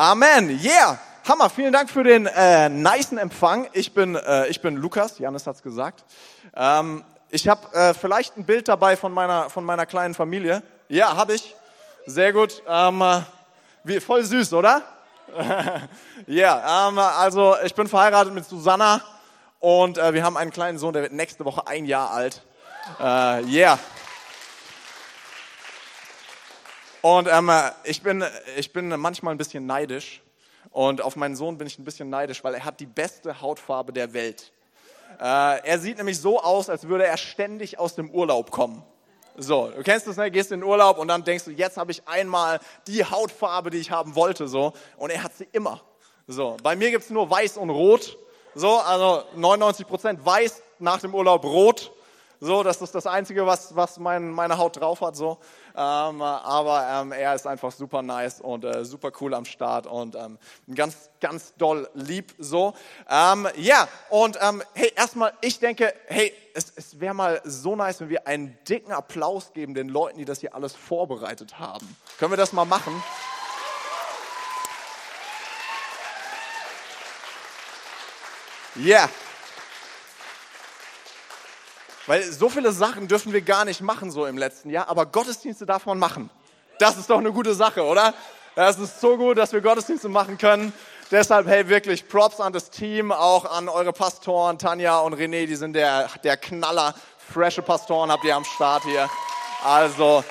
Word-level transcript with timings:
Amen. 0.00 0.58
Yeah. 0.64 0.98
Hammer. 1.28 1.50
Vielen 1.50 1.74
Dank 1.74 1.90
für 1.90 2.02
den 2.02 2.24
äh, 2.24 2.70
nicen 2.70 3.18
Empfang. 3.18 3.68
Ich 3.74 3.92
bin, 3.92 4.14
äh, 4.14 4.46
ich 4.46 4.62
bin 4.62 4.76
Lukas. 4.76 5.18
Janis 5.18 5.46
hat's 5.46 5.62
gesagt. 5.62 6.04
Ähm, 6.56 7.04
ich 7.28 7.46
habe 7.46 7.70
äh, 7.76 7.92
vielleicht 7.92 8.34
ein 8.38 8.46
Bild 8.46 8.66
dabei 8.68 8.96
von 8.96 9.12
meiner, 9.12 9.50
von 9.50 9.62
meiner 9.62 9.84
kleinen 9.84 10.14
Familie. 10.14 10.62
Ja, 10.88 11.14
habe 11.14 11.34
ich. 11.34 11.54
Sehr 12.06 12.32
gut. 12.32 12.62
Ähm, 12.66 13.02
äh, 13.02 13.20
wie, 13.84 14.00
voll 14.00 14.24
süß, 14.24 14.54
oder? 14.54 14.80
Ja, 16.26 16.56
yeah, 16.56 16.88
ähm, 16.88 16.98
also 16.98 17.56
ich 17.62 17.74
bin 17.74 17.86
verheiratet 17.86 18.32
mit 18.32 18.46
Susanna 18.46 19.02
und 19.58 19.98
äh, 19.98 20.14
wir 20.14 20.24
haben 20.24 20.38
einen 20.38 20.50
kleinen 20.50 20.78
Sohn, 20.78 20.94
der 20.94 21.02
wird 21.02 21.12
nächste 21.12 21.44
Woche 21.44 21.66
ein 21.66 21.84
Jahr 21.84 22.10
alt. 22.10 22.40
Äh, 22.98 23.44
yeah. 23.44 23.78
Und 27.02 27.28
ähm, 27.30 27.50
ich, 27.84 28.02
bin, 28.02 28.24
ich 28.56 28.72
bin 28.72 28.88
manchmal 28.88 29.34
ein 29.34 29.38
bisschen 29.38 29.66
neidisch. 29.66 30.22
Und 30.70 31.00
auf 31.00 31.16
meinen 31.16 31.34
Sohn 31.34 31.58
bin 31.58 31.66
ich 31.66 31.78
ein 31.78 31.84
bisschen 31.84 32.10
neidisch, 32.10 32.44
weil 32.44 32.54
er 32.54 32.64
hat 32.64 32.78
die 32.78 32.86
beste 32.86 33.40
Hautfarbe 33.40 33.92
der 33.92 34.12
Welt. 34.12 34.52
Äh, 35.18 35.66
er 35.66 35.78
sieht 35.78 35.96
nämlich 35.96 36.20
so 36.20 36.40
aus, 36.40 36.68
als 36.68 36.86
würde 36.86 37.06
er 37.06 37.16
ständig 37.16 37.78
aus 37.78 37.94
dem 37.94 38.10
Urlaub 38.10 38.50
kommen. 38.50 38.82
So, 39.36 39.70
du 39.74 39.82
kennst 39.82 40.06
das, 40.06 40.16
ne? 40.16 40.30
Gehst 40.30 40.52
in 40.52 40.60
den 40.60 40.68
Urlaub 40.68 40.98
und 40.98 41.08
dann 41.08 41.24
denkst 41.24 41.44
du, 41.44 41.50
jetzt 41.50 41.76
habe 41.76 41.90
ich 41.90 42.06
einmal 42.06 42.60
die 42.86 43.04
Hautfarbe, 43.04 43.70
die 43.70 43.78
ich 43.78 43.90
haben 43.90 44.14
wollte, 44.14 44.46
so. 44.48 44.72
Und 44.96 45.10
er 45.10 45.22
hat 45.22 45.34
sie 45.34 45.48
immer. 45.52 45.80
So, 46.26 46.56
bei 46.62 46.76
mir 46.76 46.90
gibt's 46.90 47.10
nur 47.10 47.28
weiß 47.28 47.56
und 47.56 47.70
rot. 47.70 48.18
So, 48.54 48.78
also 48.78 49.24
99 49.36 49.86
Prozent 49.86 50.24
weiß, 50.24 50.62
nach 50.78 51.00
dem 51.00 51.14
Urlaub 51.14 51.44
rot. 51.44 51.92
So, 52.42 52.62
das 52.62 52.80
ist 52.80 52.94
das 52.94 53.06
Einzige, 53.06 53.46
was, 53.46 53.76
was 53.76 53.98
mein, 53.98 54.30
meine 54.30 54.56
Haut 54.56 54.80
drauf 54.80 55.02
hat. 55.02 55.14
So. 55.14 55.38
Ähm, 55.76 56.22
aber 56.22 56.86
ähm, 56.90 57.12
er 57.12 57.34
ist 57.34 57.46
einfach 57.46 57.70
super 57.70 58.00
nice 58.00 58.40
und 58.40 58.64
äh, 58.64 58.82
super 58.86 59.12
cool 59.20 59.34
am 59.34 59.44
Start 59.44 59.86
und 59.86 60.14
ähm, 60.14 60.38
ganz, 60.74 61.10
ganz 61.20 61.54
doll 61.56 61.90
lieb. 61.92 62.32
So, 62.38 62.72
ähm, 63.10 63.46
ja, 63.56 63.86
und 64.08 64.38
ähm, 64.40 64.62
hey, 64.72 64.90
erstmal, 64.96 65.34
ich 65.42 65.58
denke, 65.58 65.92
hey, 66.06 66.32
es, 66.54 66.72
es 66.74 66.98
wäre 66.98 67.12
mal 67.14 67.42
so 67.44 67.76
nice, 67.76 68.00
wenn 68.00 68.08
wir 68.08 68.26
einen 68.26 68.58
dicken 68.66 68.92
Applaus 68.92 69.52
geben 69.52 69.74
den 69.74 69.90
Leuten, 69.90 70.18
die 70.18 70.24
das 70.24 70.40
hier 70.40 70.54
alles 70.54 70.74
vorbereitet 70.74 71.58
haben. 71.58 71.94
Können 72.18 72.32
wir 72.32 72.38
das 72.38 72.54
mal 72.54 72.64
machen? 72.64 73.02
Yeah. 78.76 79.10
Weil 82.10 82.24
so 82.24 82.48
viele 82.48 82.72
Sachen 82.72 83.06
dürfen 83.06 83.32
wir 83.32 83.40
gar 83.40 83.64
nicht 83.64 83.82
machen 83.82 84.10
so 84.10 84.26
im 84.26 84.36
letzten 84.36 84.68
Jahr, 84.68 84.88
aber 84.88 85.06
Gottesdienste 85.06 85.64
darf 85.64 85.86
man 85.86 85.96
machen. 85.96 86.28
Das 86.80 86.98
ist 86.98 87.08
doch 87.08 87.18
eine 87.18 87.30
gute 87.30 87.54
Sache, 87.54 87.84
oder? 87.84 88.14
Das 88.56 88.80
ist 88.80 89.00
so 89.00 89.16
gut, 89.16 89.38
dass 89.38 89.52
wir 89.52 89.60
Gottesdienste 89.60 90.08
machen 90.08 90.36
können. 90.36 90.72
Deshalb, 91.12 91.46
hey, 91.46 91.68
wirklich 91.68 92.08
Props 92.08 92.40
an 92.40 92.52
das 92.52 92.68
Team, 92.68 93.12
auch 93.12 93.44
an 93.44 93.68
eure 93.68 93.92
Pastoren, 93.92 94.58
Tanja 94.58 94.98
und 94.98 95.14
René, 95.14 95.46
die 95.46 95.54
sind 95.54 95.74
der, 95.74 96.08
der 96.24 96.36
Knaller. 96.36 96.96
Frische 97.32 97.62
Pastoren 97.62 98.10
habt 98.10 98.24
ihr 98.24 98.34
am 98.34 98.44
Start 98.44 98.82
hier. 98.82 99.08
Also, 99.62 100.24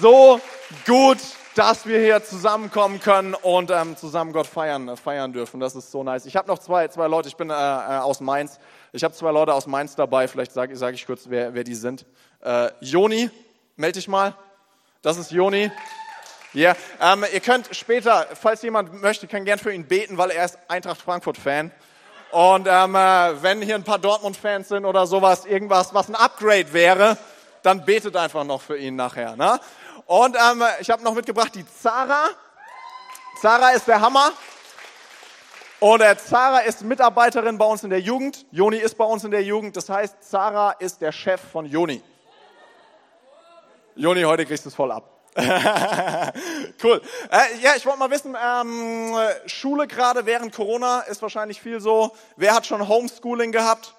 so 0.00 0.40
gut, 0.88 1.18
dass 1.54 1.86
wir 1.86 2.00
hier 2.00 2.24
zusammenkommen 2.24 2.98
können 2.98 3.34
und 3.34 3.70
ähm, 3.70 3.96
zusammen 3.96 4.32
Gott 4.32 4.48
feiern, 4.48 4.96
feiern 4.96 5.32
dürfen. 5.32 5.60
Das 5.60 5.76
ist 5.76 5.92
so 5.92 6.02
nice. 6.02 6.26
Ich 6.26 6.34
habe 6.34 6.48
noch 6.48 6.58
zwei, 6.58 6.88
zwei 6.88 7.06
Leute, 7.06 7.28
ich 7.28 7.36
bin 7.36 7.48
äh, 7.48 7.52
äh 7.52 7.98
aus 7.98 8.18
Mainz. 8.18 8.58
Ich 8.94 9.02
habe 9.02 9.14
zwei 9.14 9.30
Leute 9.30 9.54
aus 9.54 9.66
Mainz 9.66 9.96
dabei, 9.96 10.28
vielleicht 10.28 10.52
sage 10.52 10.76
sag 10.76 10.92
ich 10.92 11.06
kurz, 11.06 11.22
wer, 11.26 11.54
wer 11.54 11.64
die 11.64 11.74
sind. 11.74 12.04
Äh, 12.42 12.68
Joni, 12.80 13.30
melde 13.76 13.98
dich 13.98 14.06
mal. 14.06 14.34
Das 15.00 15.16
ist 15.16 15.30
Joni. 15.30 15.72
Ja, 16.52 16.76
yeah. 17.00 17.14
ähm, 17.14 17.24
ihr 17.32 17.40
könnt 17.40 17.74
später, 17.74 18.26
falls 18.34 18.60
jemand 18.60 19.00
möchte, 19.00 19.26
kann 19.26 19.46
gern 19.46 19.58
für 19.58 19.72
ihn 19.72 19.86
beten, 19.86 20.18
weil 20.18 20.30
er 20.30 20.44
ist 20.44 20.58
Eintracht 20.68 21.00
Frankfurt-Fan. 21.00 21.70
Und 22.32 22.68
ähm, 22.70 22.94
äh, 22.94 23.42
wenn 23.42 23.62
hier 23.62 23.76
ein 23.76 23.82
paar 23.82 23.98
Dortmund-Fans 23.98 24.68
sind 24.68 24.84
oder 24.84 25.06
sowas, 25.06 25.46
irgendwas, 25.46 25.94
was 25.94 26.10
ein 26.10 26.14
Upgrade 26.14 26.74
wäre, 26.74 27.16
dann 27.62 27.86
betet 27.86 28.14
einfach 28.14 28.44
noch 28.44 28.60
für 28.60 28.76
ihn 28.76 28.96
nachher. 28.96 29.36
Ne? 29.36 29.58
Und 30.04 30.36
ähm, 30.36 30.62
ich 30.80 30.90
habe 30.90 31.02
noch 31.02 31.14
mitgebracht 31.14 31.54
die 31.54 31.64
Zara. 31.66 32.26
Zara 33.40 33.70
ist 33.70 33.88
der 33.88 34.02
Hammer. 34.02 34.32
Und 35.82 35.98
der 35.98 36.16
Zara 36.16 36.60
ist 36.60 36.82
Mitarbeiterin 36.82 37.58
bei 37.58 37.64
uns 37.64 37.82
in 37.82 37.90
der 37.90 37.98
Jugend. 37.98 38.46
Joni 38.52 38.76
ist 38.76 38.96
bei 38.96 39.04
uns 39.04 39.24
in 39.24 39.32
der 39.32 39.42
Jugend. 39.42 39.76
Das 39.76 39.88
heißt, 39.88 40.14
Zara 40.22 40.70
ist 40.78 41.00
der 41.00 41.10
Chef 41.10 41.40
von 41.40 41.66
Joni. 41.66 42.00
Joni, 43.96 44.22
heute 44.22 44.46
kriegst 44.46 44.64
du 44.64 44.68
es 44.68 44.76
voll 44.76 44.92
ab. 44.92 45.10
cool. 45.36 47.02
Äh, 47.32 47.58
ja, 47.62 47.72
ich 47.76 47.84
wollte 47.84 47.98
mal 47.98 48.12
wissen, 48.12 48.36
ähm, 48.40 49.16
Schule 49.46 49.88
gerade 49.88 50.24
während 50.24 50.54
Corona 50.54 51.00
ist 51.00 51.20
wahrscheinlich 51.20 51.60
viel 51.60 51.80
so. 51.80 52.12
Wer 52.36 52.54
hat 52.54 52.64
schon 52.64 52.86
Homeschooling 52.86 53.50
gehabt? 53.50 53.92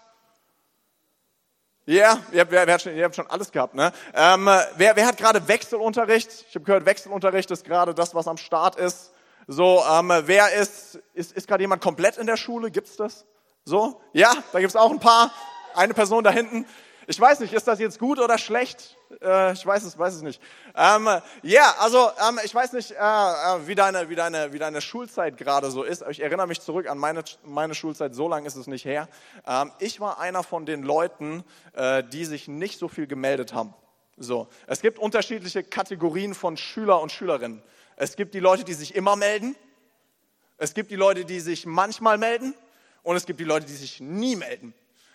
Ja, 1.86 2.18
yeah, 2.34 2.72
hat 2.72 2.82
schon, 2.84 2.96
ihr 2.96 3.04
habt 3.04 3.18
schon 3.18 3.28
alles 3.28 3.52
gehabt. 3.52 3.76
Ne? 3.76 3.92
Ähm, 4.14 4.46
wer, 4.78 4.96
wer 4.96 5.06
hat 5.06 5.18
gerade 5.18 5.50
Wechselunterricht? 5.50 6.46
Ich 6.48 6.56
habe 6.56 6.64
gehört, 6.64 6.86
Wechselunterricht 6.86 7.52
ist 7.52 7.66
gerade 7.66 7.94
das, 7.94 8.16
was 8.16 8.30
am 8.30 8.38
Start 8.38 8.78
ist. 8.78 9.13
So, 9.48 9.84
ähm, 9.92 10.12
wer 10.26 10.54
ist, 10.54 11.00
ist, 11.14 11.34
ist 11.34 11.48
gerade 11.48 11.64
jemand 11.64 11.82
komplett 11.82 12.18
in 12.18 12.28
der 12.28 12.38
Schule? 12.38 12.72
Gibt's 12.72 12.96
das? 12.96 13.26
So? 13.66 14.02
Ja, 14.14 14.34
da 14.52 14.60
gibt's 14.60 14.76
auch 14.76 14.92
ein 14.92 15.00
paar. 15.00 15.32
Eine 15.76 15.94
Person 15.94 16.24
da 16.24 16.30
hinten. 16.30 16.68
Ich 17.08 17.20
weiß 17.20 17.42
nicht, 17.42 17.52
ist 17.52 17.68
das 17.68 17.80
jetzt 17.80 18.00
gut 18.00 18.20
oder 18.20 18.38
schlecht? 18.38 18.98
Äh, 19.22 19.54
ich 19.54 19.66
weiß 19.66 19.84
es, 19.84 19.98
weiß 19.98 20.14
es 20.14 20.22
nicht. 20.22 20.42
Ähm, 20.76 21.06
ja, 21.06 21.22
yeah, 21.44 21.76
also 21.80 22.10
ähm, 22.30 22.40
ich 22.44 22.56
weiß 22.56 22.74
nicht, 22.74 22.92
äh, 22.92 22.96
äh, 22.96 23.68
wie, 23.68 23.76
deine, 23.76 24.10
wie, 24.10 24.16
deine, 24.16 24.54
wie 24.54 24.60
deine 24.60 24.80
Schulzeit 24.82 25.38
gerade 25.38 25.70
so 25.72 25.84
ist. 25.84 26.04
Ich 26.10 26.22
erinnere 26.22 26.48
mich 26.48 26.62
zurück 26.62 26.90
an 26.90 26.98
meine, 26.98 27.24
meine 27.44 27.76
Schulzeit, 27.76 28.16
so 28.16 28.30
lange 28.30 28.48
ist 28.48 28.56
es 28.56 28.68
nicht 28.68 28.86
her. 28.86 29.10
Ähm, 29.46 29.72
ich 29.80 30.00
war 30.00 30.20
einer 30.20 30.44
von 30.44 30.66
den 30.66 30.84
Leuten, 30.84 31.44
äh, 31.74 32.04
die 32.04 32.24
sich 32.24 32.48
nicht 32.48 32.80
so 32.80 32.88
viel 32.88 33.08
gemeldet 33.08 33.54
haben. 33.54 33.74
So, 34.16 34.48
es 34.68 34.82
gibt 34.82 35.00
unterschiedliche 35.00 35.64
Kategorien 35.64 36.36
von 36.36 36.56
Schüler 36.56 37.02
und 37.02 37.12
Schülerinnen. 37.12 37.64
Es 37.96 38.16
gibt 38.16 38.34
die 38.34 38.40
Leute, 38.40 38.64
die 38.64 38.74
sich 38.74 38.96
immer 38.96 39.16
melden. 39.16 39.56
Es 40.58 40.74
gibt 40.74 40.92
die 40.92 40.96
Leute, 40.96 41.26
die 41.26 41.40
sich 41.40 41.66
manchmal 41.66 42.18
melden. 42.18 42.54
Und 43.04 43.16
es 43.16 43.26
gibt 43.26 43.40
die 43.40 43.46
Leute, 43.46 43.66
die 43.66 43.76
sich 43.76 44.00
nie 44.00 44.36
melden. 44.36 44.74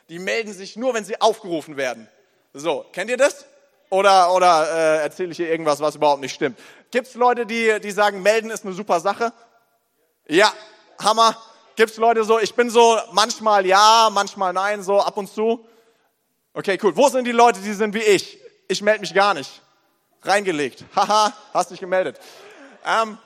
Die 0.08 0.18
melden 0.18 0.52
sich 0.52 0.76
nur, 0.76 0.94
wenn 0.94 1.04
sie 1.04 1.20
aufgerufen 1.20 1.76
werden. 1.76 2.08
So, 2.54 2.84
kennt 2.92 3.10
ihr 3.10 3.16
das? 3.16 3.46
Oder, 3.90 4.34
oder 4.34 4.68
äh, 4.70 5.02
erzähle 5.02 5.32
ich 5.32 5.38
hier 5.38 5.48
irgendwas, 5.48 5.80
was 5.80 5.96
überhaupt 5.96 6.20
nicht 6.20 6.34
stimmt? 6.34 6.58
Gibt 6.90 7.08
es 7.08 7.14
Leute, 7.14 7.46
die, 7.46 7.80
die 7.80 7.90
sagen, 7.90 8.22
melden 8.22 8.50
ist 8.50 8.64
eine 8.64 8.74
super 8.74 9.00
Sache? 9.00 9.32
Ja, 10.26 10.52
Hammer. 10.98 11.36
Gibt 11.76 11.92
es 11.92 11.96
Leute 11.96 12.24
so, 12.24 12.38
ich 12.40 12.54
bin 12.54 12.70
so 12.70 12.98
manchmal 13.12 13.64
ja, 13.64 14.10
manchmal 14.12 14.52
nein, 14.52 14.82
so 14.82 15.00
ab 15.00 15.16
und 15.16 15.32
zu? 15.32 15.64
Okay, 16.52 16.78
cool. 16.82 16.96
Wo 16.96 17.08
sind 17.08 17.24
die 17.24 17.32
Leute, 17.32 17.60
die 17.60 17.72
sind 17.72 17.94
wie 17.94 18.02
ich? 18.02 18.38
Ich 18.66 18.82
melde 18.82 19.00
mich 19.00 19.14
gar 19.14 19.32
nicht. 19.32 19.62
Reingelegt. 20.22 20.84
Haha, 20.96 21.32
hast 21.54 21.70
dich 21.70 21.78
gemeldet. 21.78 22.18
Ähm, 22.88 23.18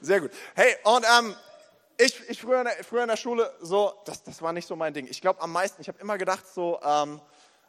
sehr 0.00 0.22
gut. 0.22 0.30
Hey, 0.54 0.76
und 0.84 1.04
ähm, 1.18 1.36
ich, 1.98 2.18
ich 2.30 2.40
früher, 2.40 2.60
in 2.60 2.64
der, 2.64 2.82
früher 2.82 3.02
in 3.02 3.08
der 3.08 3.18
Schule, 3.18 3.52
so, 3.60 3.92
das, 4.06 4.22
das 4.22 4.40
war 4.40 4.54
nicht 4.54 4.66
so 4.66 4.74
mein 4.74 4.94
Ding. 4.94 5.06
Ich 5.10 5.20
glaube 5.20 5.42
am 5.42 5.52
meisten, 5.52 5.82
ich 5.82 5.88
habe 5.88 6.00
immer 6.00 6.16
gedacht 6.16 6.44
so, 6.54 6.80
ähm, 6.82 7.20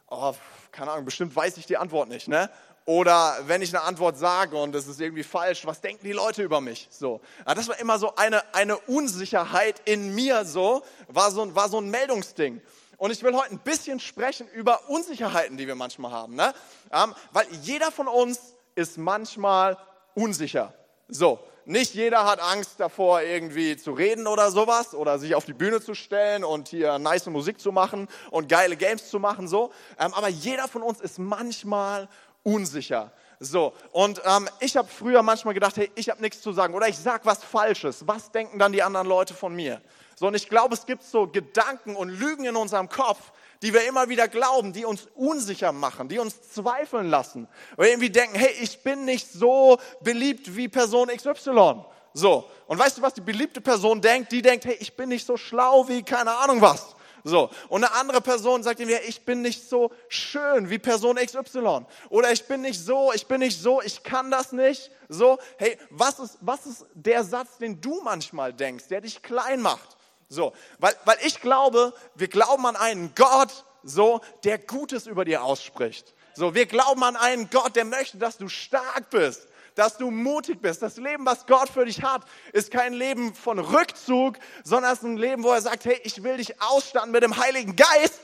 oh, 0.08 0.32
keine 0.72 0.92
Ahnung, 0.92 1.04
bestimmt 1.04 1.36
weiß 1.36 1.58
ich 1.58 1.66
die 1.66 1.76
Antwort 1.76 2.08
nicht, 2.08 2.26
ne? 2.26 2.48
Oder 2.86 3.36
wenn 3.46 3.60
ich 3.60 3.74
eine 3.74 3.84
Antwort 3.84 4.16
sage 4.16 4.56
und 4.56 4.72
das 4.72 4.86
ist 4.86 4.98
irgendwie 4.98 5.24
falsch, 5.24 5.66
was 5.66 5.82
denken 5.82 6.04
die 6.04 6.12
Leute 6.12 6.42
über 6.42 6.62
mich? 6.62 6.88
So, 6.90 7.20
Aber 7.44 7.54
das 7.54 7.68
war 7.68 7.78
immer 7.78 7.98
so 7.98 8.14
eine, 8.16 8.54
eine 8.54 8.78
Unsicherheit 8.78 9.82
in 9.84 10.14
mir, 10.14 10.46
so 10.46 10.82
war 11.08 11.30
so, 11.30 11.54
war 11.54 11.68
so 11.68 11.78
ein 11.78 11.90
Meldungsding. 11.90 12.62
Und 12.96 13.10
ich 13.10 13.22
will 13.22 13.34
heute 13.34 13.52
ein 13.52 13.58
bisschen 13.58 14.00
sprechen 14.00 14.48
über 14.48 14.88
Unsicherheiten, 14.88 15.56
die 15.56 15.66
wir 15.66 15.74
manchmal 15.74 16.12
haben. 16.12 16.36
Ne? 16.36 16.54
Ähm, 16.92 17.14
weil 17.32 17.46
jeder 17.62 17.90
von 17.90 18.08
uns 18.08 18.53
ist 18.74 18.98
manchmal 18.98 19.76
unsicher. 20.14 20.74
So, 21.08 21.38
nicht 21.66 21.94
jeder 21.94 22.24
hat 22.26 22.40
Angst 22.40 22.78
davor, 22.78 23.22
irgendwie 23.22 23.76
zu 23.76 23.92
reden 23.92 24.26
oder 24.26 24.50
sowas 24.50 24.94
oder 24.94 25.18
sich 25.18 25.34
auf 25.34 25.44
die 25.44 25.52
Bühne 25.52 25.80
zu 25.80 25.94
stellen 25.94 26.44
und 26.44 26.68
hier 26.68 26.98
nice 26.98 27.26
Musik 27.26 27.58
zu 27.60 27.72
machen 27.72 28.08
und 28.30 28.48
geile 28.48 28.76
Games 28.76 29.08
zu 29.08 29.18
machen, 29.18 29.48
so. 29.48 29.72
Ähm, 29.98 30.12
aber 30.14 30.28
jeder 30.28 30.68
von 30.68 30.82
uns 30.82 31.00
ist 31.00 31.18
manchmal 31.18 32.08
unsicher. 32.42 33.12
So, 33.40 33.72
und 33.92 34.22
ähm, 34.24 34.48
ich 34.60 34.76
habe 34.76 34.88
früher 34.88 35.22
manchmal 35.22 35.54
gedacht, 35.54 35.76
hey, 35.76 35.90
ich 35.94 36.08
habe 36.08 36.20
nichts 36.20 36.40
zu 36.40 36.52
sagen 36.52 36.74
oder 36.74 36.88
ich 36.88 36.98
sag 36.98 37.24
was 37.26 37.42
Falsches. 37.42 38.06
Was 38.06 38.30
denken 38.30 38.58
dann 38.58 38.72
die 38.72 38.82
anderen 38.82 39.06
Leute 39.06 39.34
von 39.34 39.54
mir? 39.54 39.80
So, 40.16 40.28
und 40.28 40.34
ich 40.34 40.48
glaube, 40.48 40.74
es 40.74 40.86
gibt 40.86 41.02
so 41.02 41.26
Gedanken 41.26 41.96
und 41.96 42.08
Lügen 42.08 42.44
in 42.44 42.56
unserem 42.56 42.88
Kopf, 42.88 43.32
die 43.64 43.72
wir 43.72 43.88
immer 43.88 44.10
wieder 44.10 44.28
glauben, 44.28 44.74
die 44.74 44.84
uns 44.84 45.08
unsicher 45.14 45.72
machen, 45.72 46.06
die 46.06 46.18
uns 46.18 46.50
zweifeln 46.52 47.08
lassen. 47.08 47.48
Oder 47.78 47.88
irgendwie 47.88 48.10
denken, 48.10 48.36
hey, 48.36 48.54
ich 48.60 48.82
bin 48.82 49.06
nicht 49.06 49.32
so 49.32 49.78
beliebt 50.02 50.54
wie 50.54 50.68
Person 50.68 51.08
XY. 51.08 51.82
So. 52.12 52.44
Und 52.66 52.78
weißt 52.78 52.98
du, 52.98 53.02
was 53.02 53.14
die 53.14 53.22
beliebte 53.22 53.62
Person 53.62 54.02
denkt? 54.02 54.32
Die 54.32 54.42
denkt, 54.42 54.66
hey, 54.66 54.76
ich 54.80 54.94
bin 54.94 55.08
nicht 55.08 55.26
so 55.26 55.38
schlau 55.38 55.88
wie 55.88 56.02
keine 56.02 56.36
Ahnung 56.36 56.60
was. 56.60 56.94
So. 57.24 57.48
Und 57.70 57.84
eine 57.84 57.94
andere 57.94 58.20
Person 58.20 58.62
sagt 58.62 58.80
ihm, 58.80 58.90
ja, 58.90 58.98
ich 59.08 59.24
bin 59.24 59.40
nicht 59.40 59.66
so 59.66 59.90
schön 60.08 60.68
wie 60.68 60.78
Person 60.78 61.16
XY. 61.16 61.86
Oder 62.10 62.32
ich 62.32 62.46
bin 62.46 62.60
nicht 62.60 62.78
so, 62.78 63.14
ich 63.14 63.26
bin 63.26 63.40
nicht 63.40 63.58
so, 63.58 63.80
ich 63.80 64.02
kann 64.02 64.30
das 64.30 64.52
nicht. 64.52 64.90
So. 65.08 65.38
Hey, 65.56 65.78
was 65.88 66.18
ist, 66.18 66.36
was 66.42 66.66
ist 66.66 66.84
der 66.92 67.24
Satz, 67.24 67.56
den 67.56 67.80
du 67.80 68.02
manchmal 68.02 68.52
denkst, 68.52 68.88
der 68.88 69.00
dich 69.00 69.22
klein 69.22 69.62
macht? 69.62 69.96
So. 70.34 70.52
Weil, 70.78 70.94
weil 71.04 71.18
ich 71.24 71.40
glaube, 71.40 71.94
wir 72.14 72.28
glauben 72.28 72.66
an 72.66 72.76
einen 72.76 73.14
Gott, 73.14 73.64
so, 73.82 74.20
der 74.44 74.58
Gutes 74.58 75.06
über 75.06 75.24
dir 75.24 75.42
ausspricht. 75.44 76.14
So, 76.34 76.54
wir 76.54 76.66
glauben 76.66 77.02
an 77.02 77.16
einen 77.16 77.48
Gott, 77.50 77.76
der 77.76 77.84
möchte, 77.84 78.18
dass 78.18 78.38
du 78.38 78.48
stark 78.48 79.10
bist 79.10 79.48
dass 79.74 79.96
du 79.96 80.10
mutig 80.10 80.60
bist. 80.60 80.82
Das 80.82 80.96
Leben, 80.96 81.26
was 81.26 81.46
Gott 81.46 81.68
für 81.68 81.84
dich 81.84 82.02
hat, 82.02 82.22
ist 82.52 82.70
kein 82.70 82.92
Leben 82.92 83.34
von 83.34 83.58
Rückzug, 83.58 84.38
sondern 84.62 84.92
es 84.92 85.00
ist 85.00 85.04
ein 85.04 85.16
Leben, 85.16 85.42
wo 85.42 85.50
er 85.50 85.60
sagt, 85.60 85.84
hey, 85.84 86.00
ich 86.04 86.22
will 86.22 86.36
dich 86.36 86.60
ausstatten 86.62 87.10
mit 87.10 87.22
dem 87.22 87.36
Heiligen 87.36 87.74
Geist. 87.76 88.20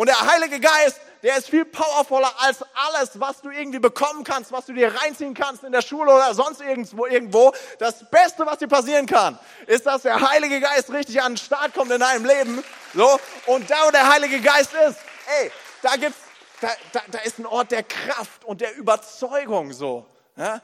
Und 0.00 0.06
der 0.06 0.18
Heilige 0.18 0.58
Geist, 0.60 0.98
der 1.22 1.36
ist 1.36 1.50
viel 1.50 1.66
powervoller 1.66 2.32
als 2.38 2.64
alles, 2.72 3.20
was 3.20 3.42
du 3.42 3.50
irgendwie 3.50 3.80
bekommen 3.80 4.24
kannst, 4.24 4.50
was 4.50 4.64
du 4.64 4.72
dir 4.72 4.94
reinziehen 4.94 5.34
kannst 5.34 5.62
in 5.62 5.72
der 5.72 5.82
Schule 5.82 6.10
oder 6.10 6.32
sonst 6.32 6.62
irgendwo, 6.62 7.04
irgendwo. 7.04 7.52
Das 7.78 8.08
Beste, 8.08 8.46
was 8.46 8.56
dir 8.56 8.66
passieren 8.66 9.04
kann, 9.04 9.38
ist, 9.66 9.84
dass 9.84 10.00
der 10.00 10.18
Heilige 10.18 10.58
Geist 10.58 10.90
richtig 10.90 11.20
an 11.20 11.32
den 11.32 11.36
Start 11.36 11.74
kommt 11.74 11.90
in 11.90 12.00
deinem 12.00 12.24
Leben. 12.24 12.64
So. 12.94 13.20
Und 13.44 13.68
da, 13.68 13.76
wo 13.86 13.90
der 13.90 14.10
Heilige 14.10 14.40
Geist 14.40 14.72
ist, 14.72 15.00
ey, 15.38 15.52
da 15.82 15.96
gibt's, 15.96 16.20
da, 16.62 16.68
da, 16.92 17.00
da 17.10 17.18
ist 17.18 17.38
ein 17.38 17.44
Ort 17.44 17.70
der 17.70 17.82
Kraft 17.82 18.42
und 18.46 18.62
der 18.62 18.74
Überzeugung, 18.78 19.74
so. 19.74 20.06
Ja? 20.34 20.62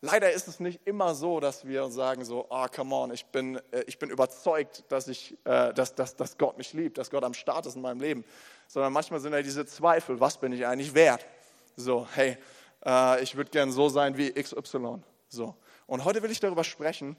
Leider 0.00 0.30
ist 0.30 0.46
es 0.46 0.60
nicht 0.60 0.80
immer 0.84 1.16
so, 1.16 1.40
dass 1.40 1.66
wir 1.66 1.90
sagen 1.90 2.24
so, 2.24 2.46
ah, 2.50 2.66
oh, 2.66 2.68
come 2.72 2.94
on, 2.94 3.10
ich 3.10 3.26
bin, 3.26 3.56
äh, 3.72 3.82
ich 3.88 3.98
bin 3.98 4.10
überzeugt, 4.10 4.84
dass, 4.88 5.08
ich, 5.08 5.36
äh, 5.44 5.74
dass, 5.74 5.96
dass, 5.96 6.14
dass 6.14 6.38
Gott 6.38 6.56
mich 6.56 6.72
liebt, 6.72 6.98
dass 6.98 7.10
Gott 7.10 7.24
am 7.24 7.34
Start 7.34 7.66
ist 7.66 7.74
in 7.74 7.82
meinem 7.82 8.00
Leben. 8.00 8.24
Sondern 8.68 8.92
manchmal 8.92 9.18
sind 9.18 9.32
ja 9.32 9.42
diese 9.42 9.66
Zweifel, 9.66 10.20
was 10.20 10.38
bin 10.38 10.52
ich 10.52 10.64
eigentlich 10.66 10.94
wert? 10.94 11.26
So, 11.74 12.06
hey, 12.14 12.36
äh, 12.84 13.22
ich 13.22 13.34
würde 13.36 13.50
gern 13.50 13.72
so 13.72 13.88
sein 13.88 14.16
wie 14.16 14.30
XY. 14.30 15.00
So. 15.28 15.56
Und 15.86 16.04
heute 16.04 16.22
will 16.22 16.30
ich 16.30 16.38
darüber 16.38 16.64
sprechen, 16.64 17.16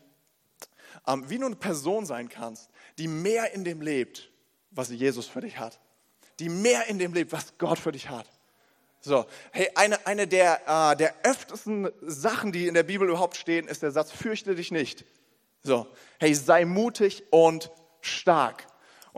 ähm, 1.08 1.30
wie 1.30 1.38
du 1.38 1.48
eine 1.48 1.56
Person 1.56 2.06
sein 2.06 2.30
kannst, 2.30 2.70
die 2.98 3.08
mehr 3.08 3.54
in 3.54 3.64
dem 3.64 3.82
lebt, 3.82 4.30
was 4.72 4.90
Jesus 4.90 5.28
für 5.28 5.42
dich 5.42 5.60
hat. 5.60 5.80
Die 6.40 6.50
mehr 6.50 6.88
in 6.88 7.00
dem 7.00 7.14
lebt, 7.14 7.32
was 7.32 7.58
Gott 7.58 7.80
für 7.80 7.92
dich 7.92 8.10
hat. 8.10 8.28
So, 9.02 9.26
hey, 9.52 9.70
eine, 9.76 10.06
eine 10.06 10.28
der, 10.28 10.62
äh, 10.68 10.96
der 10.98 11.16
öftesten 11.24 11.90
Sachen, 12.02 12.52
die 12.52 12.68
in 12.68 12.74
der 12.74 12.84
Bibel 12.84 13.08
überhaupt 13.08 13.38
stehen, 13.38 13.68
ist 13.68 13.82
der 13.82 13.92
Satz, 13.92 14.12
fürchte 14.12 14.56
dich 14.56 14.72
nicht. 14.72 15.06
So, 15.64 15.88
hey, 16.20 16.34
sei 16.36 16.66
mutig 16.66 17.24
und 17.32 17.72
stark. 18.02 18.68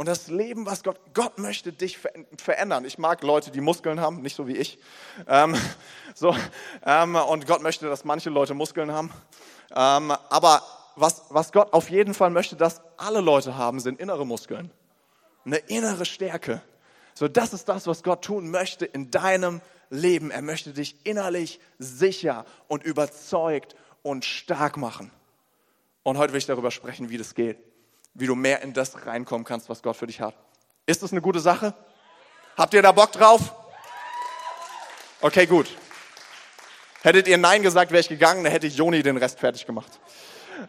Und 0.02 0.08
das 0.08 0.30
Leben, 0.30 0.66
was 0.66 0.82
Gott, 0.82 1.00
Gott 1.14 1.38
möchte 1.38 1.72
dich 1.72 2.00
verändern. 2.36 2.86
Ich 2.86 2.98
mag 2.98 3.22
Leute, 3.22 3.52
die 3.52 3.62
Muskeln 3.62 4.00
haben, 4.00 4.24
nicht 4.24 4.36
so 4.36 4.48
wie 4.48 4.58
ich. 4.58 4.80
Ähm, 5.28 5.56
so, 6.16 6.36
ähm, 6.84 7.14
und 7.14 7.46
Gott 7.46 7.62
möchte, 7.62 7.86
dass 7.86 8.04
manche 8.04 8.32
Leute 8.32 8.56
Muskeln 8.56 8.92
haben. 8.92 9.12
Ähm, 9.70 10.10
aber 10.10 10.64
was, 10.96 11.26
was 11.30 11.52
Gott 11.52 11.72
auf 11.74 11.92
jeden 11.92 12.16
Fall 12.16 12.32
möchte, 12.32 12.56
dass 12.56 12.82
alle 12.98 13.22
Leute 13.22 13.58
haben, 13.58 13.80
sind 13.80 14.00
innere 14.00 14.26
Muskeln. 14.26 14.72
Eine 15.46 15.58
innere 15.58 16.06
Stärke. 16.06 16.64
So, 17.14 17.28
das 17.28 17.54
ist 17.54 17.70
das, 17.70 17.86
was 17.86 18.02
Gott 18.02 18.24
tun 18.24 18.50
möchte 18.50 18.88
in 18.88 19.12
deinem 19.12 19.62
Leben. 19.92 20.32
Er 20.32 20.42
möchte 20.42 20.74
dich 20.74 20.96
innerlich 21.06 21.60
sicher 21.78 22.46
und 22.68 22.82
überzeugt 22.82 23.76
und 24.02 24.26
stark 24.26 24.78
machen. 24.78 25.12
Und 26.02 26.18
heute 26.18 26.34
will 26.34 26.40
ich 26.40 26.48
darüber 26.48 26.72
sprechen, 26.72 27.12
wie 27.12 27.20
das 27.20 27.36
geht. 27.36 27.60
Wie 28.14 28.28
du 28.28 28.36
mehr 28.36 28.62
in 28.62 28.74
das 28.74 29.06
reinkommen 29.06 29.46
kannst, 29.46 29.70
was 29.70 29.82
Gott 29.82 29.96
für 29.96 30.08
dich 30.08 30.22
hat. 30.22 30.36
Ist 30.86 31.04
das 31.04 31.12
eine 31.12 31.22
gute 31.22 31.40
Sache? 31.40 31.74
Habt 32.58 32.74
ihr 32.74 32.82
da 32.82 32.92
Bock 32.92 33.12
drauf? 33.12 33.54
Okay, 35.22 35.46
gut. 35.46 35.68
Hättet 37.04 37.28
ihr 37.28 37.38
Nein 37.38 37.64
gesagt, 37.64 37.92
wäre 37.92 38.02
ich 38.02 38.10
gegangen, 38.10 38.44
dann 38.44 38.52
hätte 38.52 38.68
Joni 38.68 39.02
den 39.02 39.18
Rest 39.18 39.40
fertig 39.40 39.66
gemacht. 39.66 40.00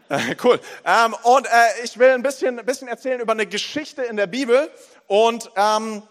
Äh, 0.09 0.37
cool. 0.45 0.61
Ähm, 0.85 1.15
und 1.23 1.47
äh, 1.47 1.51
ich 1.85 1.99
will 1.99 2.11
ein 2.11 2.23
bisschen, 2.23 2.59
ein 2.59 2.65
bisschen 2.65 2.89
erzählen 2.89 3.21
über 3.21 3.33
eine 3.33 3.47
Geschichte 3.47 4.03
in 4.03 4.17
der 4.17 4.27
Bibel. 4.27 4.71
Und 5.07 5.51
ähm, 5.57 6.03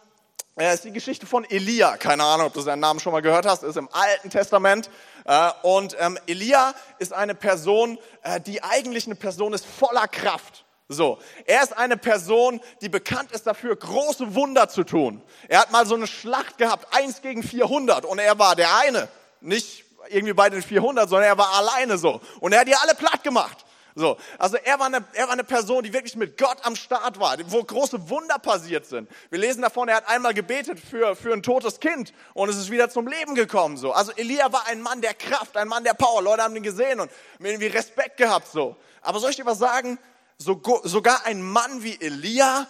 das 0.55 0.75
ist 0.75 0.83
die 0.83 0.91
Geschichte 0.91 1.25
von 1.25 1.49
Elia. 1.49 1.97
Keine 1.97 2.23
Ahnung, 2.23 2.47
ob 2.47 2.53
du 2.53 2.61
seinen 2.61 2.81
Namen 2.81 2.99
schon 2.99 3.13
mal 3.13 3.21
gehört 3.21 3.45
hast. 3.45 3.63
Ist 3.63 3.77
im 3.77 3.89
Alten 3.91 4.29
Testament. 4.29 4.89
Äh, 5.25 5.49
und 5.63 5.95
ähm, 5.99 6.19
Elia 6.27 6.73
ist 6.99 7.13
eine 7.13 7.35
Person, 7.35 7.97
äh, 8.21 8.39
die 8.39 8.61
eigentlich 8.61 9.05
eine 9.05 9.15
Person 9.15 9.53
ist 9.53 9.65
voller 9.65 10.07
Kraft. 10.07 10.65
So, 10.91 11.19
er 11.45 11.63
ist 11.63 11.77
eine 11.77 11.97
Person, 11.97 12.59
die 12.81 12.89
bekannt 12.89 13.31
ist 13.31 13.47
dafür, 13.47 13.75
große 13.75 14.35
Wunder 14.35 14.67
zu 14.69 14.83
tun. 14.83 15.21
Er 15.47 15.61
hat 15.61 15.71
mal 15.71 15.85
so 15.85 15.95
eine 15.95 16.07
Schlacht 16.07 16.57
gehabt, 16.57 16.93
eins 16.93 17.21
gegen 17.21 17.43
400, 17.43 18.05
und 18.05 18.19
er 18.19 18.37
war 18.37 18.55
der 18.55 18.77
eine. 18.77 19.07
Nicht 19.39 19.85
irgendwie 20.09 20.33
bei 20.33 20.49
den 20.49 20.61
400, 20.61 21.09
sondern 21.09 21.27
er 21.27 21.37
war 21.37 21.53
alleine 21.53 21.97
so. 21.97 22.21
Und 22.39 22.53
er 22.53 22.61
hat 22.61 22.67
die 22.67 22.75
alle 22.75 22.95
platt 22.95 23.23
gemacht. 23.23 23.65
So, 23.93 24.17
also 24.37 24.57
er 24.57 24.79
war, 24.79 24.85
eine, 24.85 25.03
er 25.13 25.25
war 25.25 25.33
eine 25.33 25.43
Person, 25.43 25.83
die 25.83 25.91
wirklich 25.91 26.15
mit 26.15 26.37
Gott 26.37 26.57
am 26.63 26.77
Start 26.77 27.19
war, 27.19 27.37
wo 27.47 27.61
große 27.61 28.09
Wunder 28.09 28.39
passiert 28.39 28.85
sind. 28.85 29.09
Wir 29.29 29.39
lesen 29.39 29.61
davon, 29.61 29.89
er 29.89 29.97
hat 29.97 30.07
einmal 30.07 30.33
gebetet 30.33 30.79
für, 30.79 31.15
für 31.15 31.33
ein 31.33 31.43
totes 31.43 31.79
Kind 31.79 32.13
und 32.33 32.49
es 32.49 32.55
ist 32.55 32.71
wieder 32.71 32.89
zum 32.89 33.07
Leben 33.07 33.35
gekommen. 33.35 33.75
So, 33.75 33.91
also 33.91 34.13
Elia 34.13 34.51
war 34.53 34.65
ein 34.67 34.81
Mann 34.81 35.01
der 35.01 35.13
Kraft, 35.13 35.57
ein 35.57 35.67
Mann 35.67 35.83
der 35.83 35.93
Power. 35.93 36.21
Leute 36.21 36.43
haben 36.43 36.55
ihn 36.55 36.63
gesehen 36.63 37.01
und 37.01 37.11
mir 37.39 37.49
irgendwie 37.49 37.67
Respekt 37.67 38.15
gehabt. 38.15 38.47
So, 38.47 38.77
aber 39.01 39.19
soll 39.19 39.31
ich 39.31 39.35
dir 39.35 39.45
was 39.45 39.59
sagen? 39.59 39.99
So, 40.43 40.59
sogar 40.85 41.27
ein 41.27 41.43
Mann 41.43 41.83
wie 41.83 42.01
Elia 42.01 42.65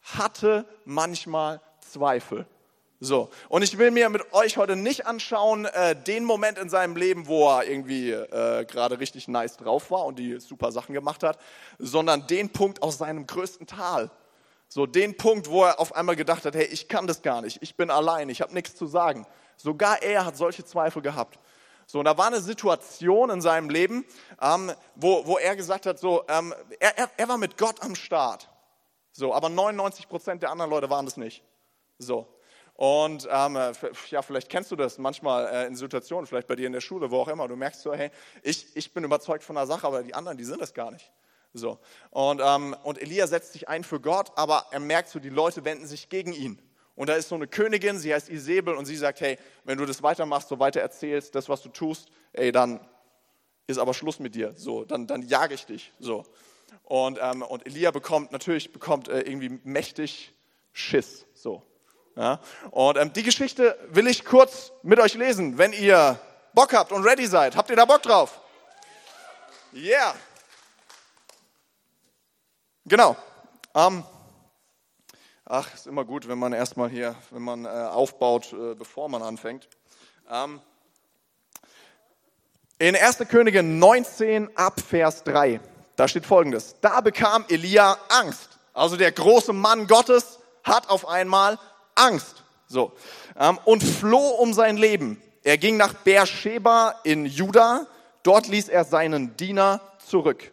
hatte 0.00 0.64
manchmal 0.84 1.60
Zweifel. 1.80 2.46
So, 3.00 3.30
und 3.48 3.62
ich 3.62 3.78
will 3.78 3.90
mir 3.90 4.08
mit 4.10 4.32
euch 4.32 4.58
heute 4.58 4.76
nicht 4.76 5.04
anschauen, 5.04 5.64
äh, 5.64 5.96
den 5.96 6.24
Moment 6.24 6.56
in 6.56 6.68
seinem 6.68 6.94
Leben, 6.94 7.26
wo 7.26 7.48
er 7.50 7.66
irgendwie 7.66 8.12
äh, 8.12 8.64
gerade 8.64 9.00
richtig 9.00 9.26
nice 9.26 9.56
drauf 9.56 9.90
war 9.90 10.04
und 10.04 10.20
die 10.20 10.38
super 10.38 10.70
Sachen 10.70 10.94
gemacht 10.94 11.24
hat, 11.24 11.36
sondern 11.80 12.28
den 12.28 12.50
Punkt 12.50 12.80
aus 12.80 12.98
seinem 12.98 13.26
größten 13.26 13.66
Tal. 13.66 14.12
So, 14.68 14.86
den 14.86 15.16
Punkt, 15.16 15.50
wo 15.50 15.64
er 15.64 15.80
auf 15.80 15.96
einmal 15.96 16.14
gedacht 16.14 16.44
hat, 16.44 16.54
hey, 16.54 16.66
ich 16.66 16.86
kann 16.86 17.08
das 17.08 17.22
gar 17.22 17.42
nicht, 17.42 17.58
ich 17.60 17.74
bin 17.74 17.90
allein, 17.90 18.28
ich 18.28 18.40
habe 18.40 18.54
nichts 18.54 18.76
zu 18.76 18.86
sagen. 18.86 19.26
Sogar 19.56 20.00
er 20.00 20.24
hat 20.26 20.36
solche 20.36 20.64
Zweifel 20.64 21.02
gehabt. 21.02 21.40
So, 21.86 21.98
und 21.98 22.04
da 22.06 22.16
war 22.16 22.26
eine 22.26 22.40
Situation 22.40 23.30
in 23.30 23.40
seinem 23.40 23.70
Leben, 23.70 24.04
ähm, 24.40 24.72
wo, 24.94 25.26
wo 25.26 25.38
er 25.38 25.56
gesagt 25.56 25.86
hat, 25.86 25.98
so, 25.98 26.24
ähm, 26.28 26.54
er, 26.80 26.98
er, 26.98 27.10
er 27.16 27.28
war 27.28 27.38
mit 27.38 27.58
Gott 27.58 27.82
am 27.82 27.94
Start. 27.94 28.48
So, 29.12 29.34
aber 29.34 29.48
99 29.48 30.08
Prozent 30.08 30.42
der 30.42 30.50
anderen 30.50 30.70
Leute 30.70 30.90
waren 30.90 31.04
das 31.04 31.16
nicht. 31.16 31.44
So, 31.98 32.26
und 32.74 33.28
ähm, 33.30 33.56
äh, 33.56 33.72
ja, 34.10 34.22
vielleicht 34.22 34.48
kennst 34.48 34.72
du 34.72 34.76
das 34.76 34.98
manchmal 34.98 35.46
äh, 35.46 35.66
in 35.66 35.76
Situationen, 35.76 36.26
vielleicht 36.26 36.48
bei 36.48 36.56
dir 36.56 36.66
in 36.66 36.72
der 36.72 36.80
Schule, 36.80 37.10
wo 37.10 37.20
auch 37.20 37.28
immer. 37.28 37.46
Du 37.46 37.54
merkst 37.54 37.82
so, 37.82 37.94
hey, 37.94 38.10
ich, 38.42 38.76
ich 38.76 38.92
bin 38.92 39.04
überzeugt 39.04 39.44
von 39.44 39.54
der 39.54 39.66
Sache, 39.66 39.86
aber 39.86 40.02
die 40.02 40.14
anderen, 40.14 40.36
die 40.36 40.44
sind 40.44 40.60
es 40.60 40.74
gar 40.74 40.90
nicht. 40.90 41.12
So. 41.52 41.78
Und, 42.10 42.40
ähm, 42.44 42.74
und 42.82 43.00
Elia 43.00 43.28
setzt 43.28 43.52
sich 43.52 43.68
ein 43.68 43.84
für 43.84 44.00
Gott, 44.00 44.32
aber 44.34 44.66
er 44.72 44.80
merkt 44.80 45.08
so, 45.08 45.20
die 45.20 45.28
Leute 45.28 45.64
wenden 45.64 45.86
sich 45.86 46.08
gegen 46.08 46.32
ihn. 46.32 46.60
Und 46.96 47.08
da 47.08 47.14
ist 47.14 47.28
so 47.28 47.34
eine 47.34 47.48
Königin, 47.48 47.98
sie 47.98 48.14
heißt 48.14 48.28
Isabel 48.28 48.74
und 48.74 48.86
sie 48.86 48.96
sagt, 48.96 49.20
hey, 49.20 49.38
wenn 49.64 49.78
du 49.78 49.86
das 49.86 50.02
weitermachst, 50.02 50.48
so 50.48 50.58
weiter 50.58 50.80
erzählst, 50.80 51.34
das, 51.34 51.48
was 51.48 51.62
du 51.62 51.68
tust, 51.68 52.08
ey, 52.32 52.52
dann 52.52 52.80
ist 53.66 53.78
aber 53.78 53.94
Schluss 53.94 54.20
mit 54.20 54.34
dir. 54.34 54.52
So, 54.56 54.84
dann, 54.84 55.06
dann 55.06 55.22
jage 55.22 55.54
ich 55.54 55.66
dich. 55.66 55.92
So. 55.98 56.24
Und, 56.84 57.18
ähm, 57.20 57.42
und 57.42 57.66
Elia 57.66 57.90
bekommt 57.90 58.30
natürlich 58.30 58.72
bekommt 58.72 59.08
äh, 59.08 59.20
irgendwie 59.20 59.60
mächtig 59.64 60.34
Schiss. 60.72 61.24
So. 61.34 61.62
Ja? 62.14 62.40
Und 62.70 62.96
ähm, 62.98 63.12
die 63.12 63.22
Geschichte 63.22 63.78
will 63.88 64.06
ich 64.06 64.24
kurz 64.24 64.72
mit 64.82 65.00
euch 65.00 65.14
lesen, 65.14 65.58
wenn 65.58 65.72
ihr 65.72 66.18
Bock 66.52 66.72
habt 66.72 66.92
und 66.92 67.04
ready 67.04 67.26
seid. 67.26 67.56
Habt 67.56 67.70
ihr 67.70 67.76
da 67.76 67.84
Bock 67.84 68.02
drauf? 68.02 68.40
Yeah. 69.72 70.14
Genau. 72.84 73.16
Ähm, 73.74 74.04
ach, 75.54 75.72
ist 75.72 75.86
immer 75.86 76.04
gut, 76.04 76.26
wenn 76.26 76.38
man 76.38 76.52
erstmal 76.52 76.88
hier, 76.88 77.14
wenn 77.30 77.42
man 77.42 77.64
äh, 77.64 77.68
aufbaut, 77.68 78.52
äh, 78.52 78.74
bevor 78.74 79.08
man 79.08 79.22
anfängt. 79.22 79.68
Ähm, 80.28 80.60
in 82.78 82.96
1. 82.96 83.18
Könige 83.28 83.62
19 83.62 84.56
ab 84.56 84.80
Vers 84.80 85.22
3, 85.22 85.60
da 85.94 86.08
steht 86.08 86.26
folgendes. 86.26 86.74
Da 86.80 87.00
bekam 87.00 87.44
Elia 87.48 87.96
Angst. 88.08 88.58
Also 88.72 88.96
der 88.96 89.12
große 89.12 89.52
Mann 89.52 89.86
Gottes 89.86 90.40
hat 90.64 90.90
auf 90.90 91.06
einmal 91.06 91.58
Angst. 91.94 92.42
So. 92.66 92.92
Ähm, 93.38 93.58
und 93.64 93.84
floh 93.84 94.30
um 94.30 94.52
sein 94.54 94.76
Leben. 94.76 95.22
Er 95.44 95.56
ging 95.56 95.76
nach 95.76 95.94
Beersheba 95.94 96.96
in 97.04 97.26
Juda. 97.26 97.86
Dort 98.24 98.48
ließ 98.48 98.68
er 98.68 98.84
seinen 98.84 99.36
Diener 99.36 99.80
zurück. 100.04 100.50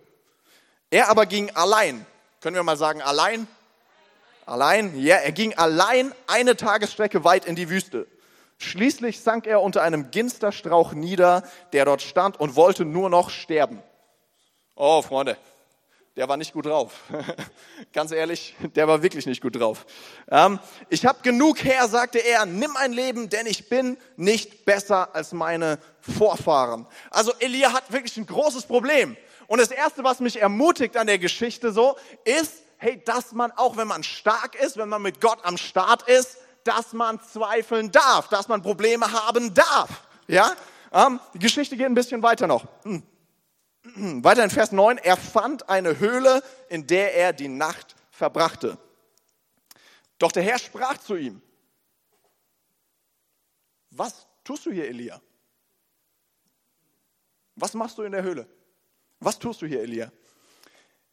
Er 0.92 1.10
aber 1.10 1.26
ging 1.26 1.50
allein. 1.56 2.06
Können 2.40 2.56
wir 2.56 2.64
mal 2.64 2.78
sagen, 2.78 3.02
allein? 3.02 3.48
Allein? 4.52 5.00
Ja, 5.00 5.16
er 5.16 5.32
ging 5.32 5.54
allein 5.54 6.14
eine 6.28 6.58
Tagesstrecke 6.58 7.24
weit 7.24 7.46
in 7.46 7.56
die 7.56 7.70
Wüste. 7.70 8.06
Schließlich 8.58 9.22
sank 9.22 9.48
er 9.48 9.62
unter 9.62 9.82
einem 9.82 10.12
Ginsterstrauch 10.12 10.92
nieder, 10.92 11.44
der 11.72 11.86
dort 11.86 12.02
stand 12.02 12.38
und 12.38 12.58
wollte 12.58 12.84
nur 12.84 13.10
noch 13.10 13.30
sterben. 13.30 13.82
Oh, 14.76 15.02
Freunde, 15.04 15.38
der 16.18 16.28
war 16.28 16.36
nicht 16.36 16.52
gut 16.52 16.66
drauf. 16.66 17.00
Ganz 17.94 18.12
ehrlich, 18.12 18.54
der 18.76 18.90
war 18.90 19.02
wirklich 19.02 19.26
nicht 19.26 19.42
gut 19.42 19.56
drauf. 19.56 19.86
Ähm, 20.30 20.60
ich 20.90 21.06
habe 21.06 21.20
genug 21.24 21.64
her, 21.64 21.88
sagte 21.88 22.20
er, 22.20 22.46
nimm 22.46 22.76
ein 22.76 22.92
Leben, 22.92 23.30
denn 23.30 23.46
ich 23.46 23.70
bin 23.70 23.98
nicht 24.18 24.66
besser 24.66 25.16
als 25.16 25.32
meine 25.32 25.80
Vorfahren. 26.02 26.88
Also 27.10 27.32
Elia 27.40 27.72
hat 27.72 27.94
wirklich 27.94 28.18
ein 28.18 28.26
großes 28.26 28.66
Problem. 28.66 29.16
Und 29.48 29.62
das 29.62 29.72
Erste, 29.72 30.04
was 30.04 30.20
mich 30.20 30.42
ermutigt 30.42 30.98
an 30.98 31.08
der 31.08 31.20
Geschichte 31.20 31.72
so, 31.72 31.96
ist, 32.26 32.61
hey, 32.82 33.00
dass 33.06 33.32
man 33.32 33.52
auch, 33.52 33.78
wenn 33.78 33.88
man 33.88 34.04
stark 34.04 34.56
ist, 34.56 34.76
wenn 34.76 34.90
man 34.90 35.04
mit 35.04 35.22
Gott 35.22 35.40
am 35.46 35.56
Start 35.58 36.10
ist, 36.10 36.40
dass 36.64 36.94
man 36.94 37.22
zweifeln 37.22 37.92
darf, 37.92 38.28
dass 38.30 38.48
man 38.48 38.64
Probleme 38.64 39.12
haben 39.12 39.54
darf. 39.54 40.08
Ja? 40.28 40.56
Ähm, 40.92 41.20
die 41.36 41.40
Geschichte 41.40 41.78
geht 41.78 41.86
ein 41.86 41.94
bisschen 41.94 42.24
weiter 42.24 42.48
noch. 42.48 42.66
Hm. 42.84 43.04
Weiter 44.24 44.44
in 44.44 44.50
Vers 44.50 44.72
9, 44.72 44.98
er 44.98 45.16
fand 45.16 45.70
eine 45.70 46.00
Höhle, 46.00 46.44
in 46.70 46.88
der 46.88 47.16
er 47.16 47.34
die 47.34 47.48
Nacht 47.48 47.96
verbrachte. 48.10 48.78
Doch 50.18 50.32
der 50.32 50.44
Herr 50.44 50.58
sprach 50.58 50.98
zu 50.98 51.16
ihm, 51.16 51.42
was 53.92 54.26
tust 54.44 54.66
du 54.66 54.72
hier, 54.72 54.88
Elia? 54.88 55.22
Was 57.56 57.76
machst 57.76 57.98
du 58.00 58.04
in 58.04 58.12
der 58.12 58.24
Höhle? 58.24 58.48
Was 59.20 59.38
tust 59.38 59.62
du 59.62 59.68
hier, 59.68 59.82
Elia? 59.82 60.12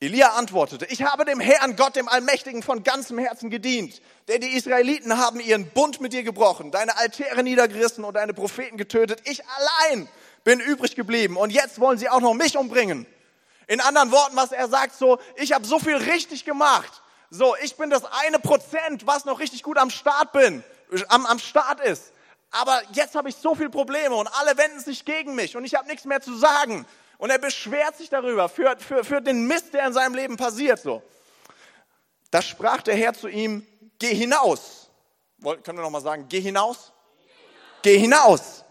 Elia 0.00 0.28
antwortete, 0.35 0.87
ich 0.87 1.02
habe 1.02 1.25
dem 1.25 1.40
Herrn 1.40 1.75
Gott, 1.75 1.97
dem 1.97 2.09
Allmächtigen, 2.09 2.62
von 2.62 2.85
ganzem 2.85 3.19
Herzen 3.19 3.50
gedient, 3.50 4.00
denn 4.28 4.40
die 4.40 4.55
Israeliten 4.57 5.19
haben 5.19 5.40
ihren 5.40 5.69
Bund 5.71 6.00
mit 6.00 6.12
dir 6.12 6.23
gebrochen, 6.23 6.71
deine 6.71 6.97
Altäre 6.97 7.43
niedergerissen 7.43 8.05
und 8.05 8.14
deine 8.14 8.33
Propheten 8.33 8.76
getötet. 8.76 9.23
Ich 9.25 9.43
allein 9.45 10.09
bin 10.45 10.61
übrig 10.61 10.95
geblieben 10.95 11.37
und 11.37 11.50
jetzt 11.50 11.81
wollen 11.81 11.99
sie 11.99 12.09
auch 12.09 12.21
noch 12.21 12.35
mich 12.35 12.57
umbringen. 12.57 13.07
In 13.67 13.81
anderen 13.81 14.12
Worten, 14.12 14.37
was 14.37 14.52
er 14.52 14.69
sagt, 14.69 14.95
so, 14.95 15.19
ich 15.35 15.52
habe 15.52 15.67
so 15.67 15.81
viel 15.81 15.97
richtig 15.97 16.45
gemacht. 16.45 17.02
So, 17.31 17.57
ich 17.61 17.76
bin 17.76 17.90
das 17.90 18.05
eine 18.05 18.38
Prozent, 18.38 19.05
was 19.05 19.25
noch 19.25 19.40
richtig 19.40 19.64
gut 19.64 19.78
am 19.78 19.90
Start 19.90 20.31
bin, 20.31 20.62
am, 21.09 21.26
am 21.26 21.40
Start 21.40 21.81
ist. 21.81 22.12
Aber 22.52 22.81
jetzt 22.93 23.17
habe 23.17 23.28
ich 23.28 23.35
so 23.35 23.57
viele 23.57 23.69
Probleme 23.69 24.14
und 24.14 24.28
alle 24.28 24.57
wenden 24.57 24.78
sich 24.78 25.05
gegen 25.05 25.35
mich 25.35 25.57
und 25.57 25.64
ich 25.64 25.75
habe 25.75 25.88
nichts 25.88 26.05
mehr 26.05 26.21
zu 26.21 26.37
sagen. 26.37 26.87
Und 27.19 27.31
er 27.31 27.39
beschwert 27.39 27.97
sich 27.97 28.09
darüber, 28.09 28.49
für, 28.49 28.77
für, 28.79 29.05
für 29.05 29.21
den 29.21 29.47
Mist, 29.47 29.75
der 29.75 29.87
in 29.87 29.93
seinem 29.93 30.15
Leben 30.15 30.37
passiert. 30.37 30.81
So. 30.81 31.03
Da 32.31 32.41
sprach 32.41 32.83
der 32.83 32.97
Herr 32.97 33.13
zu 33.13 33.29
ihm, 33.29 33.67
geh 33.99 34.15
hinaus. 34.15 34.91
Können 35.43 35.79
wir 35.79 35.83
nochmal 35.83 36.01
sagen, 36.01 36.27
geh 36.29 36.41
hinaus? 36.41 36.93
Geh 37.83 37.99
hinaus 37.99 38.65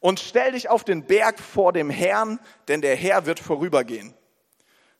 und 0.00 0.20
stell 0.20 0.52
dich 0.52 0.68
auf 0.68 0.84
den 0.84 1.04
Berg 1.04 1.40
vor 1.40 1.72
dem 1.72 1.90
Herrn, 1.90 2.38
denn 2.68 2.80
der 2.80 2.96
Herr 2.96 3.26
wird 3.26 3.40
vorübergehen. 3.40 4.14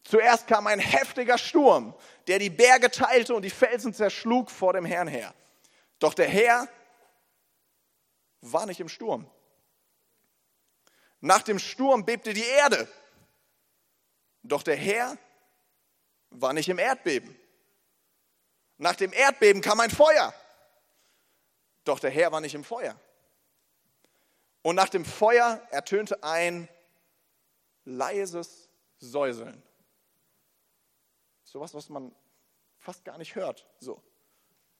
Zuerst 0.03 0.47
kam 0.47 0.67
ein 0.67 0.79
heftiger 0.79 1.39
Sturm, 1.39 1.95
der 2.27 2.39
die 2.39 2.51
Berge 2.51 2.91
teilte 2.91 3.35
und 3.35 3.43
die 3.43 3.51
Felsen 3.51 3.95
zerschlug 3.95 4.51
vor 4.51 4.73
dem 4.73 4.85
Herrn 4.85 5.09
her. 5.09 5.35
Doch 5.99 6.15
der 6.15 6.29
Herr 6.29 6.69
war 8.41 8.67
nicht 8.67 8.81
im 8.81 8.89
Sturm. 8.89 9.31
Nach 11.27 11.43
dem 11.43 11.59
Sturm 11.59 12.05
bebte 12.05 12.33
die 12.33 12.45
Erde. 12.45 12.89
Doch 14.45 14.63
der 14.63 14.77
Herr 14.77 15.19
war 16.31 16.53
nicht 16.53 16.69
im 16.69 16.79
Erdbeben. 16.79 17.37
Nach 18.79 18.95
dem 18.95 19.13
Erdbeben 19.13 19.61
kam 19.61 19.81
ein 19.81 19.91
Feuer. 19.91 20.33
Doch 21.83 21.99
der 21.99 22.11
Herr 22.11 22.31
war 22.31 22.41
nicht 22.41 22.55
im 22.55 22.63
Feuer. 22.63 22.97
Und 24.63 24.77
nach 24.77 24.89
dem 24.89 25.05
Feuer 25.05 25.61
ertönte 25.73 26.23
ein 26.23 26.69
leises 27.85 28.69
Säuseln. 28.99 29.61
Sowas, 31.43 31.75
was 31.75 31.89
man 31.89 32.15
fast 32.79 33.05
gar 33.05 33.19
nicht 33.19 33.35
hört. 33.35 33.67
So 33.81 34.01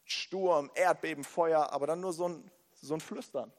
Sturm, 0.05 0.71
Erdbeben, 0.77 1.25
Feuer, 1.25 1.73
aber 1.73 1.89
dann 1.89 1.99
nur 1.99 2.13
so 2.13 2.29
ein, 2.29 2.53
so 2.75 2.95
ein 2.95 3.01
Flüstern. 3.01 3.53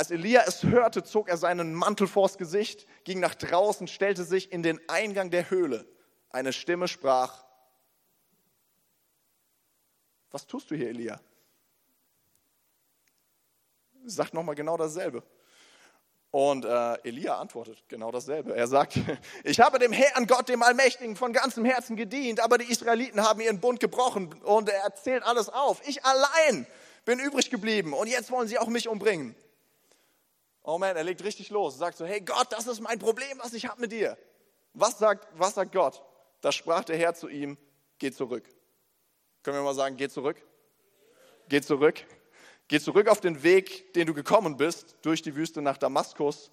Als 0.00 0.10
Elia 0.10 0.44
es 0.46 0.62
hörte, 0.62 1.04
zog 1.04 1.28
er 1.28 1.36
seinen 1.36 1.74
Mantel 1.74 2.06
vors 2.06 2.38
Gesicht, 2.38 2.86
ging 3.04 3.20
nach 3.20 3.34
draußen, 3.34 3.86
stellte 3.86 4.24
sich 4.24 4.50
in 4.50 4.62
den 4.62 4.80
Eingang 4.88 5.30
der 5.30 5.50
Höhle. 5.50 5.86
Eine 6.30 6.54
Stimme 6.54 6.88
sprach, 6.88 7.44
was 10.30 10.46
tust 10.46 10.70
du 10.70 10.74
hier, 10.74 10.88
Elia? 10.88 11.20
sagt 14.06 14.32
nochmal 14.32 14.54
genau 14.54 14.78
dasselbe. 14.78 15.22
Und 16.30 16.64
äh, 16.64 16.94
Elia 17.02 17.38
antwortet 17.38 17.84
genau 17.86 18.10
dasselbe. 18.10 18.56
Er 18.56 18.68
sagt, 18.68 18.98
ich 19.44 19.60
habe 19.60 19.78
dem 19.78 19.92
Herrn 19.92 20.26
Gott, 20.26 20.48
dem 20.48 20.62
Allmächtigen, 20.62 21.14
von 21.14 21.34
ganzem 21.34 21.66
Herzen 21.66 21.96
gedient, 21.96 22.40
aber 22.40 22.56
die 22.56 22.72
Israeliten 22.72 23.20
haben 23.20 23.42
ihren 23.42 23.60
Bund 23.60 23.80
gebrochen 23.80 24.32
und 24.44 24.70
er 24.70 24.82
erzählt 24.82 25.24
alles 25.24 25.50
auf. 25.50 25.86
Ich 25.86 26.06
allein 26.06 26.66
bin 27.04 27.18
übrig 27.18 27.50
geblieben 27.50 27.92
und 27.92 28.06
jetzt 28.06 28.30
wollen 28.30 28.48
sie 28.48 28.58
auch 28.58 28.68
mich 28.68 28.88
umbringen. 28.88 29.36
Oh 30.62 30.78
man, 30.78 30.96
er 30.96 31.04
legt 31.04 31.24
richtig 31.24 31.50
los, 31.50 31.78
sagt 31.78 31.96
so, 31.96 32.04
hey 32.04 32.20
Gott, 32.20 32.48
das 32.50 32.66
ist 32.66 32.80
mein 32.80 32.98
Problem, 32.98 33.38
was 33.42 33.54
ich 33.54 33.66
habe 33.66 33.80
mit 33.80 33.92
dir. 33.92 34.16
Was 34.74 34.98
sagt, 34.98 35.26
was 35.36 35.54
sagt 35.54 35.72
Gott? 35.72 36.02
Da 36.40 36.52
sprach 36.52 36.84
der 36.84 36.96
Herr 36.96 37.14
zu 37.14 37.28
ihm, 37.28 37.58
geh 37.98 38.10
zurück. 38.10 38.48
Können 39.42 39.56
wir 39.56 39.62
mal 39.62 39.74
sagen, 39.74 39.96
geh 39.96 40.08
zurück? 40.08 40.42
Geh 41.48 41.60
zurück. 41.60 42.04
Geh 42.68 42.78
zurück 42.78 43.08
auf 43.08 43.20
den 43.20 43.42
Weg, 43.42 43.94
den 43.94 44.06
du 44.06 44.14
gekommen 44.14 44.56
bist, 44.56 44.96
durch 45.02 45.22
die 45.22 45.34
Wüste 45.34 45.60
nach 45.62 45.76
Damaskus. 45.76 46.52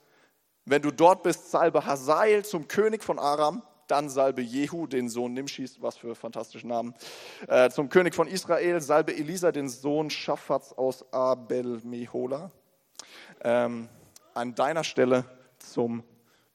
Wenn 0.65 0.81
du 0.81 0.91
dort 0.91 1.23
bist, 1.23 1.51
salbe 1.51 1.85
Hazael 1.85 2.43
zum 2.43 2.67
König 2.67 3.03
von 3.03 3.19
Aram, 3.19 3.61
dann 3.87 4.09
salbe 4.09 4.41
Jehu, 4.41 4.87
den 4.87 5.09
Sohn 5.09 5.33
Nimschis, 5.33 5.81
was 5.81 5.95
für 5.97 6.15
fantastische 6.15 6.67
Namen, 6.67 6.93
äh, 7.47 7.69
zum 7.69 7.89
König 7.89 8.15
von 8.15 8.27
Israel, 8.27 8.81
salbe 8.81 9.15
Elisa, 9.15 9.51
den 9.51 9.69
Sohn 9.69 10.09
Schaffats 10.09 10.73
aus 10.73 11.05
Abel-Mehola, 11.13 12.51
ähm, 13.43 13.87
an 14.37 14.55
deiner 14.55 14.83
Stelle 14.83 15.25
zum 15.59 16.03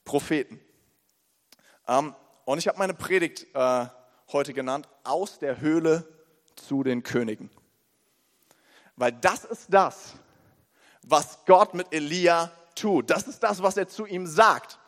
Propheten. 0.04 0.60
Ähm, 1.88 2.14
und 2.44 2.58
ich 2.58 2.68
habe 2.68 2.78
meine 2.78 2.94
Predigt 2.94 3.46
äh, 3.54 3.86
heute 4.32 4.54
genannt, 4.54 4.88
aus 5.04 5.38
der 5.38 5.60
Höhle 5.60 6.08
zu 6.56 6.82
den 6.82 7.02
Königen. 7.02 7.50
Weil 8.96 9.12
das 9.12 9.44
ist 9.44 9.66
das, 9.68 10.14
was 11.02 11.44
Gott 11.44 11.74
mit 11.74 11.92
Elia 11.92 12.52
tut. 12.74 13.10
Das 13.10 13.26
ist 13.26 13.42
das, 13.42 13.62
was 13.62 13.76
er 13.76 13.88
zu 13.88 14.06
ihm 14.06 14.26
sagt. 14.26 14.78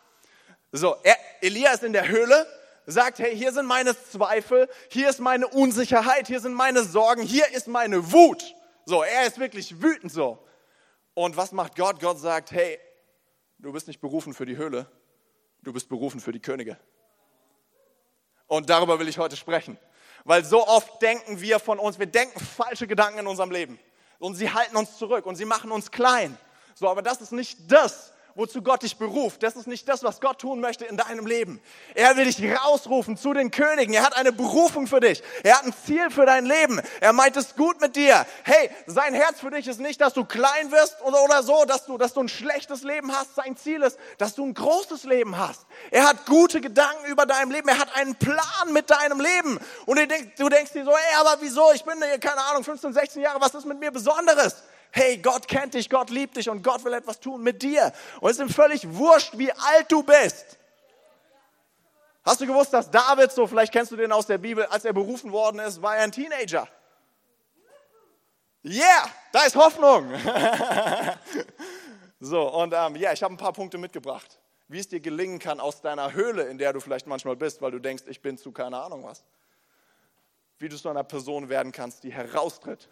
So, 0.72 0.96
er, 1.02 1.16
Elia 1.40 1.72
ist 1.72 1.82
in 1.82 1.92
der 1.92 2.08
Höhle, 2.08 2.46
sagt, 2.86 3.18
hey, 3.18 3.36
hier 3.36 3.52
sind 3.52 3.66
meine 3.66 3.96
Zweifel, 4.10 4.68
hier 4.88 5.08
ist 5.08 5.20
meine 5.20 5.48
Unsicherheit, 5.48 6.26
hier 6.26 6.40
sind 6.40 6.54
meine 6.54 6.84
Sorgen, 6.84 7.22
hier 7.22 7.48
ist 7.52 7.66
meine 7.66 8.12
Wut. 8.12 8.54
So, 8.84 9.02
er 9.02 9.26
ist 9.26 9.38
wirklich 9.38 9.80
wütend 9.82 10.12
so. 10.12 10.38
Und 11.14 11.36
was 11.36 11.52
macht 11.52 11.76
Gott? 11.76 12.00
Gott 12.00 12.18
sagt, 12.18 12.50
hey, 12.50 12.78
du 13.58 13.72
bist 13.72 13.86
nicht 13.86 14.00
berufen 14.00 14.34
für 14.34 14.46
die 14.46 14.56
Höhle, 14.56 14.86
du 15.62 15.72
bist 15.72 15.88
berufen 15.88 16.20
für 16.20 16.32
die 16.32 16.40
Könige. 16.40 16.78
Und 18.46 18.68
darüber 18.68 18.98
will 18.98 19.08
ich 19.08 19.18
heute 19.18 19.36
sprechen. 19.36 19.78
Weil 20.24 20.44
so 20.44 20.66
oft 20.66 21.00
denken 21.02 21.40
wir 21.40 21.58
von 21.58 21.78
uns, 21.78 21.98
wir 21.98 22.06
denken 22.06 22.40
falsche 22.40 22.86
Gedanken 22.86 23.20
in 23.20 23.26
unserem 23.26 23.50
Leben 23.50 23.78
und 24.18 24.34
sie 24.34 24.50
halten 24.50 24.76
uns 24.76 24.96
zurück 24.96 25.26
und 25.26 25.36
sie 25.36 25.44
machen 25.44 25.70
uns 25.70 25.90
klein. 25.90 26.36
So, 26.74 26.88
aber 26.88 27.02
das 27.02 27.20
ist 27.20 27.32
nicht 27.32 27.70
das, 27.70 28.13
wozu 28.34 28.62
Gott 28.62 28.82
dich 28.82 28.96
beruft. 28.96 29.42
Das 29.42 29.56
ist 29.56 29.66
nicht 29.66 29.88
das, 29.88 30.02
was 30.02 30.20
Gott 30.20 30.40
tun 30.40 30.60
möchte 30.60 30.84
in 30.84 30.96
deinem 30.96 31.26
Leben. 31.26 31.60
Er 31.94 32.16
will 32.16 32.24
dich 32.24 32.40
rausrufen 32.42 33.16
zu 33.16 33.32
den 33.32 33.50
Königen. 33.50 33.94
Er 33.94 34.02
hat 34.02 34.16
eine 34.16 34.32
Berufung 34.32 34.86
für 34.86 35.00
dich. 35.00 35.22
Er 35.42 35.58
hat 35.58 35.64
ein 35.64 35.74
Ziel 35.86 36.10
für 36.10 36.26
dein 36.26 36.44
Leben. 36.44 36.80
Er 37.00 37.12
meint 37.12 37.36
es 37.36 37.54
gut 37.54 37.80
mit 37.80 37.96
dir. 37.96 38.26
Hey, 38.42 38.70
sein 38.86 39.14
Herz 39.14 39.40
für 39.40 39.50
dich 39.50 39.68
ist 39.68 39.80
nicht, 39.80 40.00
dass 40.00 40.14
du 40.14 40.24
klein 40.24 40.72
wirst 40.72 41.00
oder, 41.02 41.22
oder 41.22 41.42
so, 41.42 41.64
dass 41.64 41.86
du, 41.86 41.96
dass 41.96 42.12
du 42.12 42.20
ein 42.20 42.28
schlechtes 42.28 42.82
Leben 42.82 43.12
hast. 43.12 43.36
Sein 43.36 43.56
Ziel 43.56 43.82
ist, 43.82 43.98
dass 44.18 44.34
du 44.34 44.44
ein 44.44 44.54
großes 44.54 45.04
Leben 45.04 45.38
hast. 45.38 45.66
Er 45.90 46.08
hat 46.08 46.26
gute 46.26 46.60
Gedanken 46.60 47.06
über 47.06 47.26
dein 47.26 47.50
Leben. 47.50 47.68
Er 47.68 47.78
hat 47.78 47.94
einen 47.96 48.16
Plan 48.16 48.72
mit 48.72 48.90
deinem 48.90 49.20
Leben. 49.20 49.58
Und 49.86 49.98
du 49.98 50.06
denkst, 50.06 50.32
du 50.38 50.48
denkst 50.48 50.72
dir 50.72 50.84
so, 50.84 50.90
ey, 50.90 51.20
aber 51.20 51.36
wieso? 51.40 51.72
Ich 51.72 51.84
bin, 51.84 52.00
keine 52.20 52.42
Ahnung, 52.50 52.64
15, 52.64 52.92
16 52.92 53.22
Jahre. 53.22 53.40
Was 53.40 53.54
ist 53.54 53.64
mit 53.64 53.78
mir 53.78 53.90
Besonderes? 53.90 54.62
Hey, 54.96 55.18
Gott 55.18 55.48
kennt 55.48 55.74
dich, 55.74 55.90
Gott 55.90 56.08
liebt 56.08 56.36
dich 56.36 56.48
und 56.48 56.62
Gott 56.62 56.84
will 56.84 56.92
etwas 56.92 57.18
tun 57.18 57.42
mit 57.42 57.62
dir. 57.62 57.92
Und 58.20 58.30
es 58.30 58.38
ist 58.38 58.42
ihm 58.44 58.48
völlig 58.48 58.86
wurscht, 58.88 59.36
wie 59.36 59.50
alt 59.50 59.90
du 59.90 60.04
bist. 60.04 60.56
Hast 62.22 62.40
du 62.40 62.46
gewusst, 62.46 62.72
dass 62.72 62.92
David, 62.92 63.32
so 63.32 63.44
vielleicht 63.48 63.72
kennst 63.72 63.90
du 63.90 63.96
den 63.96 64.12
aus 64.12 64.26
der 64.26 64.38
Bibel, 64.38 64.64
als 64.66 64.84
er 64.84 64.92
berufen 64.92 65.32
worden 65.32 65.58
ist, 65.58 65.82
war 65.82 65.96
er 65.96 66.04
ein 66.04 66.12
Teenager. 66.12 66.68
Yeah, 68.64 69.10
da 69.32 69.42
ist 69.42 69.56
Hoffnung. 69.56 70.14
so, 72.20 72.48
und 72.54 72.72
ähm, 72.72 72.94
ja, 72.94 73.12
ich 73.12 73.24
habe 73.24 73.34
ein 73.34 73.36
paar 73.36 73.52
Punkte 73.52 73.78
mitgebracht, 73.78 74.38
wie 74.68 74.78
es 74.78 74.86
dir 74.86 75.00
gelingen 75.00 75.40
kann 75.40 75.58
aus 75.58 75.80
deiner 75.80 76.12
Höhle, 76.12 76.44
in 76.44 76.56
der 76.56 76.72
du 76.72 76.78
vielleicht 76.78 77.08
manchmal 77.08 77.34
bist, 77.34 77.60
weil 77.60 77.72
du 77.72 77.80
denkst, 77.80 78.04
ich 78.06 78.22
bin 78.22 78.38
zu 78.38 78.52
keine 78.52 78.80
Ahnung 78.80 79.02
was. 79.02 79.24
Wie 80.60 80.68
du 80.68 80.76
zu 80.76 80.88
einer 80.88 81.02
Person 81.02 81.48
werden 81.48 81.72
kannst, 81.72 82.04
die 82.04 82.12
heraustritt 82.12 82.88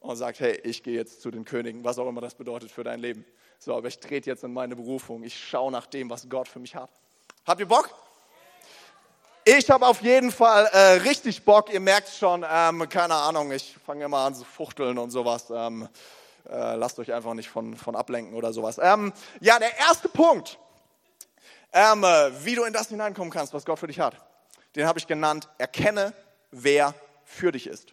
und 0.00 0.16
sagt, 0.16 0.40
hey, 0.40 0.58
ich 0.64 0.82
gehe 0.82 0.94
jetzt 0.94 1.22
zu 1.22 1.30
den 1.30 1.44
Königen, 1.44 1.84
was 1.84 1.98
auch 1.98 2.08
immer 2.08 2.20
das 2.20 2.34
bedeutet 2.34 2.70
für 2.70 2.84
dein 2.84 3.00
Leben. 3.00 3.24
So, 3.58 3.76
aber 3.76 3.88
ich 3.88 3.98
trete 3.98 4.30
jetzt 4.30 4.42
in 4.42 4.52
meine 4.52 4.74
Berufung. 4.74 5.22
Ich 5.22 5.38
schaue 5.38 5.70
nach 5.70 5.86
dem, 5.86 6.08
was 6.08 6.28
Gott 6.28 6.48
für 6.48 6.58
mich 6.58 6.74
hat. 6.74 6.90
Habt 7.46 7.60
ihr 7.60 7.68
Bock? 7.68 7.90
Ich 9.44 9.70
habe 9.70 9.86
auf 9.86 10.02
jeden 10.02 10.32
Fall 10.32 10.66
äh, 10.66 10.92
richtig 11.02 11.44
Bock. 11.44 11.72
Ihr 11.72 11.80
merkt 11.80 12.08
schon, 12.08 12.44
ähm, 12.48 12.88
keine 12.88 13.14
Ahnung, 13.14 13.52
ich 13.52 13.76
fange 13.84 14.04
immer 14.04 14.18
an 14.18 14.34
zu 14.34 14.44
fuchteln 14.44 14.98
und 14.98 15.10
sowas. 15.10 15.46
Ähm, 15.50 15.88
äh, 16.48 16.76
lasst 16.76 16.98
euch 16.98 17.12
einfach 17.12 17.34
nicht 17.34 17.48
von, 17.48 17.76
von 17.76 17.96
ablenken 17.96 18.34
oder 18.34 18.52
sowas. 18.52 18.78
Ähm, 18.80 19.12
ja, 19.40 19.58
der 19.58 19.76
erste 19.78 20.08
Punkt, 20.08 20.58
ähm, 21.72 22.04
äh, 22.04 22.44
wie 22.44 22.54
du 22.54 22.64
in 22.64 22.72
das 22.72 22.88
hineinkommen 22.88 23.30
kannst, 23.30 23.52
was 23.54 23.64
Gott 23.64 23.78
für 23.78 23.86
dich 23.86 24.00
hat, 24.00 24.14
den 24.76 24.86
habe 24.86 24.98
ich 24.98 25.06
genannt, 25.06 25.48
erkenne, 25.58 26.12
wer 26.50 26.94
für 27.24 27.52
dich 27.52 27.66
ist. 27.66 27.92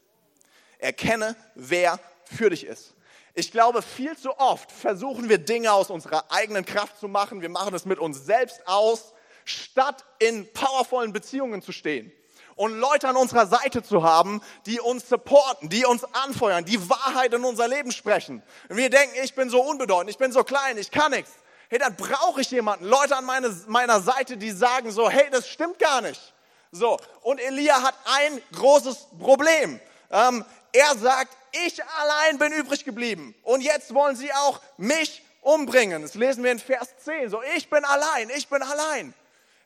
Erkenne, 0.79 1.35
wer 1.55 1.99
für 2.25 2.49
dich 2.49 2.65
ist. 2.65 2.93
Ich 3.33 3.51
glaube, 3.51 3.81
viel 3.81 4.17
zu 4.17 4.37
oft 4.39 4.71
versuchen 4.71 5.29
wir 5.29 5.37
Dinge 5.37 5.71
aus 5.71 5.89
unserer 5.89 6.31
eigenen 6.31 6.65
Kraft 6.65 6.99
zu 6.99 7.07
machen. 7.07 7.41
Wir 7.41 7.49
machen 7.49 7.73
es 7.75 7.85
mit 7.85 7.99
uns 7.99 8.25
selbst 8.25 8.67
aus, 8.67 9.13
statt 9.45 10.03
in 10.19 10.51
powervollen 10.53 11.13
Beziehungen 11.13 11.61
zu 11.61 11.71
stehen 11.71 12.11
und 12.57 12.79
Leute 12.79 13.07
an 13.07 13.15
unserer 13.15 13.47
Seite 13.47 13.81
zu 13.83 14.03
haben, 14.03 14.41
die 14.65 14.81
uns 14.81 15.07
supporten, 15.07 15.69
die 15.69 15.85
uns 15.85 16.03
anfeuern, 16.13 16.65
die 16.65 16.89
Wahrheit 16.89 17.33
in 17.33 17.45
unser 17.45 17.67
Leben 17.67 17.91
sprechen. 17.91 18.43
Und 18.67 18.75
wir 18.75 18.89
denken, 18.89 19.15
ich 19.23 19.33
bin 19.35 19.49
so 19.49 19.61
unbedeutend, 19.61 20.09
ich 20.09 20.17
bin 20.17 20.31
so 20.31 20.43
klein, 20.43 20.77
ich 20.77 20.91
kann 20.91 21.11
nichts. 21.11 21.31
Hey, 21.69 21.79
dann 21.79 21.95
brauche 21.95 22.41
ich 22.41 22.51
jemanden, 22.51 22.85
Leute 22.85 23.15
an 23.15 23.25
meine, 23.25 23.49
meiner 23.67 24.01
Seite, 24.01 24.37
die 24.37 24.51
sagen 24.51 24.91
so, 24.91 25.09
hey, 25.09 25.27
das 25.31 25.47
stimmt 25.47 25.79
gar 25.79 26.01
nicht. 26.01 26.33
So, 26.71 26.97
und 27.21 27.39
Elia 27.39 27.81
hat 27.81 27.95
ein 28.05 28.41
großes 28.53 29.07
Problem. 29.19 29.79
Ähm, 30.09 30.43
er 30.73 30.95
sagt, 30.95 31.35
ich 31.65 31.83
allein 31.83 32.37
bin 32.37 32.51
übrig 32.51 32.83
geblieben. 32.85 33.35
Und 33.43 33.61
jetzt 33.61 33.93
wollen 33.93 34.15
sie 34.15 34.31
auch 34.33 34.61
mich 34.77 35.23
umbringen. 35.41 36.01
Das 36.01 36.15
lesen 36.15 36.43
wir 36.43 36.51
in 36.51 36.59
Vers 36.59 36.89
10. 37.03 37.29
So, 37.29 37.41
ich 37.55 37.69
bin 37.69 37.83
allein, 37.85 38.29
ich 38.35 38.47
bin 38.47 38.61
allein. 38.61 39.13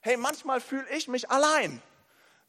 Hey, 0.02 0.18
manchmal 0.18 0.62
fühle 0.62 0.88
ich 0.96 1.08
mich 1.08 1.30
allein. 1.30 1.82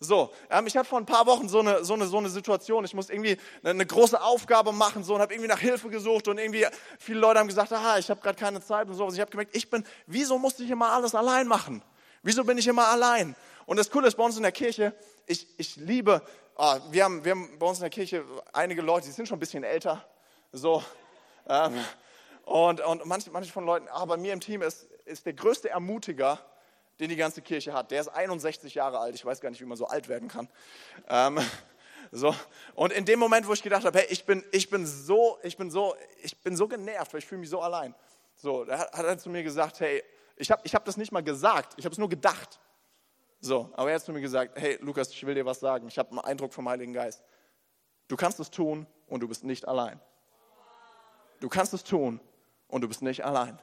So, 0.04 0.32
ähm, 0.50 0.66
ich 0.66 0.76
hatte 0.76 0.88
vor 0.88 0.98
ein 0.98 1.06
paar 1.06 1.26
Wochen 1.26 1.48
so 1.48 1.60
eine, 1.60 1.84
so 1.84 1.94
eine, 1.94 2.06
so 2.06 2.18
eine 2.18 2.28
Situation. 2.28 2.84
Ich 2.84 2.92
muss 2.92 3.08
irgendwie 3.08 3.38
eine, 3.62 3.70
eine 3.70 3.86
große 3.86 4.20
Aufgabe 4.20 4.72
machen 4.72 5.04
so, 5.04 5.14
und 5.14 5.20
habe 5.20 5.32
irgendwie 5.32 5.48
nach 5.48 5.60
Hilfe 5.60 5.90
gesucht 5.90 6.26
und 6.26 6.38
irgendwie 6.38 6.66
viele 6.98 7.20
Leute 7.20 7.38
haben 7.38 7.46
gesagt, 7.46 7.72
aha, 7.72 7.98
ich 7.98 8.10
habe 8.10 8.20
gerade 8.20 8.38
keine 8.38 8.60
Zeit 8.60 8.88
und 8.88 8.94
so. 8.94 9.08
Ich 9.12 9.20
habe 9.20 9.30
gemerkt, 9.30 9.54
ich 9.54 9.70
bin, 9.70 9.84
wieso 10.06 10.38
musste 10.38 10.64
ich 10.64 10.70
immer 10.70 10.90
alles 10.90 11.14
allein 11.14 11.46
machen? 11.46 11.82
Wieso 12.22 12.42
bin 12.42 12.58
ich 12.58 12.66
immer 12.66 12.88
allein? 12.88 13.36
Und 13.64 13.76
das 13.76 13.90
Coole 13.90 14.08
ist 14.08 14.16
bei 14.16 14.24
uns 14.24 14.36
in 14.36 14.42
der 14.42 14.52
Kirche, 14.52 14.92
ich, 15.26 15.46
ich 15.56 15.76
liebe, 15.76 16.22
oh, 16.56 16.76
wir, 16.90 17.04
haben, 17.04 17.24
wir 17.24 17.32
haben 17.32 17.58
bei 17.58 17.66
uns 17.66 17.78
in 17.78 17.82
der 17.82 17.90
Kirche 17.90 18.24
einige 18.52 18.82
Leute, 18.82 19.06
die 19.06 19.12
sind 19.12 19.26
schon 19.26 19.36
ein 19.36 19.40
bisschen 19.40 19.64
älter. 19.64 20.04
So, 20.52 20.82
ähm, 21.48 21.78
und, 22.44 22.80
und 22.80 23.06
manche, 23.06 23.30
manche 23.30 23.52
von 23.52 23.64
Leuten, 23.64 23.88
aber 23.88 24.16
bei 24.16 24.22
mir 24.22 24.32
im 24.32 24.40
Team 24.40 24.62
ist, 24.62 24.84
ist 25.04 25.24
der 25.26 25.32
größte 25.32 25.70
Ermutiger, 25.70 26.38
den 27.00 27.08
die 27.08 27.16
ganze 27.16 27.42
Kirche 27.42 27.72
hat. 27.72 27.90
Der 27.90 28.00
ist 28.00 28.08
61 28.08 28.74
Jahre 28.74 28.98
alt. 28.98 29.14
Ich 29.14 29.24
weiß 29.24 29.40
gar 29.40 29.50
nicht, 29.50 29.60
wie 29.60 29.64
man 29.64 29.76
so 29.76 29.86
alt 29.86 30.08
werden 30.08 30.28
kann. 30.28 30.48
Ähm, 31.08 31.40
so. 32.10 32.34
Und 32.74 32.92
in 32.92 33.04
dem 33.04 33.18
Moment, 33.18 33.46
wo 33.46 33.52
ich 33.52 33.62
gedacht 33.62 33.84
habe, 33.84 33.98
hey, 33.98 34.06
ich 34.10 34.24
bin, 34.24 34.44
ich 34.52 34.68
bin, 34.68 34.86
so, 34.86 35.38
ich 35.42 35.56
bin, 35.56 35.70
so, 35.70 35.96
ich 36.22 36.36
bin 36.38 36.56
so 36.56 36.68
genervt, 36.68 37.12
weil 37.12 37.18
ich 37.18 37.26
fühle 37.26 37.40
mich 37.40 37.50
so 37.50 37.60
allein. 37.60 37.94
So, 38.36 38.64
da 38.64 38.78
hat, 38.78 38.92
hat 38.92 39.06
er 39.06 39.18
zu 39.18 39.30
mir 39.30 39.42
gesagt, 39.42 39.80
hey, 39.80 40.02
ich 40.36 40.50
habe 40.50 40.62
ich 40.64 40.74
hab 40.74 40.84
das 40.84 40.96
nicht 40.96 41.12
mal 41.12 41.22
gesagt, 41.22 41.74
ich 41.76 41.84
habe 41.84 41.92
es 41.92 41.98
nur 41.98 42.08
gedacht. 42.08 42.60
So, 43.44 43.68
aber 43.72 43.90
er 43.90 43.96
hat 43.96 44.04
zu 44.04 44.12
mir 44.12 44.20
gesagt, 44.20 44.52
hey 44.54 44.78
Lukas, 44.80 45.10
ich 45.10 45.26
will 45.26 45.34
dir 45.34 45.44
was 45.44 45.58
sagen. 45.58 45.88
Ich 45.88 45.98
habe 45.98 46.10
einen 46.10 46.20
Eindruck 46.20 46.54
vom 46.54 46.68
Heiligen 46.68 46.92
Geist. 46.92 47.24
Du 48.06 48.14
kannst 48.14 48.38
es 48.38 48.48
tun 48.48 48.86
und 49.08 49.18
du 49.18 49.26
bist 49.26 49.42
nicht 49.42 49.66
allein. 49.66 50.00
Du 51.40 51.48
kannst 51.48 51.74
es 51.74 51.82
tun 51.82 52.20
und 52.68 52.82
du 52.82 52.88
bist 52.88 53.02
nicht 53.02 53.24
allein. 53.24 53.58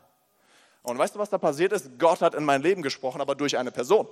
Und 0.82 0.98
weißt 0.98 1.16
du, 1.16 1.20
was 1.20 1.30
da 1.30 1.38
passiert 1.38 1.72
ist? 1.72 1.98
Gott 1.98 2.22
hat 2.22 2.36
in 2.36 2.44
mein 2.44 2.62
Leben 2.62 2.82
gesprochen, 2.82 3.22
aber 3.22 3.36
durch 3.36 3.58
eine 3.58 3.72
Person. 3.72 4.06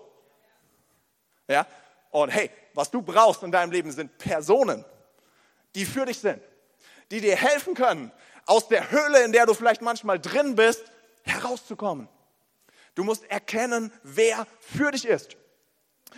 Ja? 1.50 1.68
Und 2.12 2.30
hey, 2.30 2.50
was 2.74 2.90
du 2.90 3.02
brauchst 3.02 3.44
in 3.44 3.52
deinem 3.52 3.72
Leben 3.72 3.92
sind 3.92 4.18
Personen, 4.18 4.86
die 5.76 5.84
für 5.84 6.06
dich 6.06 6.20
sind, 6.20 6.42
die 7.12 7.20
dir 7.20 7.36
helfen 7.36 7.74
können, 7.74 8.14
aus 8.46 8.70
der 8.70 8.90
Höhle, 8.90 9.26
in 9.26 9.34
der 9.34 9.46
du 9.46 9.54
vielleicht 9.54 9.82
manchmal 9.82 10.18
drin 10.18 10.56
bist, 10.56 10.94
herauszukommen. 11.24 12.08
Du 12.96 13.04
musst 13.04 13.30
erkennen, 13.30 13.92
wer 14.04 14.48
für 14.62 14.92
dich 14.92 15.06
ist. 15.06 15.36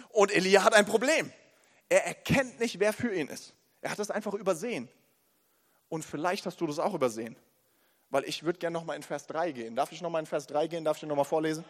Und 0.10 0.32
Elia 0.32 0.64
hat 0.64 0.74
ein 0.74 0.86
Problem. 0.86 1.32
Er 1.90 2.06
erkennt 2.06 2.60
nicht, 2.60 2.80
wer 2.80 2.94
für 2.94 3.14
ihn 3.14 3.28
ist. 3.28 3.54
Er 3.82 3.92
hat 3.92 4.00
es 4.00 4.12
einfach 4.12 4.34
übersehen. 4.34 4.90
Und 5.88 6.06
vielleicht 6.06 6.46
hast 6.46 6.62
du 6.62 6.68
das 6.68 6.80
auch 6.80 6.94
übersehen 6.94 7.36
weil 8.10 8.24
ich 8.26 8.44
würde 8.44 8.60
gerne 8.60 8.74
nochmal 8.74 8.96
in 8.96 9.04
Vers 9.04 9.28
3 9.28 9.52
gehen. 9.52 9.76
Darf 9.76 9.92
ich 9.92 10.02
nochmal 10.02 10.22
in 10.22 10.26
Vers 10.26 10.48
3 10.48 10.68
gehen? 10.68 10.84
Darf 10.84 10.98
ich 10.98 11.02
den 11.02 11.10
nochmal 11.10 11.26
vorlesen? 11.26 11.64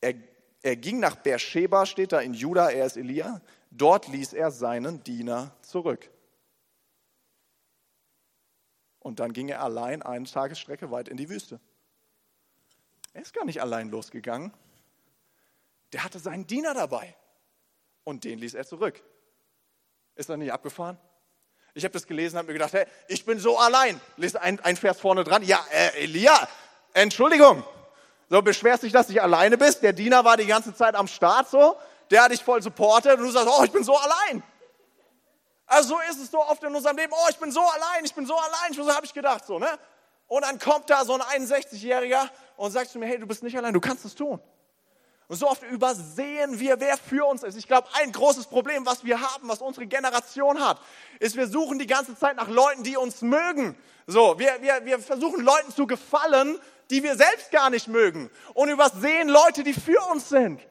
Er, 0.00 0.14
er 0.62 0.76
ging 0.76 1.00
nach 1.00 1.16
Beersheba, 1.16 1.84
steht 1.86 2.12
da 2.12 2.20
in 2.20 2.34
Juda, 2.34 2.70
er 2.70 2.86
ist 2.86 2.96
Elia. 2.96 3.40
Dort 3.70 4.08
ließ 4.08 4.32
er 4.32 4.50
seinen 4.50 5.02
Diener 5.04 5.52
zurück. 5.60 6.10
Und 9.00 9.20
dann 9.20 9.32
ging 9.32 9.48
er 9.48 9.62
allein 9.62 10.02
eine 10.02 10.24
Tagesstrecke 10.24 10.90
weit 10.90 11.08
in 11.08 11.16
die 11.16 11.28
Wüste. 11.28 11.60
Er 13.12 13.22
ist 13.22 13.34
gar 13.34 13.44
nicht 13.44 13.60
allein 13.60 13.90
losgegangen. 13.90 14.52
Der 15.92 16.04
hatte 16.04 16.18
seinen 16.18 16.46
Diener 16.46 16.74
dabei. 16.74 17.16
Und 18.04 18.24
den 18.24 18.38
ließ 18.38 18.54
er 18.54 18.66
zurück. 18.66 19.02
Ist 20.14 20.28
er 20.28 20.36
nicht 20.36 20.52
abgefahren? 20.52 20.98
Ich 21.74 21.84
habe 21.84 21.92
das 21.92 22.06
gelesen, 22.06 22.38
habe 22.38 22.48
mir 22.48 22.54
gedacht, 22.54 22.72
hey, 22.72 22.86
ich 23.06 23.24
bin 23.24 23.38
so 23.38 23.58
allein. 23.58 24.00
Lese 24.16 24.40
ein, 24.40 24.58
ein 24.60 24.76
Vers 24.76 25.00
vorne 25.00 25.24
dran. 25.24 25.42
Ja, 25.42 25.64
äh, 25.70 26.02
Elia, 26.02 26.48
Entschuldigung. 26.92 27.62
So 28.28 28.42
beschwerst 28.42 28.82
dich, 28.82 28.92
dass 28.92 29.06
du 29.06 29.22
alleine 29.22 29.56
bist. 29.56 29.82
Der 29.82 29.92
Diener 29.92 30.24
war 30.24 30.36
die 30.36 30.46
ganze 30.46 30.74
Zeit 30.74 30.94
am 30.94 31.06
Start 31.06 31.48
so. 31.48 31.76
Der 32.10 32.24
hat 32.24 32.32
dich 32.32 32.42
voll 32.42 32.62
supportet 32.62 33.18
und 33.18 33.26
du 33.26 33.30
sagst, 33.30 33.48
oh, 33.48 33.62
ich 33.64 33.70
bin 33.70 33.84
so 33.84 33.96
allein. 33.96 34.42
Also 35.66 35.90
so 35.90 36.00
ist 36.10 36.18
es 36.18 36.30
so 36.30 36.40
oft 36.40 36.62
in 36.62 36.74
unserem 36.74 36.96
Leben. 36.96 37.12
Oh, 37.12 37.28
ich 37.30 37.36
bin 37.36 37.52
so 37.52 37.60
allein, 37.60 38.04
ich 38.04 38.14
bin 38.14 38.26
so 38.26 38.34
allein. 38.34 38.72
So 38.72 38.90
habe 38.92 39.04
ich 39.04 39.12
gedacht 39.12 39.46
so, 39.46 39.58
ne? 39.58 39.68
Und 40.26 40.42
dann 40.42 40.58
kommt 40.58 40.90
da 40.90 41.04
so 41.04 41.14
ein 41.14 41.22
61-Jähriger 41.42 42.28
und 42.56 42.70
sagt 42.70 42.90
zu 42.90 42.98
mir, 42.98 43.06
hey, 43.06 43.18
du 43.18 43.26
bist 43.26 43.42
nicht 43.42 43.56
allein, 43.56 43.72
du 43.72 43.80
kannst 43.80 44.04
es 44.04 44.14
tun. 44.14 44.40
Und 45.28 45.36
so 45.36 45.48
oft 45.48 45.62
übersehen 45.64 46.58
wir, 46.58 46.80
wer 46.80 46.96
für 46.96 47.26
uns 47.26 47.42
ist. 47.42 47.56
Ich 47.56 47.68
glaube, 47.68 47.86
ein 47.92 48.12
großes 48.12 48.46
Problem, 48.46 48.86
was 48.86 49.04
wir 49.04 49.20
haben, 49.20 49.46
was 49.46 49.60
unsere 49.60 49.86
Generation 49.86 50.58
hat, 50.58 50.80
ist, 51.20 51.36
wir 51.36 51.46
suchen 51.46 51.78
die 51.78 51.86
ganze 51.86 52.16
Zeit 52.16 52.36
nach 52.36 52.48
Leuten, 52.48 52.82
die 52.82 52.96
uns 52.96 53.20
mögen. 53.20 53.76
So, 54.06 54.38
wir, 54.38 54.56
wir, 54.62 54.86
wir 54.86 54.98
versuchen 54.98 55.44
Leuten 55.44 55.70
zu 55.70 55.86
gefallen, 55.86 56.58
die 56.90 57.02
wir 57.02 57.14
selbst 57.14 57.50
gar 57.50 57.68
nicht 57.68 57.88
mögen. 57.88 58.30
Und 58.54 58.70
übersehen 58.70 59.28
Leute, 59.28 59.64
die 59.64 59.74
für 59.74 60.00
uns 60.10 60.30
sind. 60.30 60.62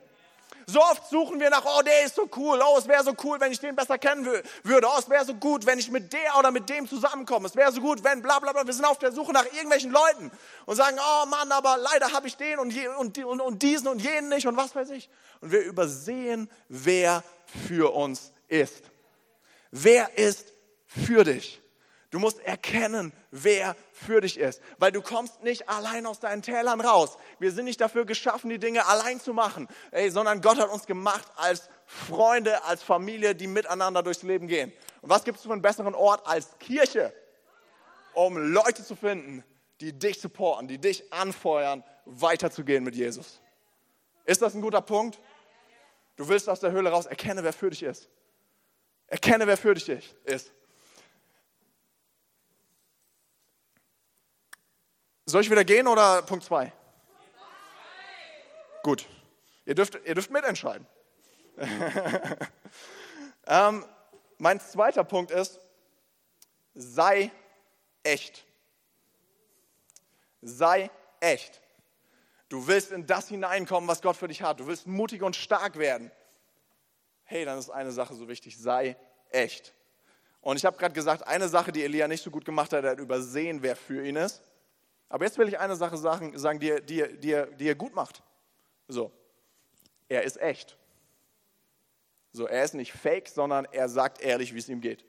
So 0.69 0.81
oft 0.81 1.09
suchen 1.09 1.39
wir 1.39 1.49
nach, 1.49 1.63
oh, 1.63 1.81
der 1.81 2.03
ist 2.03 2.15
so 2.15 2.29
cool, 2.35 2.61
oh, 2.61 2.77
es 2.77 2.89
wäre 2.89 3.01
so 3.01 3.15
cool, 3.23 3.39
wenn 3.39 3.53
ich 3.53 3.59
den 3.61 3.73
besser 3.73 3.97
kennen 3.97 4.25
würde, 4.25 4.87
oh, 4.87 4.99
es 4.99 5.09
wäre 5.09 5.23
so 5.23 5.33
gut, 5.33 5.65
wenn 5.65 5.79
ich 5.79 5.89
mit 5.89 6.11
der 6.11 6.37
oder 6.37 6.51
mit 6.51 6.67
dem 6.67 6.89
zusammenkomme, 6.89 7.47
es 7.47 7.55
wäre 7.55 7.71
so 7.71 7.79
gut, 7.79 8.03
wenn 8.03 8.21
bla 8.21 8.39
bla 8.39 8.51
bla, 8.51 8.67
wir 8.67 8.73
sind 8.73 8.83
auf 8.83 8.99
der 8.99 9.13
Suche 9.13 9.31
nach 9.31 9.45
irgendwelchen 9.45 9.91
Leuten 9.91 10.29
und 10.65 10.75
sagen, 10.75 10.97
oh 10.99 11.25
Mann, 11.27 11.49
aber 11.53 11.77
leider 11.77 12.11
habe 12.11 12.27
ich 12.27 12.35
den 12.35 12.59
und, 12.59 12.71
je, 12.73 12.89
und, 12.89 13.17
und, 13.17 13.39
und 13.39 13.63
diesen 13.63 13.87
und 13.87 14.01
jenen 14.01 14.27
nicht 14.27 14.45
und 14.45 14.57
was 14.57 14.75
weiß 14.75 14.89
ich. 14.89 15.09
Und 15.39 15.53
wir 15.53 15.61
übersehen, 15.61 16.49
wer 16.67 17.23
für 17.69 17.93
uns 17.93 18.33
ist. 18.49 18.83
Wer 19.71 20.17
ist 20.17 20.51
für 20.85 21.23
dich? 21.23 21.61
Du 22.09 22.19
musst 22.19 22.39
erkennen, 22.39 23.13
wer 23.31 23.77
für 23.97 24.21
dich 24.21 24.39
ist, 24.39 24.61
weil 24.77 24.91
du 24.91 25.01
kommst 25.01 25.43
nicht 25.43 25.67
allein 25.67 26.05
aus 26.05 26.19
deinen 26.19 26.41
Tälern 26.41 26.81
raus. 26.81 27.17
Wir 27.39 27.51
sind 27.51 27.65
nicht 27.65 27.81
dafür 27.81 28.05
geschaffen, 28.05 28.49
die 28.49 28.59
Dinge 28.59 28.85
allein 28.85 29.19
zu 29.19 29.33
machen, 29.33 29.67
ey, 29.91 30.09
sondern 30.11 30.41
Gott 30.41 30.59
hat 30.59 30.69
uns 30.69 30.85
gemacht 30.85 31.27
als 31.35 31.69
Freunde, 31.85 32.63
als 32.63 32.83
Familie, 32.83 33.33
die 33.33 33.47
miteinander 33.47 34.03
durchs 34.03 34.23
Leben 34.23 34.47
gehen. 34.47 34.71
Und 35.01 35.09
was 35.09 35.23
gibt 35.23 35.37
es 35.37 35.43
für 35.43 35.51
einen 35.51 35.61
besseren 35.61 35.95
Ort 35.95 36.27
als 36.27 36.57
Kirche, 36.59 37.13
um 38.13 38.37
Leute 38.37 38.83
zu 38.83 38.95
finden, 38.95 39.43
die 39.81 39.97
dich 39.97 40.21
supporten, 40.21 40.67
die 40.67 40.77
dich 40.77 41.11
anfeuern, 41.11 41.83
weiterzugehen 42.05 42.83
mit 42.83 42.95
Jesus? 42.95 43.41
Ist 44.25 44.41
das 44.41 44.53
ein 44.53 44.61
guter 44.61 44.81
Punkt? 44.81 45.19
Du 46.17 46.27
willst 46.27 46.49
aus 46.49 46.59
der 46.59 46.71
Höhle 46.71 46.89
raus, 46.89 47.05
erkenne, 47.05 47.43
wer 47.43 47.53
für 47.53 47.69
dich 47.69 47.83
ist. 47.83 48.09
Erkenne, 49.07 49.47
wer 49.47 49.57
für 49.57 49.73
dich 49.73 49.89
ist. 50.25 50.51
Soll 55.29 55.41
ich 55.41 55.51
wieder 55.51 55.65
gehen 55.65 55.87
oder 55.87 56.21
Punkt 56.21 56.45
2? 56.45 56.71
Gut. 58.81 59.05
Ihr 59.65 59.75
dürft, 59.75 59.99
ihr 60.05 60.15
dürft 60.15 60.31
mitentscheiden. 60.31 60.87
ähm, 63.47 63.83
mein 64.37 64.61
zweiter 64.61 65.03
Punkt 65.03 65.31
ist, 65.31 65.59
sei 66.73 67.29
echt. 68.03 68.45
Sei 70.41 70.89
echt. 71.19 71.59
Du 72.47 72.65
willst 72.65 72.93
in 72.93 73.05
das 73.05 73.27
hineinkommen, 73.27 73.89
was 73.89 74.01
Gott 74.01 74.15
für 74.15 74.29
dich 74.29 74.41
hat. 74.41 74.61
Du 74.61 74.67
willst 74.67 74.87
mutig 74.87 75.23
und 75.23 75.35
stark 75.35 75.77
werden. 75.77 76.09
Hey, 77.25 77.43
dann 77.43 77.59
ist 77.59 77.69
eine 77.69 77.91
Sache 77.91 78.13
so 78.13 78.29
wichtig, 78.29 78.57
sei 78.57 78.95
echt. 79.31 79.73
Und 80.39 80.55
ich 80.55 80.63
habe 80.63 80.77
gerade 80.77 80.93
gesagt, 80.93 81.27
eine 81.27 81.49
Sache, 81.49 81.73
die 81.73 81.83
Elia 81.83 82.07
nicht 82.07 82.23
so 82.23 82.31
gut 82.31 82.45
gemacht 82.45 82.71
hat, 82.71 82.85
er 82.85 82.91
hat 82.91 82.99
übersehen, 82.99 83.61
wer 83.61 83.75
für 83.75 84.07
ihn 84.07 84.15
ist. 84.15 84.41
Aber 85.09 85.25
jetzt 85.25 85.37
will 85.37 85.47
ich 85.47 85.59
eine 85.59 85.75
Sache 85.75 85.97
sagen, 85.97 86.37
sagen 86.37 86.59
die, 86.59 86.81
die, 86.81 87.17
die, 87.17 87.43
die 87.57 87.67
er 87.69 87.75
gut 87.75 87.95
macht. 87.95 88.21
So, 88.87 89.11
er 90.09 90.23
ist 90.23 90.39
echt. 90.39 90.77
So, 92.31 92.45
er 92.45 92.63
ist 92.63 92.73
nicht 92.73 92.91
fake, 92.91 93.29
sondern 93.29 93.65
er 93.71 93.89
sagt 93.89 94.21
ehrlich, 94.21 94.53
wie 94.53 94.59
es 94.59 94.69
ihm 94.69 94.81
geht. 94.81 95.05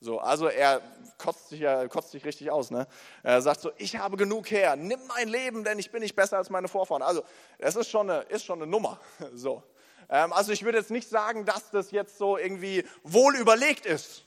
So, 0.00 0.18
also 0.18 0.48
er 0.48 0.82
kotzt 1.16 1.48
sich, 1.48 1.60
ja, 1.60 1.88
kotzt 1.88 2.10
sich 2.10 2.24
richtig 2.24 2.50
aus. 2.50 2.70
Ne? 2.70 2.86
Er 3.22 3.40
sagt 3.40 3.62
so, 3.62 3.72
ich 3.78 3.96
habe 3.96 4.18
genug 4.18 4.50
her, 4.50 4.76
nimm 4.76 5.00
mein 5.08 5.28
Leben, 5.28 5.64
denn 5.64 5.78
ich 5.78 5.90
bin 5.90 6.02
nicht 6.02 6.14
besser 6.14 6.36
als 6.36 6.50
meine 6.50 6.68
Vorfahren. 6.68 7.00
Also 7.00 7.22
es 7.56 7.74
ist 7.74 7.88
schon 7.88 8.10
eine, 8.10 8.22
ist 8.24 8.44
schon 8.44 8.60
eine 8.60 8.70
Nummer. 8.70 9.00
So. 9.34 9.62
Ähm, 10.10 10.34
also 10.34 10.52
ich 10.52 10.62
würde 10.62 10.76
jetzt 10.76 10.90
nicht 10.90 11.08
sagen, 11.08 11.46
dass 11.46 11.70
das 11.70 11.90
jetzt 11.90 12.18
so 12.18 12.36
irgendwie 12.36 12.84
wohl 13.02 13.36
überlegt 13.36 13.86
ist. 13.86 14.23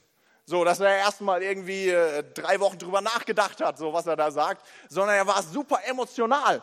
So, 0.48 0.64
dass 0.64 0.80
er 0.80 0.96
erstmal 0.96 1.42
irgendwie 1.42 1.90
äh, 1.90 2.24
drei 2.32 2.58
Wochen 2.58 2.78
drüber 2.78 3.02
nachgedacht 3.02 3.60
hat, 3.60 3.76
so 3.76 3.92
was 3.92 4.06
er 4.06 4.16
da 4.16 4.30
sagt, 4.30 4.66
sondern 4.88 5.14
er 5.14 5.26
war 5.26 5.42
super 5.42 5.78
emotional. 5.84 6.62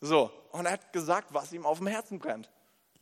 So, 0.00 0.30
und 0.52 0.64
er 0.64 0.72
hat 0.72 0.90
gesagt, 0.94 1.34
was 1.34 1.52
ihm 1.52 1.66
auf 1.66 1.76
dem 1.76 1.86
Herzen 1.86 2.18
brennt. 2.18 2.48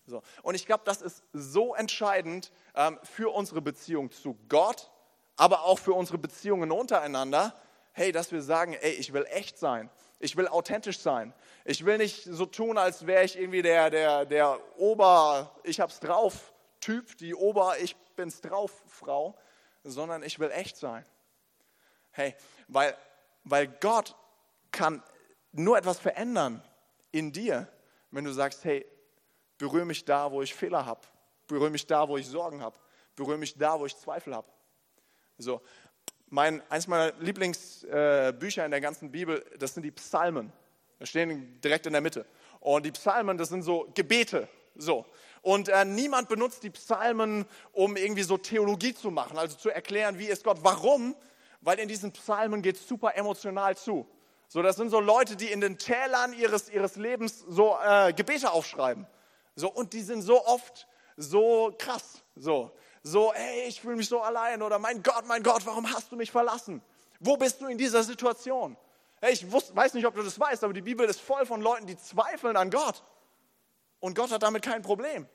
So. 0.07 0.21
Und 0.43 0.57
ich 0.57 0.67
glaube, 0.67 0.83
das 0.85 1.03
ist 1.03 1.23
so 1.33 1.73
entscheidend 1.73 2.51
ähm, 2.75 2.99
für 3.05 3.33
unsere 3.33 3.63
Beziehung 3.63 4.11
zu 4.11 4.37
Gott, 4.49 4.91
aber 5.37 5.63
auch 5.63 5.79
für 5.79 5.93
unsere 5.93 6.19
Beziehungen 6.19 6.73
untereinander. 6.73 7.55
Hey, 7.93 8.11
dass 8.11 8.33
wir 8.33 8.43
sagen, 8.43 8.73
ey, 8.73 8.95
ich 8.95 9.13
will 9.13 9.25
echt 9.31 9.57
sein. 9.57 9.89
Ich 10.19 10.37
will 10.37 10.49
authentisch 10.49 10.99
sein. 10.99 11.33
Ich 11.65 11.85
will 11.85 11.99
nicht 11.99 12.25
so 12.25 12.45
tun, 12.45 12.77
als 12.77 13.07
wäre 13.07 13.23
ich 13.23 13.39
irgendwie 13.39 13.63
der, 13.63 13.89
der, 13.89 14.25
der 14.25 14.59
Ober, 14.79 15.55
ich 15.63 15.79
hab's 15.79 16.01
drauf 16.01 16.53
Typ, 16.81 17.17
die 17.19 17.37
Ober, 17.37 17.77
ich 17.81 17.97
bin's 18.17 18.41
drauf 18.41 18.73
Frau, 18.89 19.37
sondern 19.91 20.23
ich 20.23 20.39
will 20.39 20.51
echt 20.51 20.77
sein. 20.77 21.05
Hey, 22.11 22.35
weil, 22.69 22.97
weil 23.45 23.69
Gott 23.69 24.15
kann 24.71 25.03
nur 25.53 25.79
etwas 25.79 25.99
verändern 25.99 26.63
in 27.11 27.33
dir, 27.33 27.69
wenn 28.11 28.25
du 28.25 28.33
sagst, 28.33 28.65
hey, 28.65 28.87
berühre 29.57 29.85
mich 29.85 30.05
da, 30.05 30.31
wo 30.31 30.43
ich 30.43 30.55
Fehler 30.55 30.87
habe, 30.87 31.01
berühre 31.47 31.71
mich 31.71 31.87
da, 31.87 32.09
wo 32.09 32.17
ich 32.17 32.27
Sorgen 32.27 32.63
habe, 32.63 32.79
berühre 33.17 33.39
mich 33.39 33.57
da, 33.57 33.79
wo 33.79 33.87
ich 33.87 33.97
Zweifel 33.97 34.35
habe. 34.35 34.49
So, 35.39 35.61
mein, 36.31 36.63
eins 36.71 36.87
meiner 36.87 37.13
Lieblingsbücher 37.21 38.63
äh, 38.63 38.65
in 38.65 38.71
der 38.71 38.81
ganzen 38.81 39.11
Bibel, 39.11 39.45
das 39.59 39.75
sind 39.75 39.83
die 39.83 39.91
Psalmen. 39.91 40.53
Da 40.99 41.07
stehen 41.07 41.61
direkt 41.61 41.87
in 41.87 41.93
der 41.93 42.03
Mitte. 42.03 42.27
Und 42.61 42.85
die 42.85 42.93
Psalmen, 42.93 43.39
das 43.39 43.49
sind 43.49 43.63
so 43.63 43.91
Gebete. 43.95 44.49
So. 44.75 45.07
Und 45.43 45.69
äh, 45.69 45.85
niemand 45.85 46.29
benutzt 46.29 46.63
die 46.63 46.71
Psalmen, 46.71 47.47
um 47.73 47.97
irgendwie 47.97 48.23
so 48.23 48.37
Theologie 48.37 48.95
zu 48.95 49.11
machen, 49.11 49.39
also 49.39 49.57
zu 49.57 49.71
erklären, 49.71 50.19
wie 50.19 50.27
ist 50.27 50.45
Gott. 50.45 50.59
Warum? 50.63 51.15
Weil 51.61 51.79
in 51.79 51.89
diesen 51.89 52.13
Psalmen 52.13 52.63
geht 52.63 52.77
es 52.77 52.87
super 52.87 53.17
emotional 53.17 53.77
zu. 53.77 54.07
So, 54.49 54.63
das 54.63 54.77
sind 54.77 54.91
so 54.91 55.01
Leute, 55.01 55.37
die 55.37 55.51
in 55.51 55.61
den 55.61 55.79
Tälern 55.79 56.33
ihres, 56.33 56.71
ihres 56.71 56.97
Lebens 56.97 57.45
so 57.49 57.77
äh, 57.85 58.13
Gebete 58.13 58.51
aufschreiben. 58.51 59.07
So, 59.55 59.71
und 59.71 59.93
die 59.93 60.01
sind 60.01 60.23
so 60.23 60.45
oft 60.47 60.87
so 61.17 61.75
krass. 61.77 62.23
So, 62.37 62.71
so, 63.03 63.33
ey, 63.33 63.69
ich 63.69 63.81
fühle 63.81 63.97
mich 63.97 64.09
so 64.09 64.21
allein 64.21 64.63
oder 64.63 64.79
mein 64.79 65.03
Gott, 65.03 65.27
mein 65.27 65.43
Gott, 65.43 65.67
warum 65.67 65.93
hast 65.93 66.11
du 66.13 66.17
mich 66.17 66.31
verlassen? 66.31 66.81
Wo 67.21 67.37
bist 67.37 67.61
du 67.61 67.67
in 67.67 67.77
dieser 67.77 68.03
Situation? 68.03 68.77
Hey, 69.21 69.33
ich 69.33 69.51
wusste, 69.51 69.75
weiß 69.75 69.95
nicht, 69.95 70.07
ob 70.07 70.15
du 70.15 70.23
das 70.23 70.39
weißt, 70.39 70.63
aber 70.63 70.73
die 70.73 70.83
Bibel 70.83 71.07
ist 71.09 71.21
voll 71.21 71.45
von 71.45 71.61
Leuten, 71.61 71.87
die 71.87 71.97
zweifeln 71.97 72.57
an 72.57 72.71
Gott. 72.71 73.03
Und 74.01 74.15
Gott 74.15 74.31
hat 74.31 74.43
damit 74.43 74.63
kein 74.63 74.83
Problem. 74.83 75.29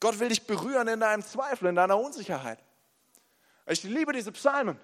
Gott 0.00 0.18
will 0.18 0.28
dich 0.28 0.46
berühren 0.46 0.88
in 0.88 1.00
deinem 1.00 1.22
Zweifel, 1.22 1.68
in 1.68 1.74
deiner 1.74 1.98
Unsicherheit. 1.98 2.58
Ich 3.66 3.82
liebe 3.82 4.12
diese 4.12 4.32
Psalmen, 4.32 4.78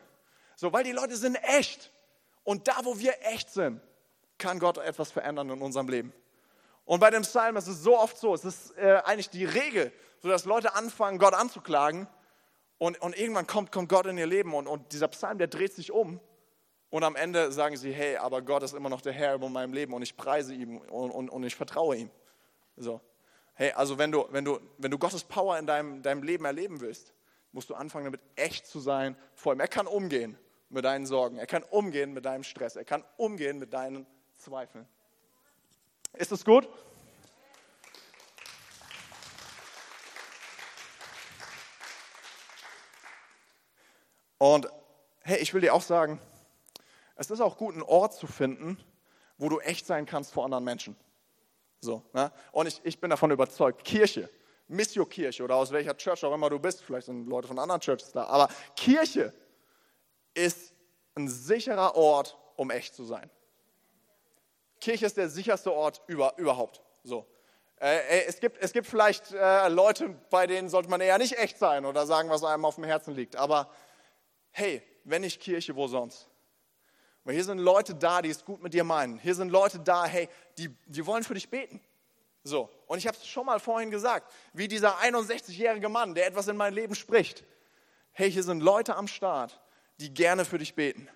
so, 0.57 0.73
weil 0.73 0.85
die 0.85 0.93
Leute 0.93 1.17
sind 1.17 1.37
echt. 1.37 1.91
Und 2.45 2.67
da, 2.67 2.81
wo 2.83 2.99
wir 2.99 3.15
echt 3.23 3.51
sind, 3.51 3.81
kann 4.39 4.59
Gott 4.59 4.79
etwas 4.79 5.11
verändern 5.11 5.51
in 5.51 5.63
unserem 5.63 5.89
Leben. 5.89 6.13
Und 6.85 6.99
bei 6.99 7.11
dem 7.11 7.23
Psalm 7.23 7.57
ist 7.57 7.69
es 7.69 7.83
so 7.83 7.99
oft 7.99 8.19
so, 8.19 8.35
es 8.35 8.45
ist 8.45 8.77
äh, 8.77 9.01
eigentlich 9.05 9.31
die 9.31 9.45
Regel, 9.45 9.93
sodass 10.21 10.45
Leute 10.45 10.75
anfangen, 10.75 11.19
Gott 11.19 11.35
anzuklagen. 11.35 12.09
Und, 12.79 13.01
und 13.01 13.17
irgendwann 13.17 13.47
kommt, 13.47 13.71
kommt 13.71 13.89
Gott 13.89 14.07
in 14.07 14.19
ihr 14.19 14.27
Leben 14.27 14.55
und, 14.55 14.67
und 14.67 14.93
dieser 14.93 15.07
Psalm, 15.09 15.39
der 15.39 15.47
dreht 15.47 15.73
sich 15.73 15.93
um. 15.93 16.19
Und 16.91 17.05
am 17.05 17.15
Ende 17.15 17.53
sagen 17.53 17.77
sie, 17.77 17.93
hey, 17.93 18.17
aber 18.17 18.43
Gott 18.43 18.65
ist 18.65 18.75
immer 18.75 18.89
noch 18.89 19.01
der 19.01 19.13
Herr 19.13 19.35
über 19.37 19.49
meinem 19.49 19.73
Leben 19.73 19.95
und 19.95 20.03
ich 20.03 20.17
preise 20.17 20.53
ihm 20.53 20.79
und, 20.79 21.11
und, 21.13 21.31
und 21.31 21.45
ich 21.45 21.55
vertraue 21.55 21.97
ihm. 21.97 22.11
So. 22.77 23.01
Hey, 23.55 23.73
also 23.73 23.99
wenn 23.99 24.11
du, 24.11 24.27
wenn 24.31 24.45
du, 24.45 24.61
wenn 24.79 24.91
du 24.91 24.99
Gottes 24.99 25.25
Power 25.25 25.59
in 25.59 25.67
deinem, 25.67 26.03
deinem 26.03 26.23
Leben 26.23 26.45
erleben 26.45 26.81
willst, 26.81 27.13
musst 27.53 27.69
du 27.71 27.75
anfangen, 27.75 28.07
damit 28.07 28.21
echt 28.35 28.67
zu 28.67 28.81
sein 28.81 29.17
vor 29.35 29.53
ihm. 29.53 29.61
Er 29.61 29.69
kann 29.69 29.87
umgehen 29.87 30.39
mit 30.71 30.85
deinen 30.85 31.07
Sorgen, 31.07 31.37
er 31.37 31.47
kann 31.47 31.63
umgehen 31.65 32.15
mit 32.15 32.25
deinem 32.25 32.45
Stress, 32.45 32.77
er 32.77 32.85
kann 32.85 33.05
umgehen 33.19 33.59
mit 33.59 33.75
deinen 33.75 34.07
Zweifeln. 34.39 34.89
Ist 36.15 36.33
das 36.33 36.45
gut? 36.45 36.69
Und 44.39 44.69
hey, 45.21 45.39
ich 45.39 45.55
will 45.55 45.61
dir 45.61 45.73
auch 45.73 45.83
sagen, 45.83 46.21
es 47.15 47.31
ist 47.31 47.41
auch 47.41 47.57
gut, 47.57 47.75
einen 47.75 47.85
Ort 47.85 48.15
zu 48.15 48.27
finden, 48.27 48.77
wo 49.39 49.49
du 49.49 49.61
echt 49.61 49.87
sein 49.87 50.07
kannst 50.07 50.33
vor 50.33 50.45
anderen 50.45 50.65
Menschen. 50.65 50.97
So, 51.83 52.05
ne? 52.13 52.31
Und 52.53 52.69
ich, 52.69 52.81
ich 52.85 53.01
bin 53.01 53.11
davon 53.11 53.33
überzeugt, 53.33 53.85
Kirche, 53.85 54.31
Missio-Kirche 54.69 55.43
oder 55.43 55.57
aus 55.57 55.73
welcher 55.73 55.97
Church 55.97 56.25
auch 56.25 56.33
immer 56.33 56.49
du 56.49 56.61
bist, 56.61 56.81
vielleicht 56.81 57.07
sind 57.07 57.27
Leute 57.27 57.49
von 57.49 57.59
anderen 57.59 57.81
Churches 57.81 58.13
da, 58.13 58.25
aber 58.25 58.49
Kirche 58.77 59.35
ist 60.33 60.73
ein 61.17 61.29
sicherer 61.29 61.97
Ort, 61.97 62.39
um 62.55 62.71
echt 62.71 62.95
zu 62.95 63.05
sein. 63.05 63.29
Kirche 64.81 65.07
ist 65.07 65.17
der 65.17 65.29
sicherste 65.29 65.73
Ort 65.73 66.03
über, 66.07 66.35
überhaupt. 66.37 66.83
So. 67.03 67.27
Äh, 67.81 68.27
es, 68.27 68.39
gibt, 68.39 68.59
es 68.63 68.73
gibt 68.73 68.87
vielleicht 68.87 69.33
äh, 69.33 69.69
Leute, 69.69 70.11
bei 70.31 70.47
denen 70.47 70.69
sollte 70.69 70.89
man 70.89 71.01
eher 71.01 71.19
nicht 71.19 71.37
echt 71.37 71.59
sein 71.59 71.85
oder 71.85 72.07
sagen, 72.07 72.31
was 72.31 72.45
einem 72.45 72.65
auf 72.65 72.77
dem 72.77 72.85
Herzen 72.85 73.15
liegt. 73.15 73.35
Aber 73.35 73.69
hey, 74.53 74.83
wenn 75.03 75.23
nicht 75.23 75.41
Kirche, 75.41 75.75
wo 75.75 75.89
sonst? 75.89 76.29
Weil 77.25 77.35
hier 77.35 77.45
sind 77.45 77.59
Leute 77.59 77.95
da, 77.95 78.21
die 78.21 78.31
es 78.31 78.45
gut 78.45 78.63
mit 78.63 78.75
dir 78.75 78.85
meinen. 78.85 79.19
Hier 79.19 79.35
sind 79.35 79.51
Leute 79.51 79.79
da, 79.79 80.05
hey, 80.07 80.29
die, 80.59 80.69
die 80.87 81.07
wollen 81.07 81.23
für 81.23 81.35
dich 81.35 81.49
beten. 81.49 81.81
So, 82.45 82.69
und 82.87 82.99
ich 82.99 83.07
habe 83.07 83.17
es 83.17 83.27
schon 83.27 83.47
mal 83.47 83.61
vorhin 83.61 83.91
gesagt, 83.91 84.33
wie 84.53 84.67
dieser 84.67 84.99
61-jährige 84.99 85.89
Mann, 85.89 86.15
der 86.15 86.27
etwas 86.27 86.49
in 86.49 86.57
mein 86.57 86.75
Leben 86.75 86.97
spricht. 86.97 87.45
Hey, 88.11 88.31
hier 88.31 88.43
sind 88.43 88.61
Leute 88.61 88.97
am 88.97 89.07
Start, 89.07 89.61
die 90.01 90.13
gerne 90.13 90.45
für 90.45 90.59
dich 90.59 90.75
beten. 90.75 91.09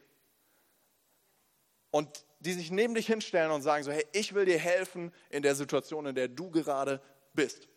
Und 1.90 2.24
die 2.38 2.52
sich 2.52 2.70
neben 2.70 2.94
dich 2.94 3.06
hinstellen 3.06 3.50
und 3.50 3.62
sagen 3.62 3.82
so, 3.82 3.90
hey, 3.90 4.06
ich 4.12 4.34
will 4.34 4.44
dir 4.44 4.58
helfen 4.58 5.12
in 5.30 5.42
der 5.42 5.56
Situation, 5.56 6.06
in 6.06 6.14
der 6.14 6.28
du 6.28 6.50
gerade 6.50 7.02
bist. 7.32 7.68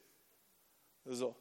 So. 1.05 1.35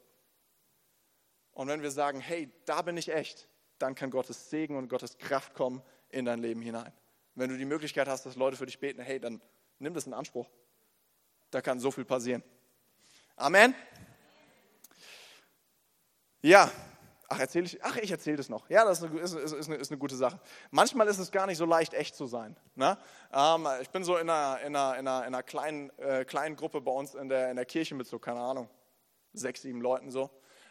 Und 1.53 1.68
wenn 1.68 1.83
wir 1.83 1.90
sagen, 1.90 2.20
hey, 2.20 2.51
da 2.64 2.81
bin 2.81 2.96
ich 2.96 3.12
echt, 3.12 3.48
dann 3.79 3.94
kann 3.94 4.11
Gottes 4.11 4.48
Segen 4.48 4.77
und 4.77 4.88
Gottes 4.88 5.18
Kraft 5.18 5.53
kommen 5.53 5.83
in 6.11 6.25
dein 6.25 6.40
Leben 6.40 6.62
hinein. 6.62 6.92
Wenn 7.35 7.51
du 7.51 7.57
die 7.57 7.64
Möglichkeit 7.64 8.09
hast, 8.09 8.27
dass 8.27 8.37
Leute 8.37 8.57
für 8.57 8.66
dich 8.66 8.79
beten, 8.79 9.01
hey, 9.01 9.21
dann 9.21 9.40
nimm 9.79 9.94
das 9.94 10.07
in 10.07 10.14
Anspruch. 10.14 10.49
Da 11.51 11.61
kann 11.61 11.81
so 11.81 11.90
viel 11.90 12.05
passieren. 12.05 12.42
Amen. 13.37 13.75
Ja, 16.42 16.71
ach, 17.29 17.40
erzähle 17.40 17.66
ich, 17.66 17.83
ach, 17.85 17.97
ich 17.97 18.11
erzähle 18.11 18.37
das 18.37 18.49
noch. 18.49 18.68
Ja, 18.68 18.85
das 18.85 19.03
ist 19.03 19.11
eine, 19.11 19.21
ist, 19.21 19.35
ist, 19.35 19.68
eine, 19.68 19.77
ist 19.77 19.90
eine, 19.90 19.99
gute 19.99 20.16
Sache. 20.16 20.40
Manchmal 20.71 21.07
ist 21.09 21.18
es 21.18 21.31
gar 21.31 21.47
nicht 21.47 21.59
so 21.59 21.64
leicht, 21.64 21.94
echt 21.94 22.16
zu 22.16 22.27
sein. 22.27 22.57
Ne? 22.75 22.99
Ähm, 23.33 23.66
ich 23.81 23.90
bin 23.90 24.05
so 24.05 24.16
in 24.16 24.29
einer, 24.29 24.61
in 24.61 24.75
einer, 24.75 24.99
in 24.99 25.09
einer, 25.09 25.27
in 25.27 25.35
einer 25.35 25.42
kleinen, 25.42 25.90
äh, 25.99 26.25
kleinen 26.25 26.57
Gruppe 26.57 26.81
bei 26.81 26.92
uns 26.92 27.14
in 27.14 27.29
der, 27.29 27.51
in 27.51 27.57
der 27.57 27.66
Kirche 27.66 27.94
mit 27.94 28.07
so, 28.07 28.18
keine 28.18 28.40
Ahnung, 28.40 28.68
sechs, 29.33 29.62
sieben 29.62 29.81
Leuten 29.81 30.11
so. 30.11 30.31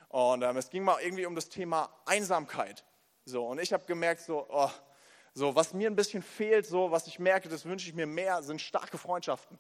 Und 0.09 0.41
ähm, 0.43 0.57
es 0.57 0.69
ging 0.69 0.83
mal 0.83 0.99
irgendwie 1.01 1.25
um 1.25 1.35
das 1.35 1.49
Thema 1.49 1.89
Einsamkeit. 2.05 2.85
So, 3.25 3.45
und 3.45 3.59
ich 3.59 3.73
habe 3.73 3.85
gemerkt, 3.85 4.21
so, 4.21 4.47
oh, 4.49 4.69
so, 5.37 5.55
was 5.55 5.71
mir 5.71 5.87
ein 5.87 5.95
bisschen 5.95 6.23
fehlt, 6.23 6.65
so, 6.65 6.89
was 6.89 7.05
ich 7.05 7.19
merke, 7.19 7.47
das 7.47 7.63
wünsche 7.63 7.87
ich 7.87 7.93
mir 7.93 8.07
mehr, 8.07 8.41
sind 8.41 8.59
starke 8.59 8.97
Freundschaften. 8.97 9.59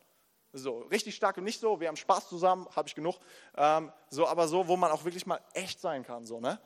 So, 0.51 0.79
richtig 0.79 1.15
stark 1.15 1.37
und 1.37 1.43
nicht 1.43 1.59
so, 1.59 1.79
wir 1.79 1.87
haben 1.87 1.95
Spaß 1.95 2.29
zusammen, 2.29 2.67
habe 2.75 2.87
ich 2.87 2.95
genug. 2.95 3.19
Ähm, 3.55 3.91
so, 4.09 4.27
aber 4.27 4.47
so, 4.47 4.67
wo 4.67 4.75
man 4.75 4.89
auch 4.89 5.03
wirklich 5.05 5.27
mal 5.27 5.39
echt 5.53 5.79
sein 5.79 6.03
kann, 6.03 6.25
so, 6.25 6.39
ne? 6.39 6.59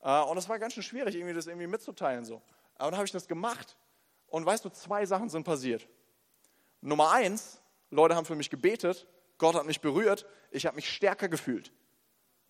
Äh, 0.00 0.22
und 0.22 0.36
es 0.38 0.48
war 0.48 0.58
ganz 0.58 0.74
schön 0.74 0.82
schwierig, 0.82 1.14
irgendwie 1.14 1.34
das 1.34 1.46
irgendwie 1.46 1.68
mitzuteilen, 1.68 2.24
so. 2.24 2.42
Aber 2.74 2.90
dann 2.90 2.96
habe 2.96 3.06
ich 3.06 3.12
das 3.12 3.28
gemacht 3.28 3.76
und 4.26 4.44
weißt 4.44 4.64
du, 4.64 4.70
zwei 4.70 5.06
Sachen 5.06 5.28
sind 5.28 5.44
passiert. 5.44 5.86
Nummer 6.80 7.12
eins, 7.12 7.62
Leute 7.90 8.16
haben 8.16 8.24
für 8.24 8.34
mich 8.34 8.50
gebetet, 8.50 9.06
Gott 9.38 9.54
hat 9.54 9.66
mich 9.66 9.80
berührt, 9.80 10.26
ich 10.50 10.66
habe 10.66 10.74
mich 10.74 10.92
stärker 10.92 11.28
gefühlt 11.28 11.72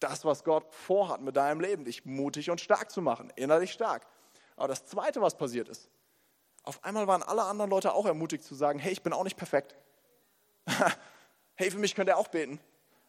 das, 0.02 0.24
was 0.24 0.44
Gott 0.44 0.66
vorhat 0.70 1.20
mit 1.20 1.36
deinem 1.36 1.60
Leben, 1.60 1.84
dich 1.84 2.04
mutig 2.04 2.50
und 2.50 2.60
stark 2.60 2.90
zu 2.90 3.02
machen, 3.02 3.32
innerlich 3.36 3.72
stark. 3.72 4.06
Aber 4.56 4.68
das 4.68 4.86
Zweite, 4.86 5.20
was 5.20 5.36
passiert 5.36 5.68
ist, 5.68 5.88
auf 6.64 6.84
einmal 6.84 7.06
waren 7.06 7.22
alle 7.22 7.42
anderen 7.42 7.70
Leute 7.70 7.92
auch 7.92 8.06
ermutigt 8.06 8.44
zu 8.44 8.54
sagen, 8.54 8.78
hey, 8.78 8.92
ich 8.92 9.02
bin 9.02 9.12
auch 9.12 9.24
nicht 9.24 9.36
perfekt. 9.36 9.74
hey, 11.54 11.70
für 11.70 11.78
mich 11.78 11.94
könnt 11.94 12.08
ihr 12.08 12.16
auch 12.16 12.28
beten. 12.28 12.60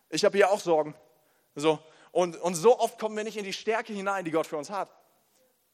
Ich 0.10 0.26
habe 0.26 0.38
hier 0.38 0.50
auch 0.50 0.60
Sorgen. 0.60 0.96
So. 1.56 1.80
Und, 2.12 2.38
und 2.38 2.56
so 2.56 2.80
oft 2.80 3.00
kommen 3.00 3.16
wir 3.16 3.24
nicht 3.24 3.38
in 3.38 3.44
die 3.44 3.54
Stärke 3.54 3.94
hinein, 3.94 4.26
die 4.26 4.32
Gott 4.32 4.48
für 4.48 4.58
uns 4.58 4.70
hat. 4.70 4.90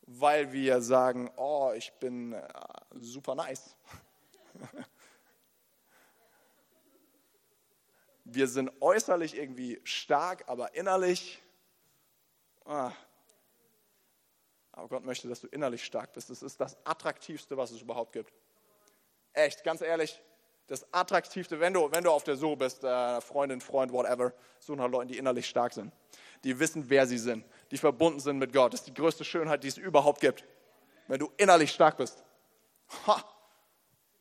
Weil 0.01 0.51
wir 0.51 0.81
sagen, 0.81 1.31
oh, 1.37 1.71
ich 1.75 1.93
bin 1.93 2.33
äh, 2.33 2.47
super 2.99 3.35
nice. 3.35 3.75
Wir 8.31 8.47
sind 8.47 8.71
äußerlich 8.79 9.35
irgendwie 9.35 9.79
stark, 9.83 10.43
aber 10.47 10.75
innerlich. 10.75 11.41
Ah. 12.63 12.91
Aber 14.79 14.87
Gott 14.87 15.05
möchte, 15.05 15.27
dass 15.27 15.41
du 15.41 15.47
innerlich 15.47 15.83
stark 15.83 16.13
bist. 16.13 16.29
Das 16.29 16.41
ist 16.41 16.59
das 16.59 16.77
Attraktivste, 16.85 17.57
was 17.57 17.71
es 17.71 17.81
überhaupt 17.81 18.13
gibt. 18.13 18.31
Echt, 19.33 19.63
ganz 19.65 19.81
ehrlich, 19.81 20.21
das 20.67 20.85
Attraktivste, 20.93 21.59
wenn 21.59 21.73
du, 21.73 21.91
wenn 21.91 22.05
du 22.05 22.11
auf 22.11 22.23
der 22.23 22.37
Suche 22.37 22.55
bist, 22.55 22.83
äh, 22.85 23.19
Freundin, 23.19 23.59
Freund, 23.59 23.91
whatever, 23.91 24.31
such 24.59 24.77
nach 24.77 24.87
Leuten, 24.87 25.09
die 25.09 25.17
innerlich 25.17 25.47
stark 25.47 25.73
sind. 25.73 25.91
Die 26.45 26.57
wissen, 26.59 26.89
wer 26.89 27.05
sie 27.07 27.17
sind, 27.17 27.43
die 27.71 27.77
verbunden 27.77 28.21
sind 28.21 28.37
mit 28.37 28.53
Gott. 28.53 28.71
Das 28.71 28.81
ist 28.81 28.87
die 28.87 28.93
größte 28.93 29.25
Schönheit, 29.25 29.63
die 29.63 29.67
es 29.67 29.77
überhaupt 29.77 30.21
gibt. 30.21 30.45
Wenn 31.07 31.19
du 31.19 31.29
innerlich 31.35 31.71
stark 31.71 31.97
bist. 31.97 32.23
Ha, 33.05 33.21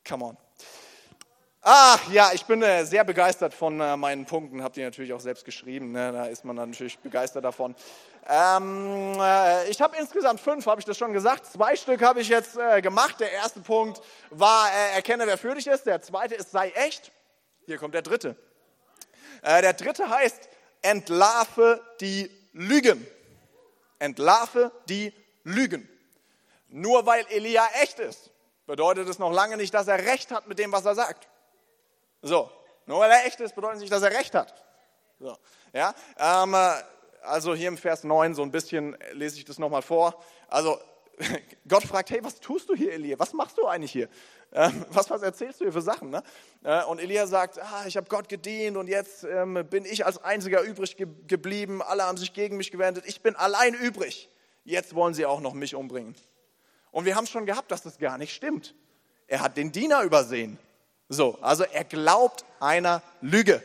come 0.05 0.25
on. 0.25 0.37
Ach 1.61 2.11
ja, 2.11 2.31
ich 2.33 2.45
bin 2.45 2.61
äh, 2.63 2.83
sehr 2.85 3.03
begeistert 3.03 3.53
von 3.53 3.79
äh, 3.79 3.95
meinen 3.95 4.25
Punkten. 4.25 4.63
Habt 4.63 4.75
ihr 4.77 4.85
natürlich 4.85 5.13
auch 5.13 5.19
selbst 5.19 5.45
geschrieben. 5.45 5.91
Ne? 5.91 6.11
Da 6.11 6.25
ist 6.25 6.43
man 6.43 6.55
natürlich 6.55 6.97
begeistert 6.99 7.45
davon. 7.45 7.75
Ähm, 8.27 9.17
äh, 9.19 9.69
ich 9.69 9.81
habe 9.81 9.95
insgesamt 9.97 10.39
fünf, 10.39 10.65
habe 10.65 10.79
ich 10.79 10.85
das 10.85 10.97
schon 10.97 11.13
gesagt. 11.13 11.45
Zwei 11.45 11.75
Stück 11.75 12.01
habe 12.01 12.21
ich 12.21 12.29
jetzt 12.29 12.57
äh, 12.57 12.81
gemacht. 12.81 13.19
Der 13.19 13.31
erste 13.31 13.59
Punkt 13.59 14.01
war, 14.29 14.69
äh, 14.69 14.95
erkenne, 14.95 15.25
wer 15.25 15.37
für 15.37 15.55
dich 15.55 15.67
ist. 15.67 15.85
Der 15.85 16.01
zweite 16.01 16.35
ist, 16.35 16.51
sei 16.51 16.69
echt. 16.71 17.11
Hier 17.65 17.77
kommt 17.77 17.93
der 17.93 18.01
dritte. 18.01 18.35
Äh, 19.41 19.61
der 19.61 19.73
dritte 19.73 20.09
heißt, 20.09 20.49
entlarve 20.81 21.81
die 22.01 22.29
Lügen. 22.53 23.05
Entlarve 23.99 24.71
die 24.87 25.13
Lügen. 25.43 25.87
Nur 26.67 27.05
weil 27.05 27.25
Elia 27.29 27.67
echt 27.81 27.99
ist, 27.99 28.31
bedeutet 28.65 29.07
es 29.09 29.17
noch 29.17 29.31
lange 29.31 29.57
nicht, 29.57 29.73
dass 29.73 29.87
er 29.87 30.05
recht 30.05 30.31
hat 30.31 30.47
mit 30.47 30.59
dem, 30.59 30.71
was 30.71 30.85
er 30.85 30.95
sagt. 30.95 31.27
So, 32.21 32.51
nur 32.85 32.99
weil 32.99 33.11
er 33.11 33.25
echt 33.25 33.39
ist, 33.39 33.55
bedeutet 33.55 33.79
nicht, 33.79 33.91
dass 33.91 34.03
er 34.03 34.11
recht 34.11 34.35
hat. 34.35 34.53
So, 35.19 35.37
ja, 35.73 35.93
ähm, 36.17 36.53
äh, 36.53 36.81
also 37.23 37.55
hier 37.55 37.67
im 37.67 37.77
Vers 37.77 38.03
9 38.03 38.33
so 38.33 38.41
ein 38.41 38.51
bisschen 38.51 38.97
lese 39.13 39.37
ich 39.37 39.45
das 39.45 39.59
nochmal 39.59 39.81
vor. 39.81 40.21
Also 40.47 40.79
Gott 41.67 41.83
fragt, 41.83 42.09
hey, 42.11 42.23
was 42.23 42.39
tust 42.39 42.69
du 42.69 42.75
hier, 42.75 42.93
Elia? 42.93 43.19
Was 43.19 43.33
machst 43.33 43.57
du 43.57 43.67
eigentlich 43.67 43.91
hier? 43.91 44.09
Ähm, 44.51 44.85
was, 44.89 45.09
was 45.09 45.21
erzählst 45.21 45.59
du 45.59 45.65
hier 45.65 45.73
für 45.73 45.81
Sachen? 45.81 46.09
Ne? 46.09 46.23
Äh, 46.63 46.83
und 46.85 46.99
Elia 46.99 47.27
sagt, 47.27 47.59
ah, 47.59 47.83
ich 47.85 47.97
habe 47.97 48.07
Gott 48.09 48.29
gedient 48.29 48.77
und 48.77 48.87
jetzt 48.87 49.23
ähm, 49.23 49.65
bin 49.69 49.85
ich 49.85 50.05
als 50.05 50.23
Einziger 50.23 50.61
übrig 50.61 50.97
ge 50.97 51.07
geblieben. 51.27 51.81
Alle 51.81 52.03
haben 52.03 52.17
sich 52.17 52.33
gegen 52.33 52.57
mich 52.57 52.71
gewendet. 52.71 53.03
Ich 53.07 53.21
bin 53.21 53.35
allein 53.35 53.73
übrig. 53.73 54.29
Jetzt 54.63 54.95
wollen 54.95 55.13
sie 55.13 55.25
auch 55.25 55.41
noch 55.41 55.53
mich 55.53 55.75
umbringen. 55.75 56.15
Und 56.91 57.05
wir 57.05 57.15
haben 57.15 57.27
schon 57.27 57.45
gehabt, 57.45 57.71
dass 57.71 57.81
das 57.81 57.97
gar 57.97 58.17
nicht 58.17 58.33
stimmt. 58.33 58.73
Er 59.27 59.41
hat 59.41 59.57
den 59.57 59.71
Diener 59.71 60.03
übersehen. 60.03 60.57
So, 61.07 61.37
also 61.41 61.63
er 61.63 61.83
glaubt 61.83 62.45
einer 62.59 63.01
Lüge. 63.21 63.61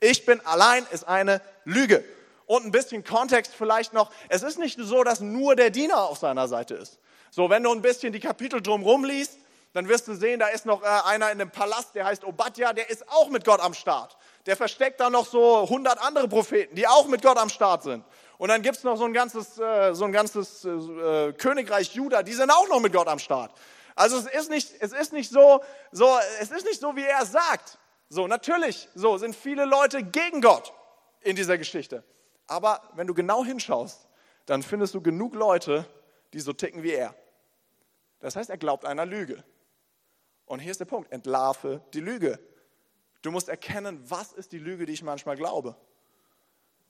Ich 0.00 0.24
bin 0.26 0.40
allein 0.46 0.86
ist 0.90 1.04
eine 1.04 1.40
Lüge. 1.64 2.04
Und 2.50 2.66
ein 2.66 2.72
bisschen 2.72 3.04
Kontext 3.04 3.52
vielleicht 3.56 3.92
noch. 3.92 4.10
Es 4.28 4.42
ist 4.42 4.58
nicht 4.58 4.76
so, 4.76 5.04
dass 5.04 5.20
nur 5.20 5.54
der 5.54 5.70
Diener 5.70 6.02
auf 6.02 6.18
seiner 6.18 6.48
Seite 6.48 6.74
ist. 6.74 6.98
So, 7.30 7.48
wenn 7.48 7.62
du 7.62 7.70
ein 7.70 7.80
bisschen 7.80 8.12
die 8.12 8.18
Kapitel 8.18 8.60
drumherum 8.60 9.04
liest, 9.04 9.38
dann 9.72 9.88
wirst 9.88 10.08
du 10.08 10.16
sehen, 10.16 10.40
da 10.40 10.48
ist 10.48 10.66
noch 10.66 10.82
äh, 10.82 10.86
einer 11.04 11.30
in 11.30 11.38
dem 11.38 11.52
Palast, 11.52 11.94
der 11.94 12.06
heißt 12.06 12.24
Obadja, 12.24 12.72
der 12.72 12.90
ist 12.90 13.08
auch 13.08 13.28
mit 13.28 13.44
Gott 13.44 13.60
am 13.60 13.72
Start. 13.72 14.16
Der 14.46 14.56
versteckt 14.56 14.98
da 14.98 15.10
noch 15.10 15.26
so 15.26 15.62
100 15.62 16.00
andere 16.00 16.26
Propheten, 16.26 16.74
die 16.74 16.88
auch 16.88 17.06
mit 17.06 17.22
Gott 17.22 17.38
am 17.38 17.50
Start 17.50 17.84
sind. 17.84 18.04
Und 18.36 18.48
dann 18.48 18.62
gibt 18.62 18.78
es 18.78 18.82
noch 18.82 18.96
so 18.96 19.04
ein 19.04 19.12
ganzes, 19.12 19.56
äh, 19.56 19.94
so 19.94 20.04
ein 20.06 20.10
ganzes 20.10 20.64
äh, 20.64 21.32
Königreich 21.34 21.94
Juda, 21.94 22.24
die 22.24 22.32
sind 22.32 22.50
auch 22.50 22.66
noch 22.68 22.80
mit 22.80 22.92
Gott 22.92 23.06
am 23.06 23.20
Start. 23.20 23.52
Also 23.94 24.16
es 24.16 24.26
ist 24.26 24.50
nicht, 24.50 24.72
es 24.80 24.92
ist 24.92 25.12
nicht 25.12 25.30
so, 25.30 25.62
so, 25.92 26.18
es 26.40 26.50
ist 26.50 26.66
nicht 26.66 26.80
so, 26.80 26.96
wie 26.96 27.04
er 27.04 27.22
es 27.22 27.30
sagt. 27.30 27.78
So, 28.08 28.26
natürlich, 28.26 28.88
so 28.96 29.18
sind 29.18 29.36
viele 29.36 29.66
Leute 29.66 30.02
gegen 30.02 30.40
Gott 30.40 30.72
in 31.20 31.36
dieser 31.36 31.56
Geschichte. 31.56 32.02
Aber 32.50 32.82
wenn 32.94 33.06
du 33.06 33.14
genau 33.14 33.44
hinschaust, 33.44 34.08
dann 34.44 34.64
findest 34.64 34.94
du 34.94 35.00
genug 35.00 35.36
Leute, 35.36 35.86
die 36.32 36.40
so 36.40 36.52
ticken 36.52 36.82
wie 36.82 36.90
er. 36.90 37.14
Das 38.18 38.34
heißt, 38.34 38.50
er 38.50 38.58
glaubt 38.58 38.84
einer 38.84 39.06
Lüge. 39.06 39.44
Und 40.46 40.58
hier 40.58 40.72
ist 40.72 40.80
der 40.80 40.86
Punkt, 40.86 41.12
entlarve 41.12 41.80
die 41.94 42.00
Lüge. 42.00 42.40
Du 43.22 43.30
musst 43.30 43.48
erkennen, 43.48 44.02
was 44.10 44.32
ist 44.32 44.50
die 44.50 44.58
Lüge, 44.58 44.84
die 44.84 44.92
ich 44.92 45.04
manchmal 45.04 45.36
glaube. 45.36 45.76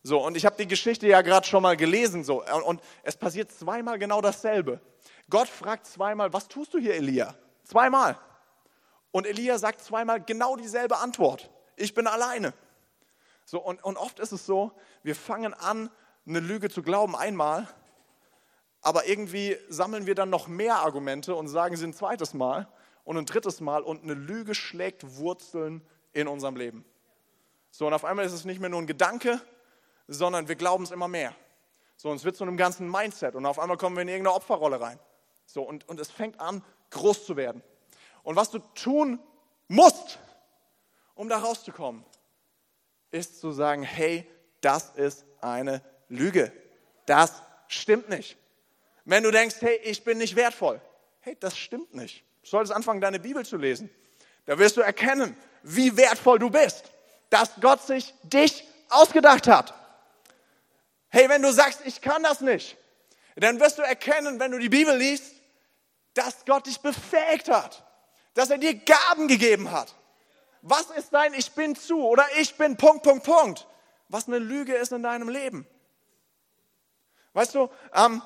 So, 0.03 0.25
und 0.25 0.35
ich 0.35 0.46
habe 0.46 0.57
die 0.57 0.66
Geschichte 0.66 1.07
ja 1.07 1.20
gerade 1.20 1.46
schon 1.46 1.62
mal 1.62 1.77
gelesen, 1.77 2.25
so, 2.25 2.42
und 2.64 2.81
es 3.03 3.18
passiert 3.18 3.53
zweimal 3.53 3.99
genau 3.99 4.23
dasselbe. 4.23 4.81
Gott 5.29 5.49
fragt 5.49 5.85
zweimal, 5.85 6.33
was 6.33 6.49
tust 6.49 6.73
du 6.73 6.79
hier, 6.79 6.94
Elia? 6.94 7.35
Zweimal. 7.64 8.18
Und 9.11 9.27
Elia 9.27 9.59
sagt 9.59 9.83
zweimal 9.83 10.23
genau 10.23 10.57
dieselbe 10.57 10.96
Antwort. 10.96 11.51
Ich 11.77 11.92
bin 11.92 12.07
alleine. 12.07 12.55
So, 13.50 13.58
und, 13.58 13.82
und 13.82 13.96
oft 13.96 14.20
ist 14.20 14.30
es 14.30 14.46
so, 14.46 14.70
wir 15.02 15.16
fangen 15.16 15.54
an, 15.54 15.90
eine 16.24 16.38
Lüge 16.38 16.70
zu 16.70 16.84
glauben 16.84 17.16
einmal, 17.16 17.66
aber 18.80 19.08
irgendwie 19.08 19.56
sammeln 19.68 20.06
wir 20.06 20.14
dann 20.14 20.30
noch 20.30 20.46
mehr 20.46 20.76
Argumente 20.76 21.34
und 21.34 21.48
sagen 21.48 21.76
sie 21.76 21.84
ein 21.84 21.92
zweites 21.92 22.32
Mal 22.32 22.68
und 23.02 23.18
ein 23.18 23.26
drittes 23.26 23.60
Mal 23.60 23.82
und 23.82 24.04
eine 24.04 24.14
Lüge 24.14 24.54
schlägt 24.54 25.16
Wurzeln 25.16 25.84
in 26.12 26.28
unserem 26.28 26.54
Leben. 26.54 26.84
So, 27.72 27.88
und 27.88 27.92
auf 27.92 28.04
einmal 28.04 28.24
ist 28.24 28.34
es 28.34 28.44
nicht 28.44 28.60
mehr 28.60 28.70
nur 28.70 28.78
ein 28.78 28.86
Gedanke, 28.86 29.40
sondern 30.06 30.46
wir 30.46 30.54
glauben 30.54 30.84
es 30.84 30.92
immer 30.92 31.08
mehr. 31.08 31.34
So, 31.96 32.08
und 32.08 32.18
es 32.18 32.24
wird 32.24 32.36
zu 32.36 32.44
einem 32.44 32.56
ganzen 32.56 32.88
Mindset 32.88 33.34
und 33.34 33.46
auf 33.46 33.58
einmal 33.58 33.78
kommen 33.78 33.96
wir 33.96 34.02
in 34.02 34.08
irgendeine 34.08 34.36
Opferrolle 34.36 34.80
rein. 34.80 35.00
So, 35.46 35.64
und, 35.64 35.88
und 35.88 35.98
es 35.98 36.08
fängt 36.08 36.38
an, 36.38 36.62
groß 36.90 37.26
zu 37.26 37.36
werden. 37.36 37.64
Und 38.22 38.36
was 38.36 38.52
du 38.52 38.60
tun 38.76 39.18
musst, 39.66 40.20
um 41.16 41.28
da 41.28 41.38
rauszukommen, 41.38 42.04
ist 43.11 43.40
zu 43.40 43.53
sagen, 43.53 43.83
hey, 43.83 44.27
das 44.61 44.90
ist 44.90 45.25
eine 45.40 45.83
Lüge. 46.09 46.53
Das 47.07 47.33
stimmt 47.68 48.09
nicht. 48.09 48.37
Wenn 49.05 49.23
du 49.23 49.31
denkst, 49.31 49.57
hey, 49.61 49.77
ich 49.83 50.05
bin 50.05 50.18
nicht 50.18 50.37
wertvoll, 50.37 50.81
hey, 51.20 51.37
das 51.40 51.57
stimmt 51.57 51.94
nicht. 51.94 52.25
Du 52.42 52.49
solltest 52.49 52.73
anfangen, 52.73 53.01
deine 53.01 53.18
Bibel 53.18 53.44
zu 53.44 53.57
lesen. 53.57 53.90
Da 54.46 54.59
wirst 54.59 54.77
du 54.77 54.81
erkennen, 54.81 55.37
wie 55.62 55.96
wertvoll 55.96 56.38
du 56.38 56.51
bist, 56.51 56.85
dass 57.29 57.51
Gott 57.61 57.83
sich 57.83 58.14
dich 58.23 58.64
ausgedacht 58.88 59.46
hat. 59.46 59.75
Hey, 61.09 61.29
wenn 61.29 61.42
du 61.42 61.53
sagst, 61.53 61.81
ich 61.85 62.01
kann 62.01 62.23
das 62.23 62.40
nicht, 62.40 62.77
dann 63.37 63.61
wirst 63.61 63.79
du 63.79 63.83
erkennen, 63.83 64.38
wenn 64.38 64.53
du 64.53 64.59
die 64.59 64.68
Bibel 64.68 64.96
liest, 64.96 65.35
dass 66.14 66.44
Gott 66.44 66.66
dich 66.66 66.81
befähigt 66.81 67.49
hat, 67.49 67.85
dass 68.35 68.51
er 68.51 68.59
dir 68.59 68.75
Gaben 68.75 69.29
gegeben 69.29 69.70
hat. 69.70 69.94
Was 70.62 70.90
ist 70.90 71.12
dein 71.12 71.35
Ich 71.35 71.53
bin 71.53 71.75
zu 71.75 72.07
oder 72.07 72.25
ich 72.38 72.57
bin 72.57 72.77
Punkt, 72.77 73.03
Punkt, 73.03 73.25
Punkt? 73.25 73.66
Was 74.09 74.27
eine 74.27 74.38
Lüge 74.38 74.75
ist 74.75 74.92
in 74.92 75.03
deinem 75.03 75.29
Leben. 75.29 75.66
Weißt 77.33 77.55
du, 77.55 77.70
ähm, 77.94 78.23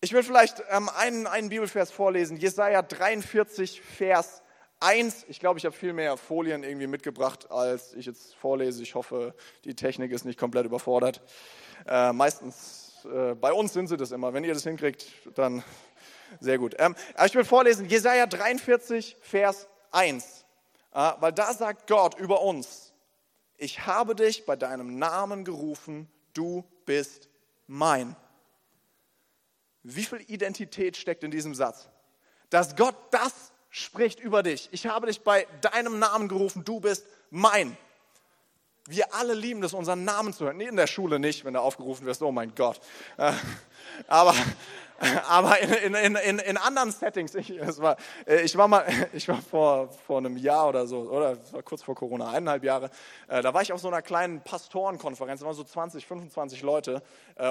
ich 0.00 0.12
will 0.12 0.22
vielleicht 0.22 0.62
ähm, 0.70 0.88
einen, 0.88 1.26
einen 1.26 1.50
Bibelvers 1.50 1.90
vorlesen, 1.90 2.36
Jesaja 2.36 2.82
43, 2.82 3.80
Vers 3.80 4.42
1. 4.80 5.26
Ich 5.28 5.40
glaube, 5.40 5.58
ich 5.58 5.64
habe 5.64 5.74
viel 5.74 5.92
mehr 5.92 6.16
Folien 6.16 6.62
irgendwie 6.62 6.86
mitgebracht, 6.86 7.50
als 7.50 7.94
ich 7.94 8.06
jetzt 8.06 8.34
vorlese. 8.34 8.82
Ich 8.82 8.94
hoffe, 8.94 9.34
die 9.64 9.74
Technik 9.74 10.12
ist 10.12 10.24
nicht 10.24 10.38
komplett 10.38 10.66
überfordert. 10.66 11.22
Äh, 11.86 12.12
meistens, 12.12 13.04
äh, 13.04 13.34
bei 13.34 13.52
uns 13.52 13.72
sind 13.72 13.86
sie 13.86 13.96
das 13.96 14.12
immer. 14.12 14.32
Wenn 14.32 14.44
ihr 14.44 14.54
das 14.54 14.64
hinkriegt, 14.64 15.06
dann 15.34 15.62
sehr 16.40 16.58
gut. 16.58 16.74
Ähm, 16.78 16.96
ich 17.24 17.34
will 17.34 17.44
vorlesen, 17.44 17.88
Jesaja 17.88 18.26
43, 18.26 19.16
Vers 19.20 19.68
1. 19.90 20.43
Äh, 20.94 21.12
weil 21.18 21.32
da 21.32 21.52
sagt 21.52 21.86
Gott 21.88 22.18
über 22.18 22.40
uns, 22.42 22.92
ich 23.56 23.86
habe 23.86 24.14
dich 24.14 24.46
bei 24.46 24.56
deinem 24.56 24.98
Namen 24.98 25.44
gerufen, 25.44 26.08
du 26.32 26.64
bist 26.86 27.28
mein. 27.66 28.16
Wie 29.82 30.04
viel 30.04 30.22
Identität 30.28 30.96
steckt 30.96 31.24
in 31.24 31.30
diesem 31.30 31.54
Satz? 31.54 31.88
Dass 32.48 32.76
Gott 32.76 32.96
das 33.10 33.52
spricht 33.70 34.20
über 34.20 34.42
dich. 34.42 34.68
Ich 34.72 34.86
habe 34.86 35.08
dich 35.08 35.22
bei 35.22 35.46
deinem 35.60 35.98
Namen 35.98 36.28
gerufen, 36.28 36.64
du 36.64 36.80
bist 36.80 37.06
mein. 37.30 37.76
Wir 38.86 39.14
alle 39.14 39.34
lieben 39.34 39.62
es, 39.62 39.72
unseren 39.72 40.04
Namen 40.04 40.32
zu 40.32 40.44
hören. 40.44 40.58
Nee, 40.58 40.66
in 40.66 40.76
der 40.76 40.86
Schule 40.86 41.18
nicht, 41.18 41.44
wenn 41.44 41.54
du 41.54 41.60
aufgerufen 41.60 42.06
wirst, 42.06 42.22
oh 42.22 42.32
mein 42.32 42.54
Gott. 42.54 42.80
Äh, 43.16 43.32
aber, 44.06 44.34
aber 45.28 45.60
in, 45.60 45.94
in, 45.94 46.16
in, 46.16 46.38
in 46.38 46.56
anderen 46.56 46.92
Settings, 46.92 47.34
ich, 47.34 47.52
war, 47.78 47.96
äh, 48.26 48.42
ich 48.42 48.56
war 48.56 48.68
mal, 48.68 48.84
ich 49.12 49.28
war 49.28 49.40
vor, 49.42 49.88
vor 50.06 50.18
einem 50.18 50.36
Jahr 50.36 50.68
oder 50.68 50.86
so, 50.86 51.00
oder 51.00 51.36
kurz 51.64 51.82
vor 51.82 51.94
Corona, 51.94 52.28
eineinhalb 52.28 52.64
Jahre, 52.64 52.90
äh, 53.28 53.42
da 53.42 53.52
war 53.52 53.62
ich 53.62 53.72
auf 53.72 53.80
so 53.80 53.88
einer 53.88 54.02
kleinen 54.02 54.40
Pastorenkonferenz, 54.40 55.40
da 55.40 55.46
waren 55.46 55.54
so 55.54 55.64
20, 55.64 56.06
25 56.06 56.62
Leute 56.62 57.02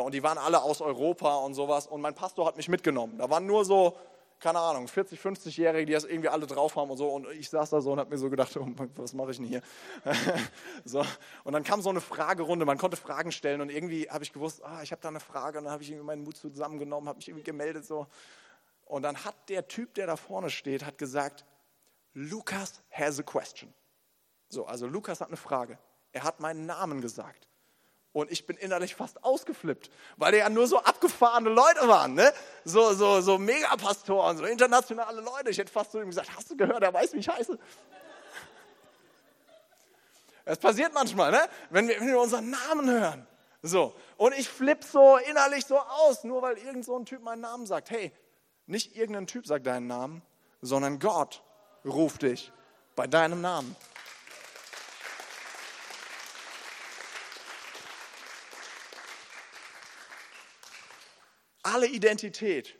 und 0.03 0.13
die 0.13 0.23
waren 0.23 0.37
alle 0.37 0.61
aus 0.61 0.81
Europa 0.81 1.35
und 1.35 1.55
sowas 1.55 1.87
und 1.87 1.99
mein 1.99 2.13
Pastor 2.13 2.45
hat 2.45 2.55
mich 2.55 2.69
mitgenommen. 2.69 3.17
Da 3.17 3.29
waren 3.29 3.45
nur 3.45 3.65
so 3.65 3.97
keine 4.43 4.59
Ahnung, 4.59 4.89
40, 4.89 5.21
50-Jährige, 5.21 5.85
die 5.85 5.93
das 5.93 6.03
irgendwie 6.03 6.27
alle 6.27 6.45
drauf 6.45 6.75
haben 6.75 6.91
und 6.91 6.97
so. 6.97 7.07
Und 7.07 7.27
ich 7.31 7.49
saß 7.49 7.69
da 7.69 7.79
so 7.79 7.93
und 7.93 7.99
habe 7.99 8.09
mir 8.09 8.17
so 8.17 8.29
gedacht, 8.29 8.55
oh, 8.57 8.67
was 8.97 9.13
mache 9.13 9.31
ich 9.31 9.37
denn 9.37 9.45
hier? 9.45 9.61
so. 10.83 11.05
Und 11.45 11.53
dann 11.53 11.63
kam 11.63 11.81
so 11.81 11.89
eine 11.89 12.01
Fragerunde, 12.01 12.65
man 12.65 12.77
konnte 12.77 12.97
Fragen 12.97 13.31
stellen 13.31 13.61
und 13.61 13.69
irgendwie 13.69 14.09
habe 14.09 14.25
ich 14.25 14.33
gewusst, 14.33 14.61
ah, 14.61 14.83
ich 14.83 14.91
habe 14.91 15.01
da 15.01 15.07
eine 15.07 15.21
Frage 15.21 15.59
und 15.59 15.63
dann 15.63 15.71
habe 15.71 15.81
ich 15.81 15.89
irgendwie 15.89 16.05
meinen 16.05 16.25
Mut 16.25 16.35
zusammengenommen, 16.35 17.07
habe 17.07 17.17
mich 17.17 17.29
irgendwie 17.29 17.45
gemeldet 17.45 17.85
so. 17.85 18.05
Und 18.83 19.03
dann 19.03 19.23
hat 19.23 19.35
der 19.47 19.69
Typ, 19.69 19.93
der 19.93 20.07
da 20.07 20.17
vorne 20.17 20.49
steht, 20.49 20.85
hat 20.85 20.97
gesagt, 20.97 21.45
Lukas 22.13 22.81
has 22.91 23.19
a 23.19 23.23
question. 23.23 23.73
So, 24.49 24.65
also 24.65 24.87
Lukas 24.87 25.21
hat 25.21 25.29
eine 25.29 25.37
Frage. 25.37 25.79
Er 26.11 26.25
hat 26.25 26.41
meinen 26.41 26.65
Namen 26.65 26.99
gesagt. 26.99 27.47
Und 28.13 28.31
ich 28.31 28.45
bin 28.45 28.57
innerlich 28.57 28.93
fast 28.93 29.23
ausgeflippt, 29.23 29.89
weil 30.17 30.35
ja 30.35 30.47
nur 30.47 30.67
so 30.67 30.77
abgefahrene 30.77 31.49
Leute 31.49 31.87
waren, 31.87 32.13
ne? 32.13 32.31
So, 32.63 32.93
so, 32.93 33.21
so 33.21 33.39
Megapastoren, 33.39 34.37
so 34.37 34.45
internationale 34.45 35.19
Leute. 35.19 35.49
Ich 35.49 35.57
hätte 35.57 35.71
fast 35.71 35.91
zu 35.91 35.99
ihm 35.99 36.07
gesagt, 36.07 36.29
hast 36.35 36.51
du 36.51 36.55
gehört, 36.55 36.83
er 36.83 36.93
weiß, 36.93 37.13
wie 37.13 37.17
ich 37.17 37.27
heiße. 37.27 37.57
Es 40.45 40.59
passiert 40.59 40.93
manchmal, 40.93 41.31
ne? 41.31 41.41
Wenn 41.71 41.87
wir, 41.87 41.99
wenn 41.99 42.07
wir 42.07 42.19
unseren 42.19 42.51
Namen 42.51 42.89
hören. 42.89 43.27
So. 43.63 43.95
Und 44.17 44.37
ich 44.37 44.47
flippe 44.47 44.85
so 44.85 45.17
innerlich 45.17 45.65
so 45.65 45.79
aus, 45.79 46.23
nur 46.23 46.43
weil 46.43 46.57
irgend 46.59 46.85
so 46.85 46.95
ein 46.97 47.05
Typ 47.05 47.23
meinen 47.23 47.41
Namen 47.41 47.65
sagt. 47.65 47.89
Hey, 47.89 48.11
nicht 48.67 48.95
irgendein 48.95 49.25
Typ 49.25 49.47
sagt 49.47 49.65
deinen 49.65 49.87
Namen, 49.87 50.21
sondern 50.61 50.99
Gott 50.99 51.41
ruft 51.83 52.21
dich 52.21 52.51
bei 52.95 53.07
deinem 53.07 53.41
Namen. 53.41 53.75
Alle 61.63 61.87
Identität, 61.87 62.77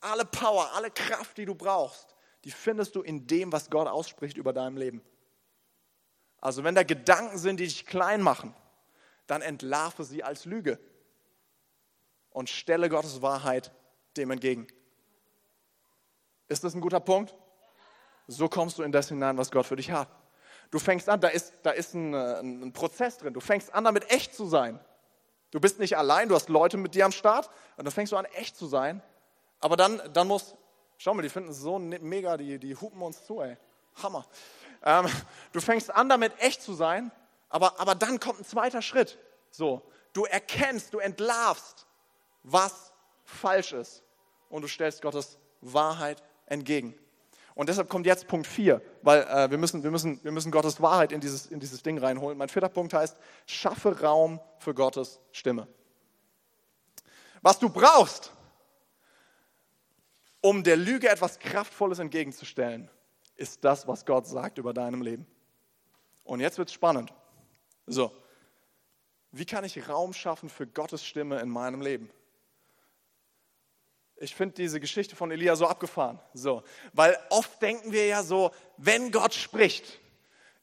alle 0.00 0.24
Power, 0.24 0.70
alle 0.74 0.90
Kraft, 0.90 1.38
die 1.38 1.46
du 1.46 1.54
brauchst, 1.54 2.14
die 2.44 2.50
findest 2.50 2.94
du 2.94 3.02
in 3.02 3.26
dem, 3.26 3.52
was 3.52 3.70
Gott 3.70 3.88
ausspricht 3.88 4.36
über 4.36 4.52
deinem 4.52 4.76
Leben. 4.76 5.02
Also 6.40 6.62
wenn 6.62 6.74
da 6.74 6.82
Gedanken 6.82 7.38
sind, 7.38 7.58
die 7.58 7.64
dich 7.64 7.86
klein 7.86 8.20
machen, 8.20 8.54
dann 9.26 9.40
entlarve 9.40 10.04
sie 10.04 10.22
als 10.22 10.44
Lüge 10.44 10.78
und 12.30 12.50
stelle 12.50 12.90
Gottes 12.90 13.22
Wahrheit 13.22 13.72
dem 14.16 14.30
entgegen. 14.30 14.66
Ist 16.48 16.64
das 16.64 16.74
ein 16.74 16.82
guter 16.82 17.00
Punkt? 17.00 17.34
So 18.26 18.48
kommst 18.48 18.78
du 18.78 18.82
in 18.82 18.92
das 18.92 19.08
hinein, 19.08 19.38
was 19.38 19.50
Gott 19.50 19.66
für 19.66 19.76
dich 19.76 19.90
hat. 19.90 20.08
Du 20.70 20.78
fängst 20.78 21.08
an, 21.08 21.20
da 21.20 21.28
ist, 21.28 21.54
da 21.62 21.70
ist 21.70 21.94
ein, 21.94 22.14
äh, 22.14 22.40
ein 22.40 22.72
Prozess 22.72 23.18
drin. 23.18 23.32
Du 23.32 23.40
fängst 23.40 23.72
an, 23.72 23.84
damit 23.84 24.10
echt 24.10 24.34
zu 24.34 24.46
sein. 24.46 24.80
Du 25.54 25.60
bist 25.60 25.78
nicht 25.78 25.96
allein, 25.96 26.28
du 26.28 26.34
hast 26.34 26.48
Leute 26.48 26.76
mit 26.76 26.96
dir 26.96 27.04
am 27.04 27.12
Start 27.12 27.48
und 27.76 27.84
dann 27.84 27.92
fängst 27.92 28.10
du 28.10 28.16
an, 28.16 28.24
echt 28.24 28.56
zu 28.56 28.66
sein. 28.66 29.00
Aber 29.60 29.76
dann, 29.76 30.02
dann 30.12 30.26
muss, 30.26 30.56
schau 30.98 31.14
mal, 31.14 31.22
die 31.22 31.28
finden 31.28 31.50
es 31.50 31.60
so 31.60 31.78
mega, 31.78 32.36
die, 32.36 32.58
die 32.58 32.74
hupen 32.74 33.00
uns 33.00 33.24
zu, 33.24 33.40
ey. 33.40 33.56
Hammer. 34.02 34.26
Ähm, 34.82 35.06
du 35.52 35.60
fängst 35.60 35.94
an, 35.94 36.08
damit 36.08 36.32
echt 36.40 36.60
zu 36.60 36.74
sein, 36.74 37.12
aber, 37.50 37.78
aber 37.78 37.94
dann 37.94 38.18
kommt 38.18 38.40
ein 38.40 38.44
zweiter 38.44 38.82
Schritt. 38.82 39.16
So, 39.52 39.82
du 40.12 40.24
erkennst, 40.24 40.92
du 40.92 40.98
entlarvst, 40.98 41.86
was 42.42 42.92
falsch 43.22 43.74
ist 43.74 44.02
und 44.48 44.62
du 44.62 44.66
stellst 44.66 45.02
Gottes 45.02 45.38
Wahrheit 45.60 46.20
entgegen. 46.46 46.98
Und 47.54 47.68
deshalb 47.68 47.88
kommt 47.88 48.04
jetzt 48.04 48.26
Punkt 48.26 48.46
4, 48.46 48.82
weil 49.02 49.22
äh, 49.22 49.50
wir, 49.50 49.58
müssen, 49.58 49.84
wir, 49.84 49.90
müssen, 49.90 50.22
wir 50.24 50.32
müssen 50.32 50.50
Gottes 50.50 50.80
Wahrheit 50.80 51.12
in 51.12 51.20
dieses, 51.20 51.46
in 51.46 51.60
dieses 51.60 51.82
Ding 51.82 51.98
reinholen. 51.98 52.36
Mein 52.36 52.48
vierter 52.48 52.68
Punkt 52.68 52.92
heißt, 52.92 53.16
schaffe 53.46 54.00
Raum 54.00 54.40
für 54.58 54.74
Gottes 54.74 55.20
Stimme. 55.30 55.68
Was 57.42 57.58
du 57.58 57.68
brauchst, 57.68 58.32
um 60.40 60.64
der 60.64 60.76
Lüge 60.76 61.08
etwas 61.08 61.38
Kraftvolles 61.38 62.00
entgegenzustellen, 62.00 62.90
ist 63.36 63.64
das, 63.64 63.86
was 63.86 64.04
Gott 64.04 64.26
sagt 64.26 64.58
über 64.58 64.74
deinem 64.74 65.02
Leben. 65.02 65.26
Und 66.24 66.40
jetzt 66.40 66.58
wird 66.58 66.68
es 66.68 66.74
spannend. 66.74 67.12
So, 67.86 68.10
wie 69.30 69.44
kann 69.44 69.64
ich 69.64 69.88
Raum 69.88 70.12
schaffen 70.12 70.48
für 70.48 70.66
Gottes 70.66 71.04
Stimme 71.04 71.40
in 71.40 71.48
meinem 71.48 71.80
Leben? 71.80 72.10
Ich 74.16 74.34
finde 74.34 74.54
diese 74.54 74.78
Geschichte 74.78 75.16
von 75.16 75.30
Elia 75.30 75.56
so 75.56 75.66
abgefahren. 75.66 76.20
So, 76.34 76.62
weil 76.92 77.18
oft 77.30 77.60
denken 77.60 77.92
wir 77.92 78.06
ja 78.06 78.22
so, 78.22 78.52
wenn 78.76 79.10
Gott 79.10 79.34
spricht, 79.34 79.98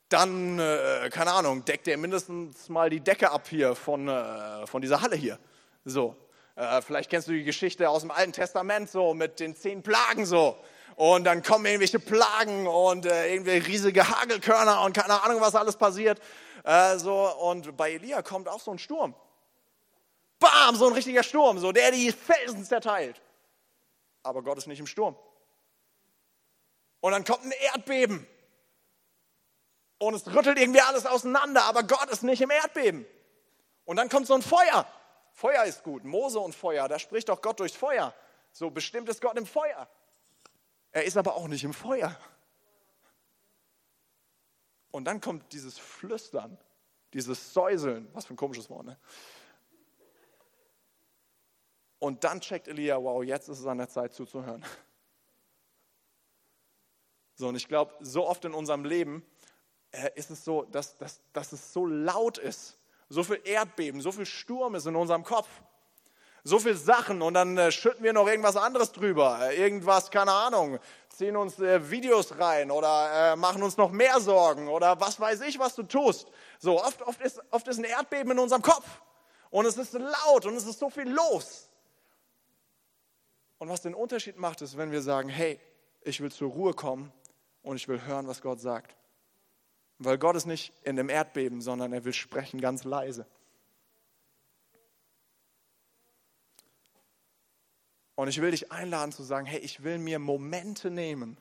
dann, 0.08 0.60
äh, 0.60 1.10
keine 1.12 1.32
Ahnung, 1.32 1.66
deckt 1.66 1.88
er 1.88 1.98
mindestens 1.98 2.70
mal 2.70 2.90
die 2.90 3.02
Decke 3.02 3.32
ab 3.32 3.48
hier 3.50 3.76
von, 3.76 4.08
äh, 4.08 4.66
von 4.68 4.82
dieser 4.82 5.02
Halle 5.02 5.16
hier. 5.16 5.38
So, 5.84 6.16
äh, 6.56 6.82
vielleicht 6.82 7.10
kennst 7.10 7.28
du 7.28 7.34
die 7.34 7.44
Geschichte 7.44 7.90
aus 7.90 8.02
dem 8.02 8.12
Alten 8.12 8.34
Testament 8.34 8.90
so 8.90 9.14
mit 9.14 9.40
den 9.40 9.56
zehn 9.56 9.84
Plagen 9.84 10.26
so. 10.26 10.58
Und 10.96 11.24
dann 11.26 11.44
kommen 11.44 11.66
irgendwelche 11.66 12.00
Plagen 12.00 12.68
und 12.68 13.06
äh, 13.06 13.34
irgendwelche 13.34 13.68
riesige 13.68 14.08
Hagelkörner 14.08 14.82
und 14.82 14.94
keine 14.96 15.24
Ahnung, 15.24 15.42
was 15.42 15.56
alles 15.56 15.76
passiert. 15.76 16.22
Äh, 16.64 16.98
so, 16.98 17.34
und 17.38 17.76
bei 17.76 17.94
Elia 17.94 18.22
kommt 18.22 18.48
auch 18.48 18.60
so 18.60 18.72
ein 18.72 18.80
Sturm. 18.80 19.16
Bam, 20.40 20.76
so 20.76 20.88
ein 20.88 20.94
richtiger 20.94 21.24
Sturm, 21.24 21.60
so 21.60 21.72
der 21.72 21.92
die 21.92 22.12
Felsen 22.12 22.64
zerteilt 22.64 23.22
aber 24.24 24.44
Gott 24.44 24.58
ist 24.58 24.68
nicht 24.68 24.80
im 24.80 24.88
Sturm. 24.88 25.16
Und 27.00 27.12
dann 27.12 27.24
kommt 27.24 27.44
ein 27.44 27.52
Erdbeben. 27.52 28.28
Und 29.98 30.14
es 30.16 30.28
rüttelt 30.28 30.58
irgendwie 30.58 30.82
alles 30.82 31.06
auseinander, 31.06 31.64
aber 31.66 31.84
Gott 31.84 32.10
ist 32.10 32.24
nicht 32.24 32.42
im 32.42 32.50
Erdbeben. 32.50 33.06
Und 33.86 33.98
dann 33.98 34.10
kommt 34.10 34.28
so 34.28 34.34
ein 34.34 34.42
Feuer. 34.42 34.88
Feuer 35.34 35.64
ist 35.66 35.84
gut. 35.84 36.04
Mose 36.04 36.40
und 36.40 36.56
Feuer, 36.56 36.88
da 36.88 37.00
spricht 37.00 37.30
doch 37.30 37.42
Gott 37.42 37.60
durchs 37.60 37.76
Feuer. 37.76 38.14
So 38.52 38.70
bestimmt 38.70 39.10
ist 39.10 39.22
Gott 39.22 39.38
im 39.38 39.46
Feuer. 39.46 39.88
Er 40.92 41.04
ist 41.06 41.18
aber 41.18 41.36
auch 41.36 41.48
nicht 41.48 41.64
im 41.64 41.74
Feuer. 41.74 42.16
Und 44.92 45.06
dann 45.06 45.22
kommt 45.22 45.54
dieses 45.54 45.80
Flüstern, 45.80 46.58
dieses 47.14 47.54
Säuseln, 47.54 48.10
was 48.14 48.26
für 48.26 48.34
ein 48.34 48.38
komisches 48.38 48.70
Wort, 48.70 48.86
ne? 48.86 48.98
Und 52.02 52.24
dann 52.24 52.42
checkt 52.42 52.68
Elia, 52.68 52.98
wow, 52.98 53.24
jetzt 53.24 53.48
ist 53.48 53.60
es 53.60 53.68
an 53.68 53.78
der 53.78 53.88
Zeit 53.88 54.12
zuzuhören. 54.16 54.66
So, 57.36 57.48
und 57.48 57.56
ich 57.56 57.68
glaube, 57.68 57.94
so 58.00 58.28
oft 58.28 58.44
in 58.44 58.56
unserem 58.56 58.86
Leben 58.86 59.24
äh, 59.92 60.10
ist 60.16 60.32
es 60.32 60.44
so, 60.44 60.64
dass, 60.64 60.98
dass, 60.98 61.22
dass 61.32 61.52
es 61.52 61.72
so 61.72 61.86
laut 61.86 62.40
ist, 62.40 62.80
so 63.08 63.24
viel 63.24 63.40
Erdbeben, 63.44 64.02
so 64.02 64.12
viel 64.12 64.26
Sturm 64.26 64.74
ist 64.74 64.88
in 64.88 64.96
unserem 64.96 65.24
Kopf, 65.24 65.48
so 66.44 66.58
viel 66.58 66.76
Sachen 66.76 67.22
und 67.22 67.36
dann 67.36 67.56
äh, 67.56 67.72
schütten 67.72 68.04
wir 68.04 68.14
noch 68.14 68.28
irgendwas 68.28 68.58
anderes 68.58 68.92
drüber, 68.92 69.52
äh, 69.52 69.56
irgendwas, 69.62 70.10
keine 70.10 70.32
Ahnung, 70.32 70.80
ziehen 71.10 71.36
uns 71.36 71.60
äh, 71.60 71.92
Videos 71.92 72.38
rein 72.40 72.72
oder 72.72 73.34
äh, 73.34 73.36
machen 73.36 73.62
uns 73.62 73.78
noch 73.78 73.92
mehr 73.92 74.20
Sorgen 74.20 74.70
oder 74.70 75.00
was 75.00 75.20
weiß 75.20 75.42
ich, 75.42 75.60
was 75.60 75.76
du 75.76 75.84
tust. 75.84 76.32
So, 76.58 76.84
oft, 76.84 77.04
oft, 77.04 77.22
ist, 77.22 77.40
oft 77.52 77.68
ist 77.68 77.78
ein 77.78 77.84
Erdbeben 77.84 78.32
in 78.32 78.40
unserem 78.40 78.64
Kopf 78.64 78.88
und 79.52 79.68
es 79.68 79.78
ist 79.78 79.94
laut 79.94 80.48
und 80.48 80.56
es 80.56 80.66
ist 80.66 80.80
so 80.80 80.90
viel 80.90 81.08
los. 81.08 81.68
Und 83.62 83.70
was 83.70 83.82
den 83.82 83.94
Unterschied 83.94 84.38
macht, 84.38 84.64
ist, 84.64 84.76
wenn 84.76 84.90
wir 84.90 85.04
sagen, 85.04 85.30
hey, 85.30 85.60
ich 86.02 86.20
will 86.20 86.32
zur 86.32 86.50
Ruhe 86.50 86.74
kommen 86.74 87.14
und 87.62 87.76
ich 87.76 87.88
will 87.88 88.04
hören, 88.04 88.26
was 88.26 88.42
Gott 88.42 88.60
sagt. 88.60 88.96
Weil 90.00 90.18
Gott 90.18 90.36
ist 90.36 90.48
nicht 90.48 90.74
in 90.84 90.96
dem 90.96 91.10
Erdbeben, 91.10 91.62
sondern 91.62 91.94
er 91.94 92.04
will 92.04 92.12
sprechen 92.12 92.60
ganz 92.60 92.86
leise. 92.86 93.28
Und 98.16 98.30
ich 98.30 98.42
will 98.42 98.50
dich 98.50 98.72
einladen 98.72 99.12
zu 99.12 99.22
sagen, 99.22 99.46
hey, 99.46 99.60
ich 99.60 99.84
will 99.84 100.00
mir 100.00 100.18
Momente 100.18 100.90
nehmen, 100.90 101.38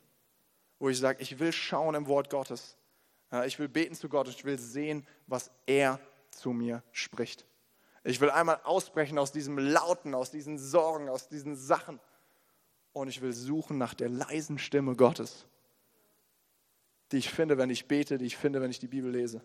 wo 0.78 0.90
ich 0.90 0.98
sage, 0.98 1.22
ich 1.22 1.38
will 1.38 1.52
schauen 1.52 1.94
im 1.94 2.06
Wort 2.06 2.28
Gottes. 2.28 2.76
ich 3.46 3.58
will 3.58 3.68
beten 3.68 3.94
zu 3.94 4.10
Gott, 4.10 4.28
ich 4.28 4.44
will 4.44 4.58
sehen, 4.58 5.06
was 5.26 5.50
er 5.64 5.98
zu 6.32 6.50
mir 6.52 6.82
spricht. 6.92 7.46
Ich 8.04 8.20
will 8.20 8.28
einmal 8.28 8.60
ausbrechen 8.64 9.18
aus 9.18 9.32
diesem 9.32 9.56
Lauten, 9.56 10.14
aus 10.14 10.30
diesen 10.30 10.58
Sorgen, 10.58 11.08
aus 11.08 11.26
diesen 11.26 11.56
Sachen 11.56 11.98
und 12.92 13.08
ich 13.08 13.20
will 13.20 13.32
suchen 13.32 13.78
nach 13.78 13.94
der 13.94 14.08
leisen 14.08 14.58
Stimme 14.58 14.96
Gottes, 14.96 15.46
die 17.12 17.18
ich 17.18 17.30
finde, 17.30 17.58
wenn 17.58 17.70
ich 17.70 17.86
bete, 17.86 18.18
die 18.18 18.26
ich 18.26 18.36
finde, 18.36 18.60
wenn 18.60 18.70
ich 18.70 18.78
die 18.78 18.88
Bibel 18.88 19.10
lese. 19.10 19.42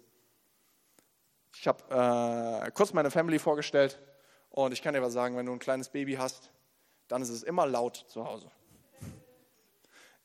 Ich 1.53 1.67
habe 1.67 2.63
äh, 2.65 2.71
kurz 2.71 2.93
meine 2.93 3.11
Family 3.11 3.39
vorgestellt 3.39 3.99
und 4.49 4.71
ich 4.71 4.81
kann 4.81 4.93
dir 4.93 5.01
was 5.01 5.13
sagen, 5.13 5.37
wenn 5.37 5.45
du 5.45 5.53
ein 5.53 5.59
kleines 5.59 5.89
Baby 5.89 6.15
hast, 6.15 6.51
dann 7.07 7.21
ist 7.21 7.29
es 7.29 7.43
immer 7.43 7.65
laut 7.65 8.05
zu 8.07 8.25
Hause. 8.25 8.49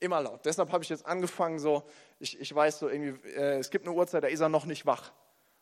Immer 0.01 0.23
laut. 0.23 0.45
Deshalb 0.47 0.73
habe 0.73 0.83
ich 0.83 0.89
jetzt 0.89 1.05
angefangen, 1.05 1.59
so, 1.59 1.83
ich, 2.19 2.41
ich 2.41 2.55
weiß 2.55 2.79
so 2.79 2.89
irgendwie, 2.89 3.29
äh, 3.29 3.59
es 3.59 3.71
gibt 3.71 3.87
eine 3.87 3.95
Uhrzeit, 3.95 4.25
da 4.25 4.29
ist 4.29 4.41
er 4.41 4.49
noch 4.49 4.65
nicht 4.65 4.87
wach. 4.87 5.13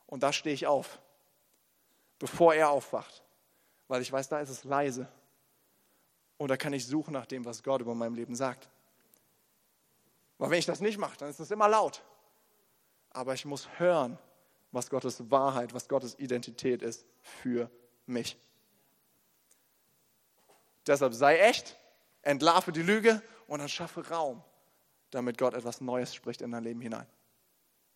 Und 0.07 0.23
da 0.23 0.31
stehe 0.31 0.53
ich 0.53 0.65
auf, 0.65 0.99
bevor 2.19 2.53
er 2.53 2.69
aufwacht. 2.69 3.23
Weil 3.89 4.01
ich 4.01 4.11
weiß, 4.11 4.29
da 4.29 4.39
ist 4.39 4.49
es 4.49 4.63
leise. 4.63 5.07
Oder 6.39 6.57
kann 6.57 6.73
ich 6.73 6.87
suchen 6.87 7.13
nach 7.13 7.27
dem, 7.27 7.45
was 7.45 7.61
Gott 7.61 7.81
über 7.81 7.93
mein 7.93 8.15
Leben 8.15 8.33
sagt? 8.33 8.69
Weil 10.39 10.49
wenn 10.49 10.57
ich 10.57 10.65
das 10.65 10.79
nicht 10.79 10.97
mache, 10.97 11.17
dann 11.17 11.29
ist 11.29 11.39
es 11.39 11.51
immer 11.51 11.67
laut. 11.67 12.01
Aber 13.11 13.33
ich 13.33 13.45
muss 13.45 13.67
hören, 13.77 14.17
was 14.71 14.89
Gottes 14.89 15.29
Wahrheit, 15.29 15.73
was 15.73 15.87
Gottes 15.89 16.17
Identität 16.17 16.81
ist 16.81 17.05
für 17.21 17.69
mich. 18.05 18.37
Deshalb 20.87 21.13
sei 21.13 21.39
echt, 21.39 21.75
entlarve 22.21 22.71
die 22.71 22.83
Lüge 22.83 23.21
und 23.47 23.59
dann 23.59 23.67
schaffe 23.67 24.07
Raum, 24.07 24.41
damit 25.11 25.37
Gott 25.37 25.53
etwas 25.53 25.81
Neues 25.81 26.15
spricht 26.15 26.41
in 26.41 26.51
dein 26.51 26.63
Leben 26.63 26.79
hinein. 26.79 27.05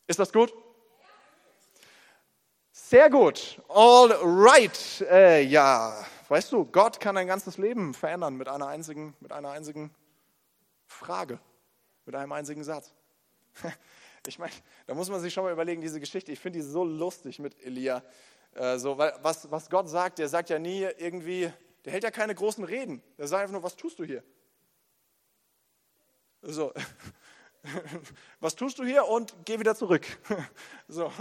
Ist 0.06 0.20
das 0.20 0.34
gut? 0.34 0.54
Sehr 2.74 3.10
gut. 3.10 3.62
All 3.70 4.12
right. 4.22 5.02
Äh, 5.10 5.44
ja, 5.44 6.06
Weißt 6.34 6.52
du, 6.52 6.66
Gott 6.66 7.00
kann 7.00 7.14
dein 7.14 7.28
ganzes 7.28 7.60
Leben 7.60 7.94
verändern 7.94 8.36
mit 8.36 8.48
einer 8.48 8.66
einzigen, 8.66 9.16
mit 9.20 9.32
einer 9.32 9.52
einzigen 9.52 9.94
Frage, 10.88 11.38
mit 12.08 12.16
einem 12.16 12.32
einzigen 12.32 12.64
Satz. 12.64 12.92
Ich 14.26 14.40
meine, 14.40 14.54
da 14.88 14.96
muss 14.96 15.10
man 15.10 15.20
sich 15.20 15.32
schon 15.32 15.44
mal 15.44 15.52
überlegen, 15.52 15.82
diese 15.82 16.00
Geschichte, 16.00 16.32
ich 16.32 16.40
finde 16.40 16.58
die 16.58 16.66
so 16.66 16.84
lustig 16.84 17.38
mit 17.38 17.62
Elia. 17.64 18.02
Äh, 18.54 18.80
so, 18.80 18.98
weil 18.98 19.14
was, 19.22 19.52
was 19.52 19.70
Gott 19.70 19.90
sagt, 19.90 20.18
der 20.18 20.28
sagt 20.28 20.50
ja 20.50 20.58
nie 20.58 20.88
irgendwie, 20.98 21.52
der 21.86 21.92
hält 21.92 22.04
ja 22.04 22.10
keine 22.10 22.34
großen 22.34 22.64
Reden. 22.64 23.04
Der 23.18 23.28
sagt 23.28 23.42
einfach 23.42 23.52
nur, 23.52 23.64
was 23.64 23.76
tust 23.76 24.00
du 24.00 24.04
hier? 24.04 24.24
So, 26.42 26.74
was 28.40 28.56
tust 28.56 28.80
du 28.80 28.86
hier 28.86 29.06
und 29.08 29.36
geh 29.46 29.60
wieder 29.60 29.76
zurück. 29.76 30.08
So, 30.88 31.12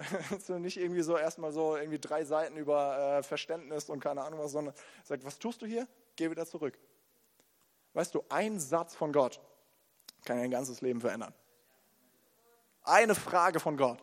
so 0.46 0.58
nicht 0.58 0.76
irgendwie 0.76 1.02
so 1.02 1.16
erstmal 1.16 1.52
so 1.52 1.76
irgendwie 1.76 1.98
drei 1.98 2.24
Seiten 2.24 2.56
über 2.56 3.18
äh, 3.18 3.22
Verständnis 3.22 3.88
und 3.88 4.00
keine 4.00 4.22
Ahnung 4.22 4.40
was, 4.40 4.52
sondern 4.52 4.74
sagt, 5.04 5.24
was 5.24 5.38
tust 5.38 5.62
du 5.62 5.66
hier? 5.66 5.86
Geh 6.16 6.30
wieder 6.30 6.46
zurück. 6.46 6.78
Weißt 7.94 8.14
du, 8.14 8.24
ein 8.28 8.60
Satz 8.60 8.94
von 8.94 9.12
Gott 9.12 9.40
kann 10.24 10.38
dein 10.38 10.50
ganzes 10.50 10.80
Leben 10.80 11.00
verändern. 11.00 11.34
Eine 12.82 13.14
Frage 13.14 13.60
von 13.60 13.76
Gott 13.76 14.02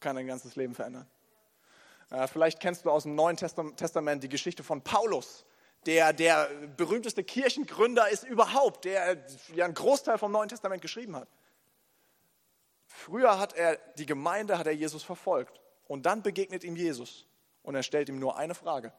kann 0.00 0.16
dein 0.16 0.26
ganzes 0.26 0.56
Leben 0.56 0.74
verändern. 0.74 1.08
Äh, 2.10 2.26
vielleicht 2.26 2.60
kennst 2.60 2.84
du 2.84 2.90
aus 2.90 3.04
dem 3.04 3.14
Neuen 3.14 3.36
Testament 3.36 4.22
die 4.22 4.28
Geschichte 4.28 4.62
von 4.62 4.82
Paulus, 4.82 5.44
der 5.86 6.12
der 6.12 6.48
berühmteste 6.76 7.24
Kirchengründer 7.24 8.08
ist 8.08 8.24
überhaupt, 8.24 8.84
der 8.84 9.24
ja 9.54 9.64
einen 9.64 9.74
Großteil 9.74 10.18
vom 10.18 10.32
Neuen 10.32 10.48
Testament 10.48 10.82
geschrieben 10.82 11.16
hat. 11.16 11.28
Früher 13.00 13.38
hat 13.38 13.54
er 13.54 13.76
die 13.96 14.04
Gemeinde, 14.04 14.58
hat 14.58 14.66
er 14.66 14.74
Jesus 14.74 15.02
verfolgt 15.02 15.58
und 15.88 16.04
dann 16.04 16.22
begegnet 16.22 16.64
ihm 16.64 16.76
Jesus 16.76 17.26
und 17.62 17.74
er 17.74 17.82
stellt 17.82 18.10
ihm 18.10 18.18
nur 18.18 18.36
eine 18.36 18.54
Frage. 18.54 18.92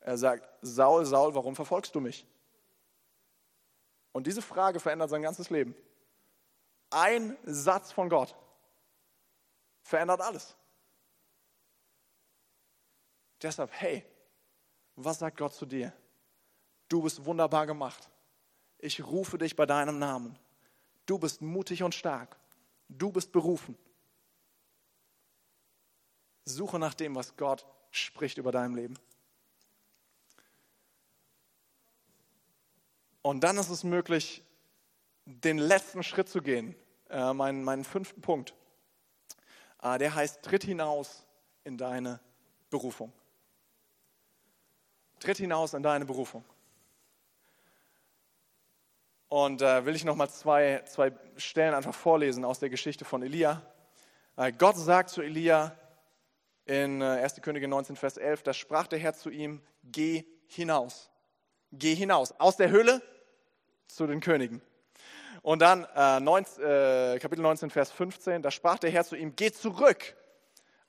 Er 0.00 0.18
sagt, 0.18 0.48
Saul, 0.60 1.06
Saul, 1.06 1.36
warum 1.36 1.54
verfolgst 1.54 1.94
du 1.94 2.00
mich? 2.00 2.26
Und 4.10 4.26
diese 4.26 4.42
Frage 4.42 4.80
verändert 4.80 5.10
sein 5.10 5.22
ganzes 5.22 5.50
Leben. 5.50 5.76
Ein 6.90 7.38
Satz 7.44 7.92
von 7.92 8.08
Gott 8.08 8.34
verändert 9.84 10.20
alles. 10.20 10.56
Deshalb, 13.40 13.70
hey, 13.72 14.04
was 14.96 15.20
sagt 15.20 15.36
Gott 15.36 15.54
zu 15.54 15.64
dir? 15.64 15.92
Du 16.88 17.02
bist 17.02 17.24
wunderbar 17.24 17.66
gemacht. 17.66 18.10
Ich 18.78 19.04
rufe 19.04 19.38
dich 19.38 19.54
bei 19.54 19.64
deinem 19.64 20.00
Namen. 20.00 20.36
Du 21.06 21.18
bist 21.18 21.42
mutig 21.42 21.82
und 21.82 21.94
stark. 21.94 22.36
Du 22.88 23.10
bist 23.10 23.32
berufen. 23.32 23.76
Suche 26.44 26.78
nach 26.78 26.94
dem, 26.94 27.14
was 27.14 27.36
Gott 27.36 27.66
spricht 27.90 28.38
über 28.38 28.52
dein 28.52 28.74
Leben. 28.74 28.98
Und 33.22 33.40
dann 33.44 33.56
ist 33.56 33.70
es 33.70 33.84
möglich, 33.84 34.42
den 35.24 35.58
letzten 35.58 36.02
Schritt 36.02 36.28
zu 36.28 36.42
gehen. 36.42 36.74
Äh, 37.08 37.32
mein, 37.32 37.62
meinen 37.62 37.84
fünften 37.84 38.20
Punkt. 38.20 38.54
Äh, 39.80 39.98
der 39.98 40.14
heißt, 40.14 40.42
tritt 40.42 40.64
hinaus 40.64 41.24
in 41.64 41.78
deine 41.78 42.20
Berufung. 42.70 43.12
Tritt 45.20 45.38
hinaus 45.38 45.74
in 45.74 45.82
deine 45.82 46.04
Berufung. 46.04 46.44
Und 49.32 49.62
äh, 49.62 49.86
will 49.86 49.96
ich 49.96 50.04
nochmal 50.04 50.28
zwei, 50.28 50.82
zwei 50.84 51.10
Stellen 51.38 51.72
einfach 51.72 51.94
vorlesen 51.94 52.44
aus 52.44 52.58
der 52.58 52.68
Geschichte 52.68 53.06
von 53.06 53.22
Elia. 53.22 53.62
Äh, 54.36 54.52
Gott 54.52 54.76
sagt 54.76 55.08
zu 55.08 55.22
Elia 55.22 55.74
in 56.66 57.00
äh, 57.00 57.22
1. 57.22 57.40
Könige 57.40 57.66
19, 57.66 57.96
Vers 57.96 58.18
11, 58.18 58.42
da 58.42 58.52
sprach 58.52 58.88
der 58.88 58.98
Herr 58.98 59.14
zu 59.14 59.30
ihm, 59.30 59.62
geh 59.84 60.24
hinaus. 60.48 61.08
Geh 61.72 61.94
hinaus 61.94 62.38
aus 62.38 62.58
der 62.58 62.68
Höhle 62.68 63.00
zu 63.88 64.06
den 64.06 64.20
Königen. 64.20 64.60
Und 65.40 65.62
dann 65.62 65.86
äh, 65.96 66.20
19, 66.20 66.62
äh, 66.62 67.18
Kapitel 67.18 67.40
19, 67.40 67.70
Vers 67.70 67.90
15, 67.90 68.42
da 68.42 68.50
sprach 68.50 68.80
der 68.80 68.90
Herr 68.90 69.04
zu 69.04 69.16
ihm, 69.16 69.34
geh 69.34 69.50
zurück 69.50 70.14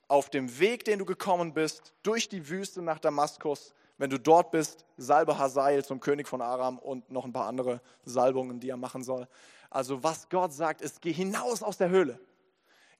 auf 0.06 0.28
dem 0.28 0.58
Weg, 0.58 0.84
den 0.84 0.98
du 0.98 1.06
gekommen 1.06 1.54
bist, 1.54 1.94
durch 2.02 2.28
die 2.28 2.46
Wüste 2.50 2.82
nach 2.82 2.98
Damaskus. 2.98 3.72
Wenn 3.96 4.10
du 4.10 4.18
dort 4.18 4.50
bist, 4.50 4.84
salbe 4.96 5.38
Hazael 5.38 5.84
zum 5.84 6.00
König 6.00 6.26
von 6.26 6.40
Aram 6.42 6.78
und 6.78 7.10
noch 7.10 7.24
ein 7.24 7.32
paar 7.32 7.46
andere 7.46 7.80
Salbungen, 8.04 8.60
die 8.60 8.70
er 8.70 8.76
machen 8.76 9.04
soll. 9.04 9.28
Also 9.70 10.02
was 10.02 10.28
Gott 10.28 10.52
sagt, 10.52 10.82
ist, 10.82 11.00
geh 11.00 11.12
hinaus 11.12 11.62
aus 11.62 11.76
der 11.76 11.90
Höhle. 11.90 12.20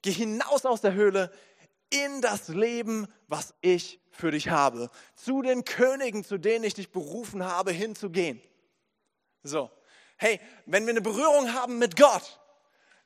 Geh 0.01 0.11
hinaus 0.11 0.65
aus 0.65 0.81
der 0.81 0.93
Höhle 0.93 1.31
in 1.89 2.21
das 2.21 2.47
Leben, 2.47 3.07
was 3.27 3.53
ich 3.61 4.01
für 4.11 4.31
dich 4.31 4.49
habe. 4.49 4.89
Zu 5.15 5.41
den 5.41 5.65
Königen, 5.65 6.23
zu 6.23 6.37
denen 6.37 6.63
ich 6.63 6.73
dich 6.73 6.91
berufen 6.91 7.43
habe, 7.43 7.71
hinzugehen. 7.71 8.41
So, 9.43 9.69
hey, 10.17 10.39
wenn 10.65 10.85
wir 10.85 10.91
eine 10.91 11.01
Berührung 11.01 11.53
haben 11.53 11.77
mit 11.77 11.95
Gott, 11.95 12.39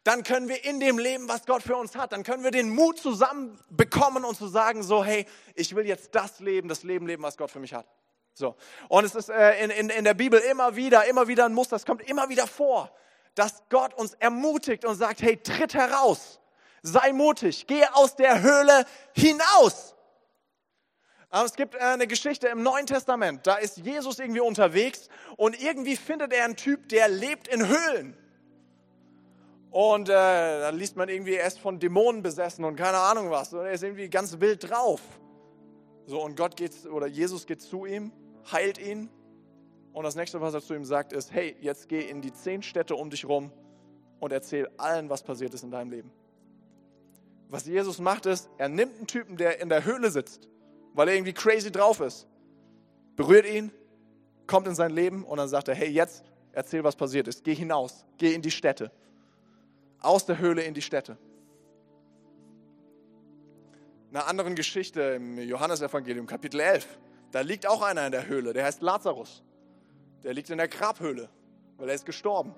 dann 0.04 0.24
können 0.24 0.48
wir 0.48 0.64
in 0.64 0.80
dem 0.80 0.98
Leben, 0.98 1.28
was 1.28 1.46
Gott 1.46 1.62
für 1.62 1.76
uns 1.76 1.96
hat, 1.96 2.14
dann 2.14 2.24
können 2.24 2.44
wir 2.44 2.52
den 2.52 2.70
Mut 2.70 3.00
zusammen 3.00 3.60
bekommen 3.70 4.24
und 4.24 4.36
zu 4.36 4.48
sagen, 4.48 4.82
so, 4.82 5.04
hey, 5.04 5.26
ich 5.56 5.76
will 5.76 5.86
jetzt 5.86 6.16
das 6.16 6.40
Leben, 6.40 6.70
das 6.70 6.84
Leben 6.84 7.06
leben, 7.06 7.24
was 7.24 7.38
Gott 7.38 7.52
für 7.52 7.60
mich 7.60 7.74
hat. 7.74 7.86
So. 8.34 8.56
Und 8.88 9.04
es 9.04 9.16
ist 9.16 9.30
äh, 9.30 9.64
in, 9.64 9.70
in, 9.70 9.90
in 9.90 10.04
der 10.06 10.14
Bibel 10.14 10.40
immer 10.40 10.76
wieder, 10.76 11.06
immer 11.06 11.28
wieder 11.28 11.46
ein 11.46 11.54
Muster, 11.54 11.76
es 11.76 11.86
kommt 11.86 12.02
immer 12.10 12.30
wieder 12.30 12.48
vor, 12.48 12.92
dass 13.36 13.64
Gott 13.70 13.94
uns 13.94 14.14
ermutigt 14.14 14.86
und 14.86 14.96
sagt, 14.96 15.22
hey, 15.22 15.38
tritt 15.38 15.74
heraus, 15.74 16.40
sei 16.82 17.12
mutig, 17.12 17.68
geh 17.68 17.84
aus 17.94 18.16
der 18.16 18.42
Höhle 18.42 18.86
hinaus. 19.14 19.96
Aber 21.30 21.46
es 21.46 21.54
gibt 21.54 21.76
äh, 21.76 21.80
eine 21.80 22.08
Geschichte 22.08 22.48
im 22.48 22.64
Neuen 22.64 22.86
Testament, 22.86 23.46
da 23.46 23.56
ist 23.56 23.78
Jesus 23.78 24.20
irgendwie 24.20 24.40
unterwegs 24.40 25.10
und 25.36 25.62
irgendwie 25.62 25.98
findet 25.98 26.32
er 26.32 26.46
einen 26.46 26.56
Typ, 26.56 26.88
der 26.88 27.10
lebt 27.10 27.50
in 27.50 27.68
Höhlen. 27.68 28.18
Und 29.72 30.10
äh, 30.10 30.14
dann 30.14 30.76
liest 30.78 30.96
man 30.96 31.10
irgendwie, 31.10 31.36
er 31.36 31.48
ist 31.48 31.60
von 31.60 31.80
Dämonen 31.80 32.24
besessen 32.24 32.66
und 32.66 32.76
keine 32.76 32.98
Ahnung 32.98 33.30
was. 33.30 33.54
Und 33.54 33.66
er 33.66 33.72
ist 33.72 33.84
irgendwie 33.84 34.10
ganz 34.10 34.40
wild 34.40 34.70
drauf. 34.70 35.02
So, 36.06 36.24
und 36.24 36.36
Gott 36.36 36.56
geht, 36.56 36.72
oder 36.88 37.06
Jesus 37.06 37.46
geht 37.46 37.62
zu 37.62 37.86
ihm, 37.86 38.12
heilt 38.52 38.80
ihn. 38.80 39.10
Und 39.94 40.04
das 40.04 40.16
nächste, 40.16 40.42
was 40.42 40.54
er 40.54 40.62
zu 40.62 40.74
ihm 40.74 40.86
sagt, 40.86 41.14
ist: 41.14 41.32
Hey, 41.32 41.56
jetzt 41.62 41.88
geh 41.88 42.02
in 42.02 42.22
die 42.22 42.34
zehn 42.34 42.64
Städte 42.64 42.96
um 42.96 43.10
dich 43.10 43.26
rum 43.26 43.52
und 44.20 44.32
erzähl 44.32 44.68
allen, 44.78 45.10
was 45.10 45.24
passiert 45.24 45.54
ist 45.54 45.64
in 45.64 45.72
deinem 45.72 45.92
Leben. 45.92 46.12
Was 47.50 47.66
Jesus 47.66 48.00
macht, 48.00 48.26
ist, 48.26 48.50
er 48.58 48.70
nimmt 48.70 48.98
einen 48.98 49.08
Typen, 49.08 49.38
der 49.38 49.60
in 49.60 49.70
der 49.70 49.86
Höhle 49.86 50.10
sitzt 50.12 50.50
weil 50.94 51.08
er 51.08 51.16
irgendwie 51.16 51.34
crazy 51.34 51.72
drauf 51.72 52.00
ist. 52.00 52.28
Berührt 53.16 53.46
ihn, 53.46 53.72
kommt 54.48 54.68
in 54.68 54.76
sein 54.76 54.92
Leben 54.92 55.24
und 55.24 55.38
dann 55.38 55.48
sagt 55.48 55.68
er, 55.68 55.76
hey, 55.76 55.90
jetzt 55.90 56.24
erzähl, 56.52 56.84
was 56.84 56.96
passiert 56.96 57.28
ist. 57.28 57.44
Geh 57.44 57.54
hinaus, 57.54 58.06
geh 58.18 58.34
in 58.34 58.42
die 58.42 58.52
Städte. 58.52 58.92
Aus 60.02 60.26
der 60.26 60.38
Höhle 60.38 60.64
in 60.64 60.74
die 60.74 60.82
Städte. 60.82 61.18
Einer 64.12 64.28
anderen 64.28 64.56
Geschichte 64.56 65.02
im 65.02 65.38
Johannesevangelium, 65.38 66.26
Kapitel 66.26 66.60
11, 66.60 66.88
da 67.32 67.42
liegt 67.42 67.68
auch 67.68 67.82
einer 67.82 68.06
in 68.06 68.12
der 68.12 68.28
Höhle, 68.28 68.54
der 68.54 68.66
heißt 68.66 68.82
Lazarus. 68.82 69.44
Der 70.24 70.34
liegt 70.34 70.50
in 70.50 70.58
der 70.58 70.68
Grabhöhle, 70.68 71.30
weil 71.78 71.90
er 71.90 71.96
ist 71.96 72.06
gestorben. 72.06 72.56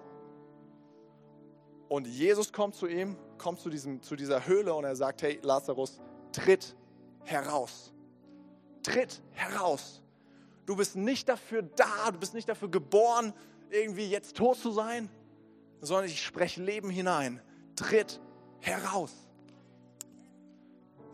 Und 1.90 2.08
Jesus 2.08 2.54
kommt 2.54 2.76
zu 2.76 2.88
ihm, 2.88 3.18
kommt 3.38 3.60
zu, 3.60 3.70
diesem, 3.70 4.02
zu 4.02 4.16
dieser 4.16 4.48
Höhle 4.48 4.74
und 4.74 4.86
er 4.86 4.96
sagt, 4.96 5.22
hey 5.24 5.40
Lazarus, 5.44 6.00
tritt 6.32 6.76
heraus 7.24 7.92
tritt 8.84 9.22
heraus. 9.32 10.02
Du 10.66 10.76
bist 10.76 10.96
nicht 10.96 11.28
dafür 11.30 11.64
da, 11.64 12.12
du 12.12 12.20
bist 12.20 12.34
nicht 12.34 12.48
dafür 12.48 12.70
geboren, 12.70 13.34
irgendwie 13.70 14.06
jetzt 14.06 14.38
tot 14.38 14.58
zu 14.58 14.72
sein, 14.72 15.10
sondern 15.82 16.06
ich 16.06 16.24
spreche 16.24 16.62
Leben 16.62 16.90
hinein. 16.90 17.42
Tritt 17.76 18.22
heraus. 18.60 19.14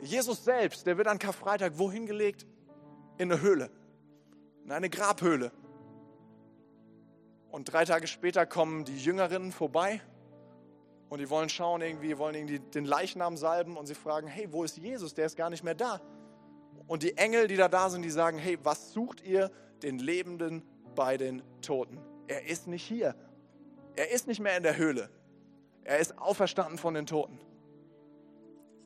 Jesus 0.01 0.43
selbst, 0.43 0.85
der 0.85 0.97
wird 0.97 1.07
an 1.07 1.17
Karfreitag 1.17 1.77
wohin 1.77 2.05
gelegt? 2.05 2.45
In 3.17 3.31
eine 3.31 3.41
Höhle, 3.41 3.71
in 4.63 4.71
eine 4.71 4.89
Grabhöhle. 4.89 5.51
Und 7.49 7.71
drei 7.71 7.85
Tage 7.85 8.05
später 8.05 8.45
kommen 8.45 8.85
die 8.85 8.97
Jüngerinnen 8.97 9.51
vorbei 9.51 10.01
und 11.09 11.19
die 11.19 11.29
wollen 11.29 11.49
schauen, 11.49 11.81
irgendwie, 11.81 12.17
wollen 12.17 12.35
irgendwie 12.35 12.59
den 12.59 12.85
Leichnam 12.85 13.37
salben 13.37 13.77
und 13.77 13.87
sie 13.87 13.95
fragen, 13.95 14.27
hey, 14.27 14.51
wo 14.51 14.63
ist 14.63 14.77
Jesus? 14.77 15.13
Der 15.15 15.25
ist 15.25 15.37
gar 15.37 15.49
nicht 15.49 15.63
mehr 15.63 15.73
da. 15.73 16.01
Und 16.85 17.03
die 17.03 17.17
Engel, 17.17 17.47
die 17.47 17.55
da 17.55 17.67
da 17.67 17.89
sind, 17.89 18.03
die 18.03 18.11
sagen, 18.11 18.37
hey, 18.37 18.59
was 18.63 18.93
sucht 18.93 19.21
ihr 19.21 19.49
den 19.81 19.97
Lebenden 19.97 20.61
bei 20.95 21.17
den 21.17 21.41
Toten? 21.61 21.99
Er 22.27 22.45
ist 22.45 22.67
nicht 22.67 22.83
hier. 22.83 23.15
Er 23.97 24.11
ist 24.11 24.27
nicht 24.27 24.39
mehr 24.39 24.55
in 24.55 24.61
der 24.61 24.77
Höhle. 24.77 25.09
Er 25.83 25.97
ist 25.97 26.19
auferstanden 26.19 26.77
von 26.77 26.93
den 26.93 27.07
Toten. 27.07 27.39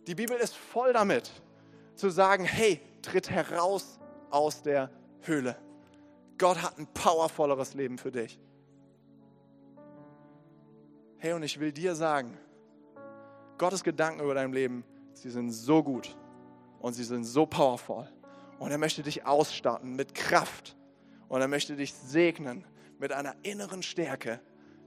Die 0.07 0.15
Bibel 0.15 0.37
ist 0.37 0.55
voll 0.55 0.93
damit, 0.93 1.29
zu 1.95 2.09
sagen, 2.09 2.45
hey, 2.45 2.79
tritt 3.01 3.29
heraus 3.29 3.99
aus 4.29 4.61
der 4.61 4.89
Höhle. 5.23 5.57
Gott 6.37 6.61
hat 6.61 6.79
ein 6.79 6.87
powervolleres 6.87 7.73
Leben 7.73 7.97
für 7.97 8.11
dich. 8.11 8.39
Hey, 11.17 11.33
und 11.33 11.43
ich 11.43 11.59
will 11.59 11.73
dir 11.73 11.93
sagen, 11.93 12.37
Gottes 13.57 13.83
Gedanken 13.83 14.21
über 14.21 14.33
dein 14.33 14.53
Leben, 14.53 14.85
sie 15.13 15.29
sind 15.29 15.51
so 15.51 15.83
gut 15.83 16.15
und 16.79 16.93
sie 16.93 17.03
sind 17.03 17.25
so 17.25 17.45
powerful. 17.45 18.07
Und 18.59 18.71
er 18.71 18.77
möchte 18.77 19.03
dich 19.03 19.25
ausstatten 19.25 19.93
mit 19.95 20.15
Kraft 20.15 20.77
und 21.27 21.41
er 21.41 21.49
möchte 21.49 21.75
dich 21.75 21.93
segnen 21.93 22.63
mit 22.97 23.11
einer 23.11 23.35
inneren 23.43 23.83
Stärke, 23.83 24.39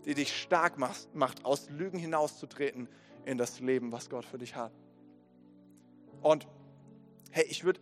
die 0.04 0.14
dich 0.14 0.36
stark 0.36 0.78
macht, 0.78 1.44
aus 1.44 1.68
Lügen 1.70 1.98
hinauszutreten 1.98 2.88
in 3.24 3.38
das 3.38 3.60
Leben, 3.60 3.92
was 3.92 4.10
Gott 4.10 4.24
für 4.24 4.38
dich 4.38 4.54
hat. 4.54 4.72
Und 6.22 6.46
hey, 7.30 7.44
ich 7.48 7.64
würde 7.64 7.80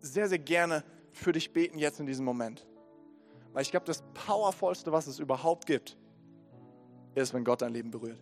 sehr, 0.00 0.28
sehr 0.28 0.38
gerne 0.38 0.84
für 1.12 1.32
dich 1.32 1.52
beten 1.52 1.78
jetzt 1.78 2.00
in 2.00 2.06
diesem 2.06 2.24
Moment. 2.24 2.66
Weil 3.52 3.62
ich 3.62 3.70
glaube, 3.70 3.86
das 3.86 4.02
Powervollste, 4.12 4.92
was 4.92 5.06
es 5.06 5.18
überhaupt 5.18 5.66
gibt, 5.66 5.96
ist, 7.14 7.32
wenn 7.32 7.44
Gott 7.44 7.62
dein 7.62 7.72
Leben 7.72 7.90
berührt. 7.90 8.20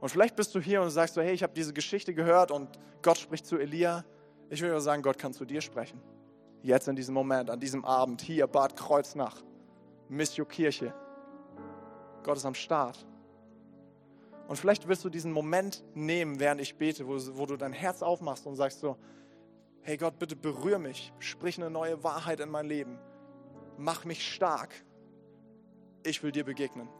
Und 0.00 0.08
vielleicht 0.10 0.36
bist 0.36 0.54
du 0.54 0.60
hier 0.60 0.80
und 0.80 0.90
sagst 0.90 1.14
so, 1.14 1.20
hey, 1.20 1.32
ich 1.32 1.42
habe 1.42 1.52
diese 1.54 1.72
Geschichte 1.72 2.14
gehört 2.14 2.52
und 2.52 2.78
Gott 3.02 3.18
spricht 3.18 3.46
zu 3.46 3.58
Elia. 3.58 4.04
Ich 4.48 4.62
will 4.62 4.70
nur 4.70 4.80
sagen, 4.80 5.02
Gott 5.02 5.18
kann 5.18 5.32
zu 5.32 5.44
dir 5.44 5.60
sprechen. 5.60 6.00
Jetzt 6.62 6.86
in 6.86 6.94
diesem 6.94 7.14
Moment, 7.14 7.50
an 7.50 7.58
diesem 7.58 7.84
Abend, 7.84 8.20
hier, 8.22 8.46
Bad 8.46 8.76
Kreuznach, 8.76 9.42
Missio 10.08 10.44
Kirche. 10.44 10.94
Gott 12.28 12.36
ist 12.36 12.44
am 12.44 12.54
Start. 12.54 13.06
Und 14.48 14.56
vielleicht 14.56 14.86
willst 14.86 15.02
du 15.02 15.08
diesen 15.08 15.32
Moment 15.32 15.82
nehmen, 15.94 16.38
während 16.38 16.60
ich 16.60 16.76
bete, 16.76 17.08
wo, 17.08 17.14
wo 17.38 17.46
du 17.46 17.56
dein 17.56 17.72
Herz 17.72 18.02
aufmachst 18.02 18.46
und 18.46 18.54
sagst 18.54 18.80
so, 18.80 18.98
hey 19.80 19.96
Gott, 19.96 20.18
bitte 20.18 20.36
berühr 20.36 20.78
mich, 20.78 21.10
sprich 21.20 21.56
eine 21.56 21.70
neue 21.70 22.04
Wahrheit 22.04 22.40
in 22.40 22.50
mein 22.50 22.66
Leben, 22.66 22.98
mach 23.78 24.04
mich 24.04 24.30
stark. 24.30 24.74
Ich 26.02 26.22
will 26.22 26.30
dir 26.30 26.44
begegnen. 26.44 26.90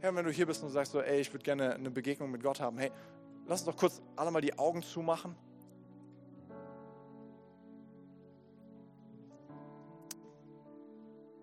Herr, 0.00 0.14
wenn 0.14 0.26
du 0.26 0.30
hier 0.30 0.44
bist 0.44 0.62
und 0.62 0.68
sagst 0.68 0.92
so, 0.92 1.00
ey, 1.00 1.22
ich 1.22 1.32
würde 1.32 1.44
gerne 1.44 1.76
eine 1.76 1.90
Begegnung 1.90 2.30
mit 2.30 2.42
Gott 2.42 2.60
haben, 2.60 2.76
hey, 2.76 2.92
lass 3.46 3.62
uns 3.62 3.70
doch 3.70 3.80
kurz 3.80 4.02
alle 4.16 4.32
mal 4.32 4.42
die 4.42 4.58
Augen 4.58 4.82
zumachen. 4.82 5.34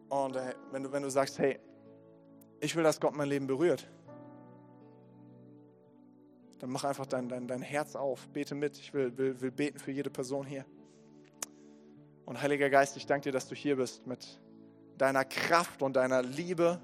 Und 0.10 0.36
hey, 0.36 0.54
wenn, 0.72 0.84
du, 0.84 0.92
wenn 0.92 1.02
du 1.02 1.10
sagst, 1.10 1.40
hey, 1.40 1.60
ich 2.62 2.76
will, 2.76 2.84
dass 2.84 3.00
Gott 3.00 3.16
mein 3.16 3.28
Leben 3.28 3.48
berührt, 3.48 3.88
dann 6.60 6.70
mach 6.70 6.84
einfach 6.84 7.08
dein, 7.08 7.28
dein, 7.28 7.48
dein 7.48 7.64
Herz 7.64 7.96
auf, 7.96 8.30
bete 8.30 8.54
mit. 8.54 8.78
Ich 8.78 8.94
will, 8.94 9.18
will, 9.18 9.42
will 9.42 9.52
beten 9.52 9.80
für 9.80 9.92
jede 9.92 10.12
Person 10.12 10.46
hier. 10.46 10.64
Und 12.26 12.40
Heiliger 12.40 12.70
Geist, 12.70 12.96
ich 12.98 13.08
danke 13.08 13.24
dir, 13.24 13.32
dass 13.32 13.48
du 13.48 13.56
hier 13.56 13.78
bist 13.78 14.06
mit 14.06 14.40
deiner 14.98 15.26
Kraft 15.26 15.82
und 15.82 15.96
deiner 15.96 16.22
Liebe. 16.22 16.80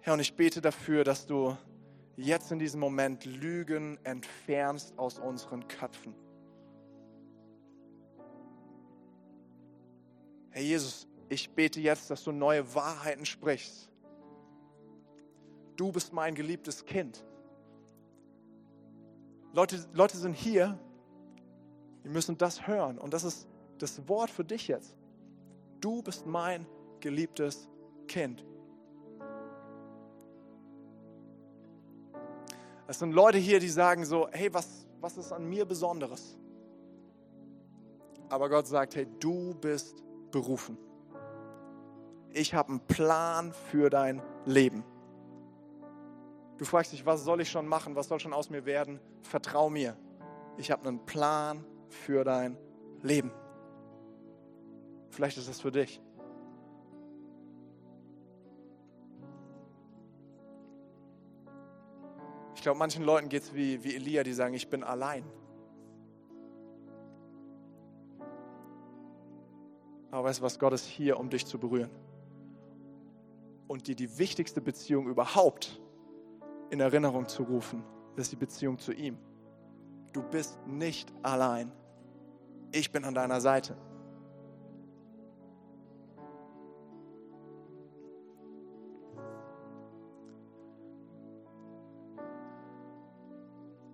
Herr, 0.00 0.14
und 0.14 0.20
ich 0.20 0.34
bete 0.34 0.62
dafür, 0.62 1.04
dass 1.04 1.26
du 1.26 1.56
jetzt 2.16 2.50
in 2.50 2.58
diesem 2.58 2.80
Moment 2.80 3.26
Lügen 3.26 3.98
entfernst 4.04 4.98
aus 4.98 5.18
unseren 5.18 5.68
Köpfen. 5.68 6.14
Herr 10.50 10.62
Jesus, 10.62 11.06
ich 11.32 11.50
bete 11.50 11.80
jetzt, 11.80 12.10
dass 12.10 12.24
du 12.24 12.30
neue 12.30 12.74
Wahrheiten 12.74 13.24
sprichst. 13.24 13.88
Du 15.76 15.90
bist 15.90 16.12
mein 16.12 16.34
geliebtes 16.34 16.84
Kind. 16.84 17.24
Leute, 19.54 19.82
Leute 19.94 20.18
sind 20.18 20.34
hier, 20.34 20.78
die 22.04 22.10
müssen 22.10 22.36
das 22.36 22.66
hören. 22.66 22.98
Und 22.98 23.14
das 23.14 23.24
ist 23.24 23.48
das 23.78 24.06
Wort 24.08 24.28
für 24.28 24.44
dich 24.44 24.68
jetzt. 24.68 24.94
Du 25.80 26.02
bist 26.02 26.26
mein 26.26 26.66
geliebtes 27.00 27.66
Kind. 28.06 28.44
Es 32.86 32.98
sind 32.98 33.12
Leute 33.12 33.38
hier, 33.38 33.58
die 33.58 33.70
sagen 33.70 34.04
so, 34.04 34.28
hey, 34.32 34.52
was, 34.52 34.86
was 35.00 35.16
ist 35.16 35.32
an 35.32 35.48
mir 35.48 35.64
Besonderes? 35.64 36.36
Aber 38.28 38.50
Gott 38.50 38.66
sagt, 38.66 38.96
hey, 38.96 39.06
du 39.18 39.54
bist 39.54 40.02
berufen 40.30 40.76
ich 42.34 42.54
habe 42.54 42.70
einen 42.70 42.80
Plan 42.80 43.52
für 43.52 43.90
dein 43.90 44.22
Leben. 44.44 44.84
Du 46.58 46.64
fragst 46.64 46.92
dich, 46.92 47.04
was 47.04 47.24
soll 47.24 47.40
ich 47.40 47.50
schon 47.50 47.66
machen, 47.66 47.96
was 47.96 48.08
soll 48.08 48.20
schon 48.20 48.32
aus 48.32 48.50
mir 48.50 48.64
werden? 48.64 49.00
Vertrau 49.22 49.68
mir, 49.68 49.96
ich 50.56 50.70
habe 50.70 50.88
einen 50.88 51.04
Plan 51.04 51.64
für 51.88 52.24
dein 52.24 52.56
Leben. 53.02 53.32
Vielleicht 55.10 55.38
ist 55.38 55.48
das 55.48 55.60
für 55.60 55.72
dich. 55.72 56.00
Ich 62.54 62.62
glaube, 62.62 62.78
manchen 62.78 63.02
Leuten 63.02 63.28
geht 63.28 63.42
es 63.42 63.54
wie, 63.54 63.82
wie 63.82 63.96
Elia, 63.96 64.22
die 64.22 64.32
sagen, 64.32 64.54
ich 64.54 64.68
bin 64.68 64.84
allein. 64.84 65.24
Aber 70.12 70.28
weißt 70.28 70.38
du 70.38 70.44
was, 70.44 70.58
Gott 70.60 70.72
ist 70.72 70.86
hier, 70.86 71.18
um 71.18 71.28
dich 71.28 71.44
zu 71.44 71.58
berühren 71.58 71.90
und 73.68 73.86
dir 73.86 73.94
die 73.94 74.18
wichtigste 74.18 74.60
Beziehung 74.60 75.08
überhaupt 75.08 75.80
in 76.70 76.80
Erinnerung 76.80 77.28
zu 77.28 77.42
rufen, 77.42 77.84
ist 78.16 78.32
die 78.32 78.36
Beziehung 78.36 78.78
zu 78.78 78.92
ihm. 78.92 79.18
Du 80.12 80.22
bist 80.22 80.58
nicht 80.66 81.12
allein. 81.22 81.72
Ich 82.70 82.92
bin 82.92 83.04
an 83.04 83.14
deiner 83.14 83.40
Seite. 83.40 83.76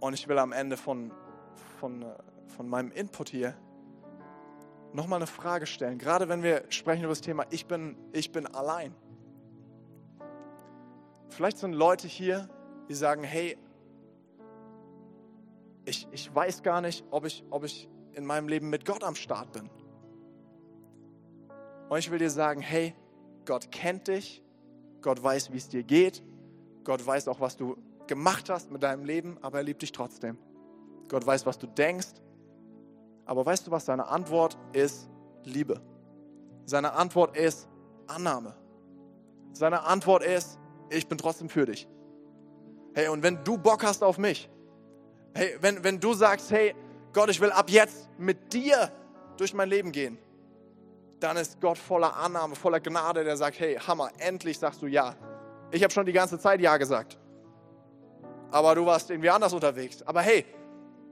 Und 0.00 0.14
ich 0.14 0.28
will 0.28 0.38
am 0.38 0.52
Ende 0.52 0.76
von, 0.76 1.12
von, 1.80 2.04
von 2.46 2.68
meinem 2.68 2.92
Input 2.92 3.28
hier 3.28 3.54
nochmal 4.92 5.18
eine 5.18 5.26
Frage 5.26 5.66
stellen. 5.66 5.98
Gerade 5.98 6.28
wenn 6.28 6.42
wir 6.42 6.64
sprechen 6.68 7.02
über 7.02 7.10
das 7.10 7.20
Thema, 7.20 7.46
ich 7.50 7.66
bin, 7.66 7.96
ich 8.12 8.32
bin 8.32 8.46
allein. 8.46 8.94
Vielleicht 11.28 11.58
sind 11.58 11.72
Leute 11.72 12.08
hier, 12.08 12.48
die 12.88 12.94
sagen, 12.94 13.22
hey, 13.22 13.56
ich, 15.84 16.06
ich 16.10 16.34
weiß 16.34 16.62
gar 16.62 16.80
nicht, 16.80 17.04
ob 17.10 17.24
ich, 17.24 17.44
ob 17.50 17.64
ich 17.64 17.88
in 18.12 18.24
meinem 18.24 18.48
Leben 18.48 18.68
mit 18.70 18.84
Gott 18.84 19.04
am 19.04 19.14
Start 19.14 19.52
bin. 19.52 19.70
Und 21.88 21.98
ich 21.98 22.10
will 22.10 22.18
dir 22.18 22.30
sagen, 22.30 22.60
hey, 22.60 22.94
Gott 23.46 23.70
kennt 23.70 24.08
dich, 24.08 24.42
Gott 25.00 25.22
weiß, 25.22 25.52
wie 25.52 25.56
es 25.56 25.68
dir 25.68 25.82
geht, 25.82 26.22
Gott 26.84 27.06
weiß 27.06 27.28
auch, 27.28 27.40
was 27.40 27.56
du 27.56 27.76
gemacht 28.06 28.50
hast 28.50 28.70
mit 28.70 28.82
deinem 28.82 29.04
Leben, 29.04 29.38
aber 29.42 29.58
er 29.58 29.64
liebt 29.64 29.82
dich 29.82 29.92
trotzdem. 29.92 30.38
Gott 31.08 31.26
weiß, 31.26 31.46
was 31.46 31.58
du 31.58 31.66
denkst, 31.66 32.14
aber 33.24 33.44
weißt 33.44 33.66
du, 33.66 33.70
was 33.70 33.86
seine 33.86 34.08
Antwort 34.08 34.58
ist? 34.72 35.08
Liebe. 35.44 35.80
Seine 36.64 36.92
Antwort 36.92 37.36
ist 37.36 37.68
Annahme. 38.06 38.54
Seine 39.52 39.84
Antwort 39.84 40.22
ist, 40.22 40.58
ich 40.90 41.06
bin 41.08 41.18
trotzdem 41.18 41.48
für 41.48 41.66
dich. 41.66 41.88
Hey, 42.94 43.08
und 43.08 43.22
wenn 43.22 43.42
du 43.44 43.58
Bock 43.58 43.84
hast 43.84 44.02
auf 44.02 44.18
mich, 44.18 44.50
hey, 45.34 45.56
wenn, 45.60 45.84
wenn 45.84 46.00
du 46.00 46.14
sagst, 46.14 46.50
hey, 46.50 46.74
Gott, 47.12 47.30
ich 47.30 47.40
will 47.40 47.50
ab 47.50 47.70
jetzt 47.70 48.08
mit 48.18 48.52
dir 48.52 48.90
durch 49.36 49.54
mein 49.54 49.68
Leben 49.68 49.92
gehen, 49.92 50.18
dann 51.20 51.36
ist 51.36 51.60
Gott 51.60 51.78
voller 51.78 52.16
Annahme, 52.16 52.54
voller 52.54 52.80
Gnade, 52.80 53.24
der 53.24 53.36
sagt, 53.36 53.58
hey, 53.58 53.76
Hammer, 53.76 54.10
endlich 54.18 54.58
sagst 54.58 54.82
du 54.82 54.86
ja. 54.86 55.14
Ich 55.70 55.82
habe 55.82 55.92
schon 55.92 56.06
die 56.06 56.12
ganze 56.12 56.38
Zeit 56.38 56.60
ja 56.60 56.76
gesagt. 56.76 57.18
Aber 58.50 58.74
du 58.74 58.86
warst 58.86 59.10
irgendwie 59.10 59.30
anders 59.30 59.52
unterwegs. 59.52 60.02
Aber 60.02 60.22
hey, 60.22 60.46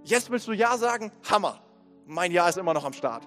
jetzt 0.04 0.30
willst 0.30 0.46
du 0.48 0.52
ja 0.52 0.76
sagen, 0.78 1.12
Hammer, 1.28 1.60
mein 2.06 2.30
Ja 2.32 2.48
ist 2.48 2.56
immer 2.56 2.72
noch 2.72 2.84
am 2.84 2.92
Start. 2.92 3.26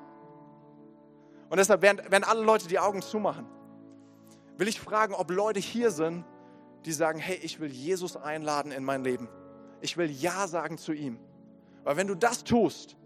Und 1.49 1.57
deshalb, 1.57 1.81
während, 1.81 2.03
während 2.09 2.27
alle 2.27 2.41
Leute 2.41 2.67
die 2.67 2.79
Augen 2.79 3.01
zumachen, 3.01 3.45
will 4.57 4.67
ich 4.67 4.79
fragen, 4.79 5.13
ob 5.13 5.31
Leute 5.31 5.59
hier 5.59 5.91
sind, 5.91 6.23
die 6.85 6.91
sagen, 6.91 7.19
hey, 7.19 7.39
ich 7.41 7.59
will 7.59 7.71
Jesus 7.71 8.15
einladen 8.15 8.71
in 8.71 8.83
mein 8.83 9.03
Leben. 9.03 9.29
Ich 9.81 9.97
will 9.97 10.09
Ja 10.09 10.47
sagen 10.47 10.77
zu 10.77 10.93
ihm. 10.93 11.19
Weil 11.83 11.97
wenn 11.97 12.07
du 12.07 12.15
das 12.15 12.43
tust, 12.43 12.97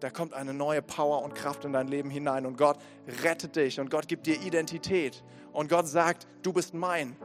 da 0.00 0.10
kommt 0.10 0.34
eine 0.34 0.54
neue 0.54 0.82
Power 0.82 1.22
und 1.22 1.34
Kraft 1.34 1.64
in 1.64 1.72
dein 1.72 1.88
Leben 1.88 2.10
hinein 2.10 2.46
und 2.46 2.56
Gott 2.56 2.78
rettet 3.22 3.56
dich 3.56 3.80
und 3.80 3.90
Gott 3.90 4.08
gibt 4.08 4.26
dir 4.26 4.40
Identität 4.40 5.22
und 5.52 5.68
Gott 5.68 5.86
sagt, 5.86 6.26
du 6.42 6.52
bist 6.52 6.72
mein, 6.74 7.16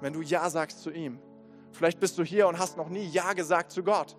wenn 0.00 0.12
du 0.12 0.22
Ja 0.22 0.50
sagst 0.50 0.82
zu 0.82 0.90
ihm. 0.90 1.20
Vielleicht 1.72 2.00
bist 2.00 2.18
du 2.18 2.24
hier 2.24 2.48
und 2.48 2.58
hast 2.58 2.76
noch 2.76 2.88
nie 2.88 3.06
Ja 3.06 3.32
gesagt 3.32 3.70
zu 3.70 3.82
Gott. 3.82 4.16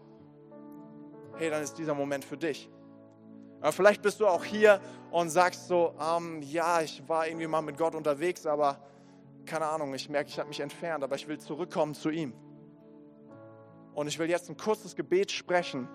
Hey, 1.36 1.50
dann 1.50 1.64
ist 1.64 1.78
dieser 1.78 1.94
Moment 1.94 2.24
für 2.24 2.38
dich. 2.38 2.70
Aber 3.60 3.72
vielleicht 3.72 4.02
bist 4.02 4.20
du 4.20 4.28
auch 4.28 4.44
hier 4.44 4.80
und 5.12 5.30
sagst 5.30 5.68
so, 5.68 5.94
ähm, 6.00 6.42
ja, 6.44 6.82
ich 6.82 7.08
war 7.08 7.28
irgendwie 7.28 7.48
mal 7.48 7.62
mit 7.62 7.78
Gott 7.78 7.96
unterwegs, 7.96 8.46
aber 8.46 8.80
keine 9.48 9.66
Ahnung, 9.66 9.94
ich 9.94 10.10
merke, 10.10 10.30
ich 10.30 10.38
habe 10.38 10.50
mich 10.50 10.60
entfernt, 10.60 11.04
aber 11.04 11.16
ich 11.16 11.28
will 11.28 11.40
zurückkommen 11.40 11.96
zu 11.96 12.10
ihm. 12.10 12.34
Und 13.94 14.08
ich 14.08 14.20
will 14.20 14.30
jetzt 14.30 14.50
ein 14.50 14.58
kurzes 14.58 14.96
Gebet 14.96 15.32
sprechen, 15.32 15.88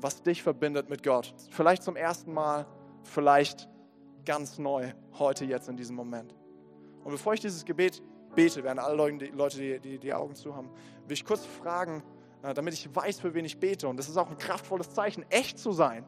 was 0.00 0.22
dich 0.22 0.42
verbindet 0.42 0.88
mit 0.88 1.02
Gott. 1.02 1.32
Vielleicht 1.50 1.82
zum 1.82 1.94
ersten 1.94 2.32
Mal, 2.32 2.66
vielleicht 3.04 3.68
ganz 4.24 4.58
neu, 4.58 4.92
heute, 5.18 5.44
jetzt 5.44 5.68
in 5.68 5.76
diesem 5.76 5.94
Moment. 5.94 6.34
Und 7.04 7.12
bevor 7.12 7.34
ich 7.34 7.40
dieses 7.40 7.64
Gebet 7.64 8.02
bete, 8.34 8.64
werden 8.64 8.78
alle 8.78 8.96
Leute, 8.96 9.58
die, 9.58 9.78
die 9.78 9.98
die 9.98 10.12
Augen 10.12 10.34
zu 10.34 10.54
haben, 10.56 10.70
will 11.06 11.14
ich 11.14 11.24
kurz 11.24 11.44
fragen, 11.44 12.02
äh, 12.42 12.52
damit 12.52 12.74
ich 12.74 12.94
weiß, 12.94 13.20
für 13.20 13.32
wen 13.34 13.44
ich 13.44 13.58
bete. 13.58 13.88
Und 13.88 13.96
das 13.96 14.08
ist 14.08 14.16
auch 14.16 14.30
ein 14.30 14.38
kraftvolles 14.38 14.92
Zeichen, 14.92 15.24
echt 15.30 15.58
zu 15.58 15.72
sein. 15.72 16.04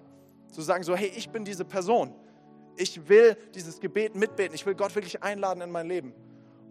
Zu 0.51 0.63
sagen 0.63 0.83
so, 0.83 0.97
hey, 0.97 1.13
ich 1.15 1.31
bin 1.31 1.45
diese 1.45 1.65
Person 1.65 2.13
ich 2.81 3.09
will 3.09 3.37
dieses 3.55 3.79
Gebet 3.81 4.15
mitbeten. 4.15 4.55
Ich 4.55 4.65
will 4.65 4.75
Gott 4.75 4.95
wirklich 4.95 5.23
einladen 5.23 5.61
in 5.61 5.71
mein 5.71 5.87
Leben. 5.87 6.15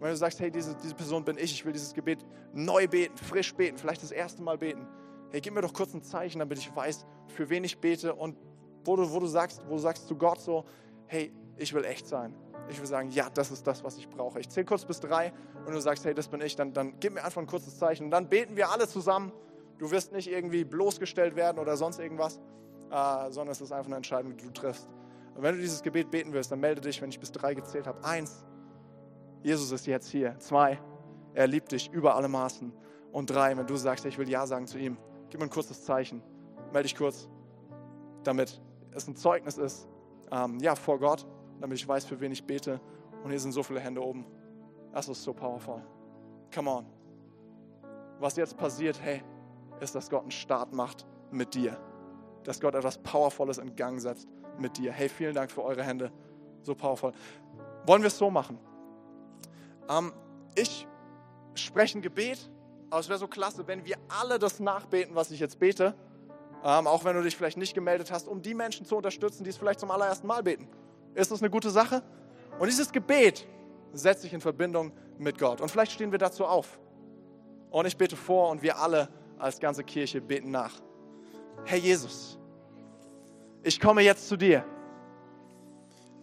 Wenn 0.00 0.10
du 0.10 0.16
sagst, 0.16 0.40
hey, 0.40 0.50
diese, 0.50 0.74
diese 0.76 0.94
Person 0.94 1.24
bin 1.24 1.36
ich, 1.36 1.52
ich 1.52 1.64
will 1.64 1.72
dieses 1.72 1.92
Gebet 1.92 2.24
neu 2.54 2.88
beten, 2.88 3.16
frisch 3.18 3.54
beten, 3.54 3.76
vielleicht 3.76 4.02
das 4.02 4.10
erste 4.10 4.42
Mal 4.42 4.56
beten. 4.56 4.86
Hey, 5.30 5.40
gib 5.40 5.54
mir 5.54 5.60
doch 5.60 5.74
kurz 5.74 5.92
ein 5.92 6.02
Zeichen, 6.02 6.38
damit 6.38 6.58
ich 6.58 6.74
weiß, 6.74 7.06
für 7.28 7.50
wen 7.50 7.64
ich 7.64 7.78
bete 7.78 8.14
und 8.14 8.36
wo 8.84 8.96
du, 8.96 9.10
wo 9.12 9.20
du 9.20 9.26
sagst, 9.26 9.62
wo 9.68 9.74
du 9.74 9.78
sagst 9.78 10.08
zu 10.08 10.16
Gott 10.16 10.40
so, 10.40 10.64
hey, 11.06 11.32
ich 11.56 11.74
will 11.74 11.84
echt 11.84 12.06
sein. 12.06 12.34
Ich 12.70 12.78
will 12.78 12.86
sagen, 12.86 13.10
ja, 13.10 13.28
das 13.28 13.50
ist 13.50 13.66
das, 13.66 13.84
was 13.84 13.98
ich 13.98 14.08
brauche. 14.08 14.40
Ich 14.40 14.48
zähle 14.48 14.64
kurz 14.64 14.84
bis 14.84 15.00
drei 15.00 15.32
und 15.66 15.72
du 15.74 15.80
sagst, 15.80 16.04
hey, 16.04 16.14
das 16.14 16.28
bin 16.28 16.40
ich, 16.40 16.56
dann, 16.56 16.72
dann 16.72 16.98
gib 16.98 17.14
mir 17.14 17.24
einfach 17.24 17.40
ein 17.40 17.46
kurzes 17.46 17.78
Zeichen. 17.78 18.04
Und 18.04 18.10
dann 18.10 18.28
beten 18.28 18.56
wir 18.56 18.70
alle 18.70 18.88
zusammen. 18.88 19.32
Du 19.78 19.90
wirst 19.90 20.12
nicht 20.12 20.30
irgendwie 20.30 20.64
bloßgestellt 20.64 21.36
werden 21.36 21.58
oder 21.58 21.76
sonst 21.76 21.98
irgendwas, 21.98 22.38
äh, 22.90 23.30
sondern 23.30 23.48
es 23.52 23.60
ist 23.60 23.72
einfach 23.72 23.86
eine 23.86 23.96
Entscheidung, 23.96 24.36
die 24.36 24.44
du 24.44 24.52
triffst. 24.52 24.88
Und 25.34 25.42
wenn 25.42 25.56
du 25.56 25.60
dieses 25.60 25.82
Gebet 25.82 26.10
beten 26.10 26.32
wirst, 26.32 26.52
dann 26.52 26.60
melde 26.60 26.80
dich, 26.80 27.00
wenn 27.02 27.10
ich 27.10 27.20
bis 27.20 27.32
drei 27.32 27.54
gezählt 27.54 27.86
habe. 27.86 28.04
Eins, 28.04 28.44
Jesus 29.42 29.72
ist 29.72 29.86
jetzt 29.86 30.08
hier. 30.08 30.38
Zwei, 30.38 30.78
er 31.34 31.46
liebt 31.46 31.72
dich 31.72 31.90
über 31.92 32.14
alle 32.14 32.28
Maßen. 32.28 32.72
Und 33.12 33.30
drei, 33.30 33.56
wenn 33.56 33.66
du 33.66 33.76
sagst, 33.76 34.04
ich 34.04 34.18
will 34.18 34.28
Ja 34.28 34.46
sagen 34.46 34.66
zu 34.66 34.78
ihm, 34.78 34.96
gib 35.30 35.40
mir 35.40 35.46
ein 35.46 35.50
kurzes 35.50 35.84
Zeichen. 35.84 36.22
Melde 36.72 36.84
dich 36.84 36.96
kurz, 36.96 37.28
damit 38.22 38.60
es 38.92 39.08
ein 39.08 39.16
Zeugnis 39.16 39.58
ist, 39.58 39.88
ähm, 40.30 40.58
ja, 40.60 40.74
vor 40.74 40.98
Gott, 40.98 41.26
damit 41.60 41.78
ich 41.78 41.86
weiß, 41.86 42.04
für 42.04 42.20
wen 42.20 42.32
ich 42.32 42.44
bete. 42.44 42.80
Und 43.24 43.30
hier 43.30 43.40
sind 43.40 43.52
so 43.52 43.62
viele 43.62 43.80
Hände 43.80 44.02
oben. 44.04 44.26
Das 44.92 45.08
ist 45.08 45.22
so 45.22 45.32
powerful. 45.32 45.82
Come 46.54 46.70
on. 46.70 46.86
Was 48.18 48.36
jetzt 48.36 48.56
passiert, 48.56 49.00
hey, 49.02 49.22
ist, 49.80 49.94
dass 49.94 50.10
Gott 50.10 50.22
einen 50.22 50.30
Start 50.30 50.72
macht 50.72 51.06
mit 51.30 51.54
dir. 51.54 51.76
Dass 52.44 52.60
Gott 52.60 52.74
etwas 52.74 52.98
Powervolles 52.98 53.58
in 53.58 53.74
Gang 53.74 54.00
setzt 54.00 54.28
mit 54.58 54.76
dir. 54.78 54.92
Hey, 54.92 55.08
vielen 55.08 55.34
Dank 55.34 55.50
für 55.50 55.62
eure 55.62 55.82
Hände. 55.82 56.12
So 56.62 56.74
powerful. 56.74 57.12
Wollen 57.86 58.02
wir 58.02 58.08
es 58.08 58.18
so 58.18 58.30
machen? 58.30 58.58
Ähm, 59.90 60.12
ich 60.54 60.86
spreche 61.54 61.98
ein 61.98 62.02
Gebet, 62.02 62.50
aber 62.90 63.00
es 63.00 63.08
wäre 63.08 63.18
so 63.18 63.28
klasse, 63.28 63.66
wenn 63.66 63.84
wir 63.84 63.96
alle 64.08 64.38
das 64.38 64.60
nachbeten, 64.60 65.14
was 65.14 65.30
ich 65.30 65.40
jetzt 65.40 65.58
bete. 65.58 65.94
Ähm, 66.62 66.86
auch 66.86 67.04
wenn 67.04 67.16
du 67.16 67.22
dich 67.22 67.36
vielleicht 67.36 67.56
nicht 67.56 67.74
gemeldet 67.74 68.10
hast, 68.12 68.28
um 68.28 68.42
die 68.42 68.54
Menschen 68.54 68.84
zu 68.84 68.96
unterstützen, 68.96 69.44
die 69.44 69.50
es 69.50 69.56
vielleicht 69.56 69.80
zum 69.80 69.90
allerersten 69.90 70.26
Mal 70.26 70.42
beten. 70.42 70.68
Ist 71.14 71.30
das 71.30 71.40
eine 71.40 71.50
gute 71.50 71.70
Sache? 71.70 72.02
Und 72.58 72.68
dieses 72.68 72.92
Gebet 72.92 73.46
setzt 73.92 74.22
sich 74.22 74.32
in 74.32 74.40
Verbindung 74.40 74.92
mit 75.18 75.38
Gott. 75.38 75.60
Und 75.60 75.70
vielleicht 75.70 75.92
stehen 75.92 76.12
wir 76.12 76.18
dazu 76.18 76.44
auf. 76.44 76.78
Und 77.70 77.86
ich 77.86 77.96
bete 77.96 78.16
vor 78.16 78.50
und 78.50 78.62
wir 78.62 78.78
alle 78.78 79.08
als 79.38 79.58
ganze 79.58 79.82
Kirche 79.84 80.20
beten 80.20 80.50
nach. 80.50 80.74
Herr 81.64 81.78
Jesus, 81.78 82.38
ich 83.62 83.80
komme 83.80 84.02
jetzt 84.02 84.28
zu 84.28 84.36
dir, 84.36 84.64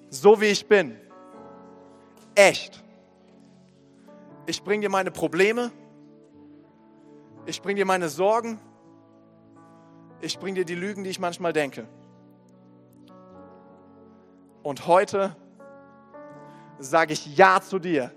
so 0.10 0.40
wie 0.40 0.46
ich 0.46 0.68
bin, 0.68 0.98
echt. 2.36 2.84
Ich 4.50 4.64
bringe 4.64 4.84
dir 4.84 4.90
meine 4.90 5.12
Probleme, 5.12 5.72
ich 7.46 7.62
bringe 7.62 7.80
dir 7.80 7.86
meine 7.86 8.08
Sorgen, 8.08 8.62
ich 10.22 10.40
bringe 10.40 10.60
dir 10.60 10.66
die 10.66 10.74
Lügen, 10.74 11.04
die 11.04 11.10
ich 11.10 11.20
manchmal 11.20 11.52
denke. 11.52 11.86
Und 14.64 14.88
heute 14.88 15.36
sage 16.80 17.12
ich 17.12 17.36
Ja 17.36 17.60
zu 17.60 17.78
dir. 17.78 18.10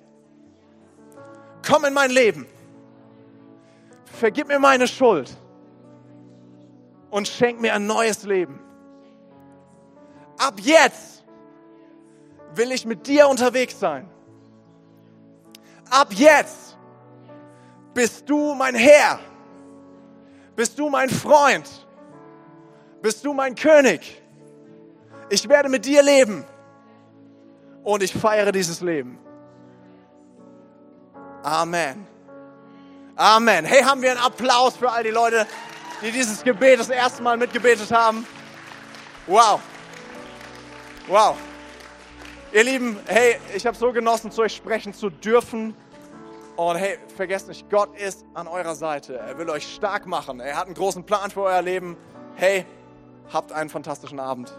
Komm 1.67 1.85
in 1.85 1.95
mein 1.95 2.13
Leben. 2.13 2.47
Vergib 4.05 4.47
mir 4.47 4.61
meine 4.61 4.87
Schuld 4.87 5.37
und 7.11 7.27
schenk 7.27 7.61
mir 7.61 7.75
ein 7.75 7.89
neues 7.89 8.23
Leben. 8.23 8.61
Ab 10.39 10.61
jetzt 10.61 11.25
will 12.55 12.71
ich 12.71 12.87
mit 12.87 13.09
dir 13.09 13.29
unterwegs 13.29 13.81
sein. 13.81 14.09
Ab 15.91 16.13
jetzt 16.13 16.79
bist 17.93 18.31
du 18.31 18.55
mein 18.55 18.77
Herr. 18.77 19.19
Bist 20.55 20.79
du 20.79 20.89
mein 20.89 21.11
Freund. 21.11 21.69
Bist 23.03 23.25
du 23.25 23.33
mein 23.35 23.57
König. 23.57 24.23
Ich 25.29 25.49
werde 25.49 25.69
mit 25.69 25.85
dir 25.85 26.03
leben. 26.03 26.45
Und 27.83 28.03
ich 28.03 28.13
feiere 28.13 28.53
dieses 28.53 28.81
Leben. 28.81 29.19
Amen. 31.43 32.07
Amen. 33.17 33.65
Hey, 33.65 33.83
haben 33.83 34.03
wir 34.03 34.13
einen 34.13 34.21
Applaus 34.21 34.77
für 34.77 34.91
all 34.91 35.03
die 35.03 35.11
Leute, 35.11 35.47
die 36.03 36.13
dieses 36.13 36.43
Gebet 36.43 36.79
das 36.79 36.91
erste 36.91 37.23
Mal 37.23 37.37
mitgebetet 37.37 37.91
haben? 37.91 38.27
Wow. 39.27 39.61
Wow. 41.09 41.37
Ihr 42.53 42.65
Lieben, 42.65 42.99
hey, 43.07 43.37
ich 43.55 43.65
habe 43.65 43.77
so 43.77 43.93
genossen, 43.93 44.33
zu 44.33 44.43
euch 44.43 44.57
sprechen 44.57 44.93
zu 44.93 45.09
dürfen. 45.09 45.73
Und 46.57 46.77
hey, 46.77 46.99
vergesst 47.15 47.47
nicht, 47.47 47.71
Gott 47.71 47.97
ist 47.97 48.25
an 48.35 48.49
eurer 48.49 48.75
Seite. 48.75 49.17
Er 49.19 49.39
will 49.39 49.49
euch 49.51 49.73
stark 49.73 50.05
machen. 50.07 50.41
Er 50.41 50.57
hat 50.57 50.67
einen 50.67 50.75
großen 50.75 51.05
Plan 51.05 51.31
für 51.31 51.43
euer 51.43 51.63
Leben. 51.63 51.97
Hey, 52.35 52.67
habt 53.33 53.53
einen 53.53 53.71
fantastischen 53.71 54.19
Abend. 54.19 54.53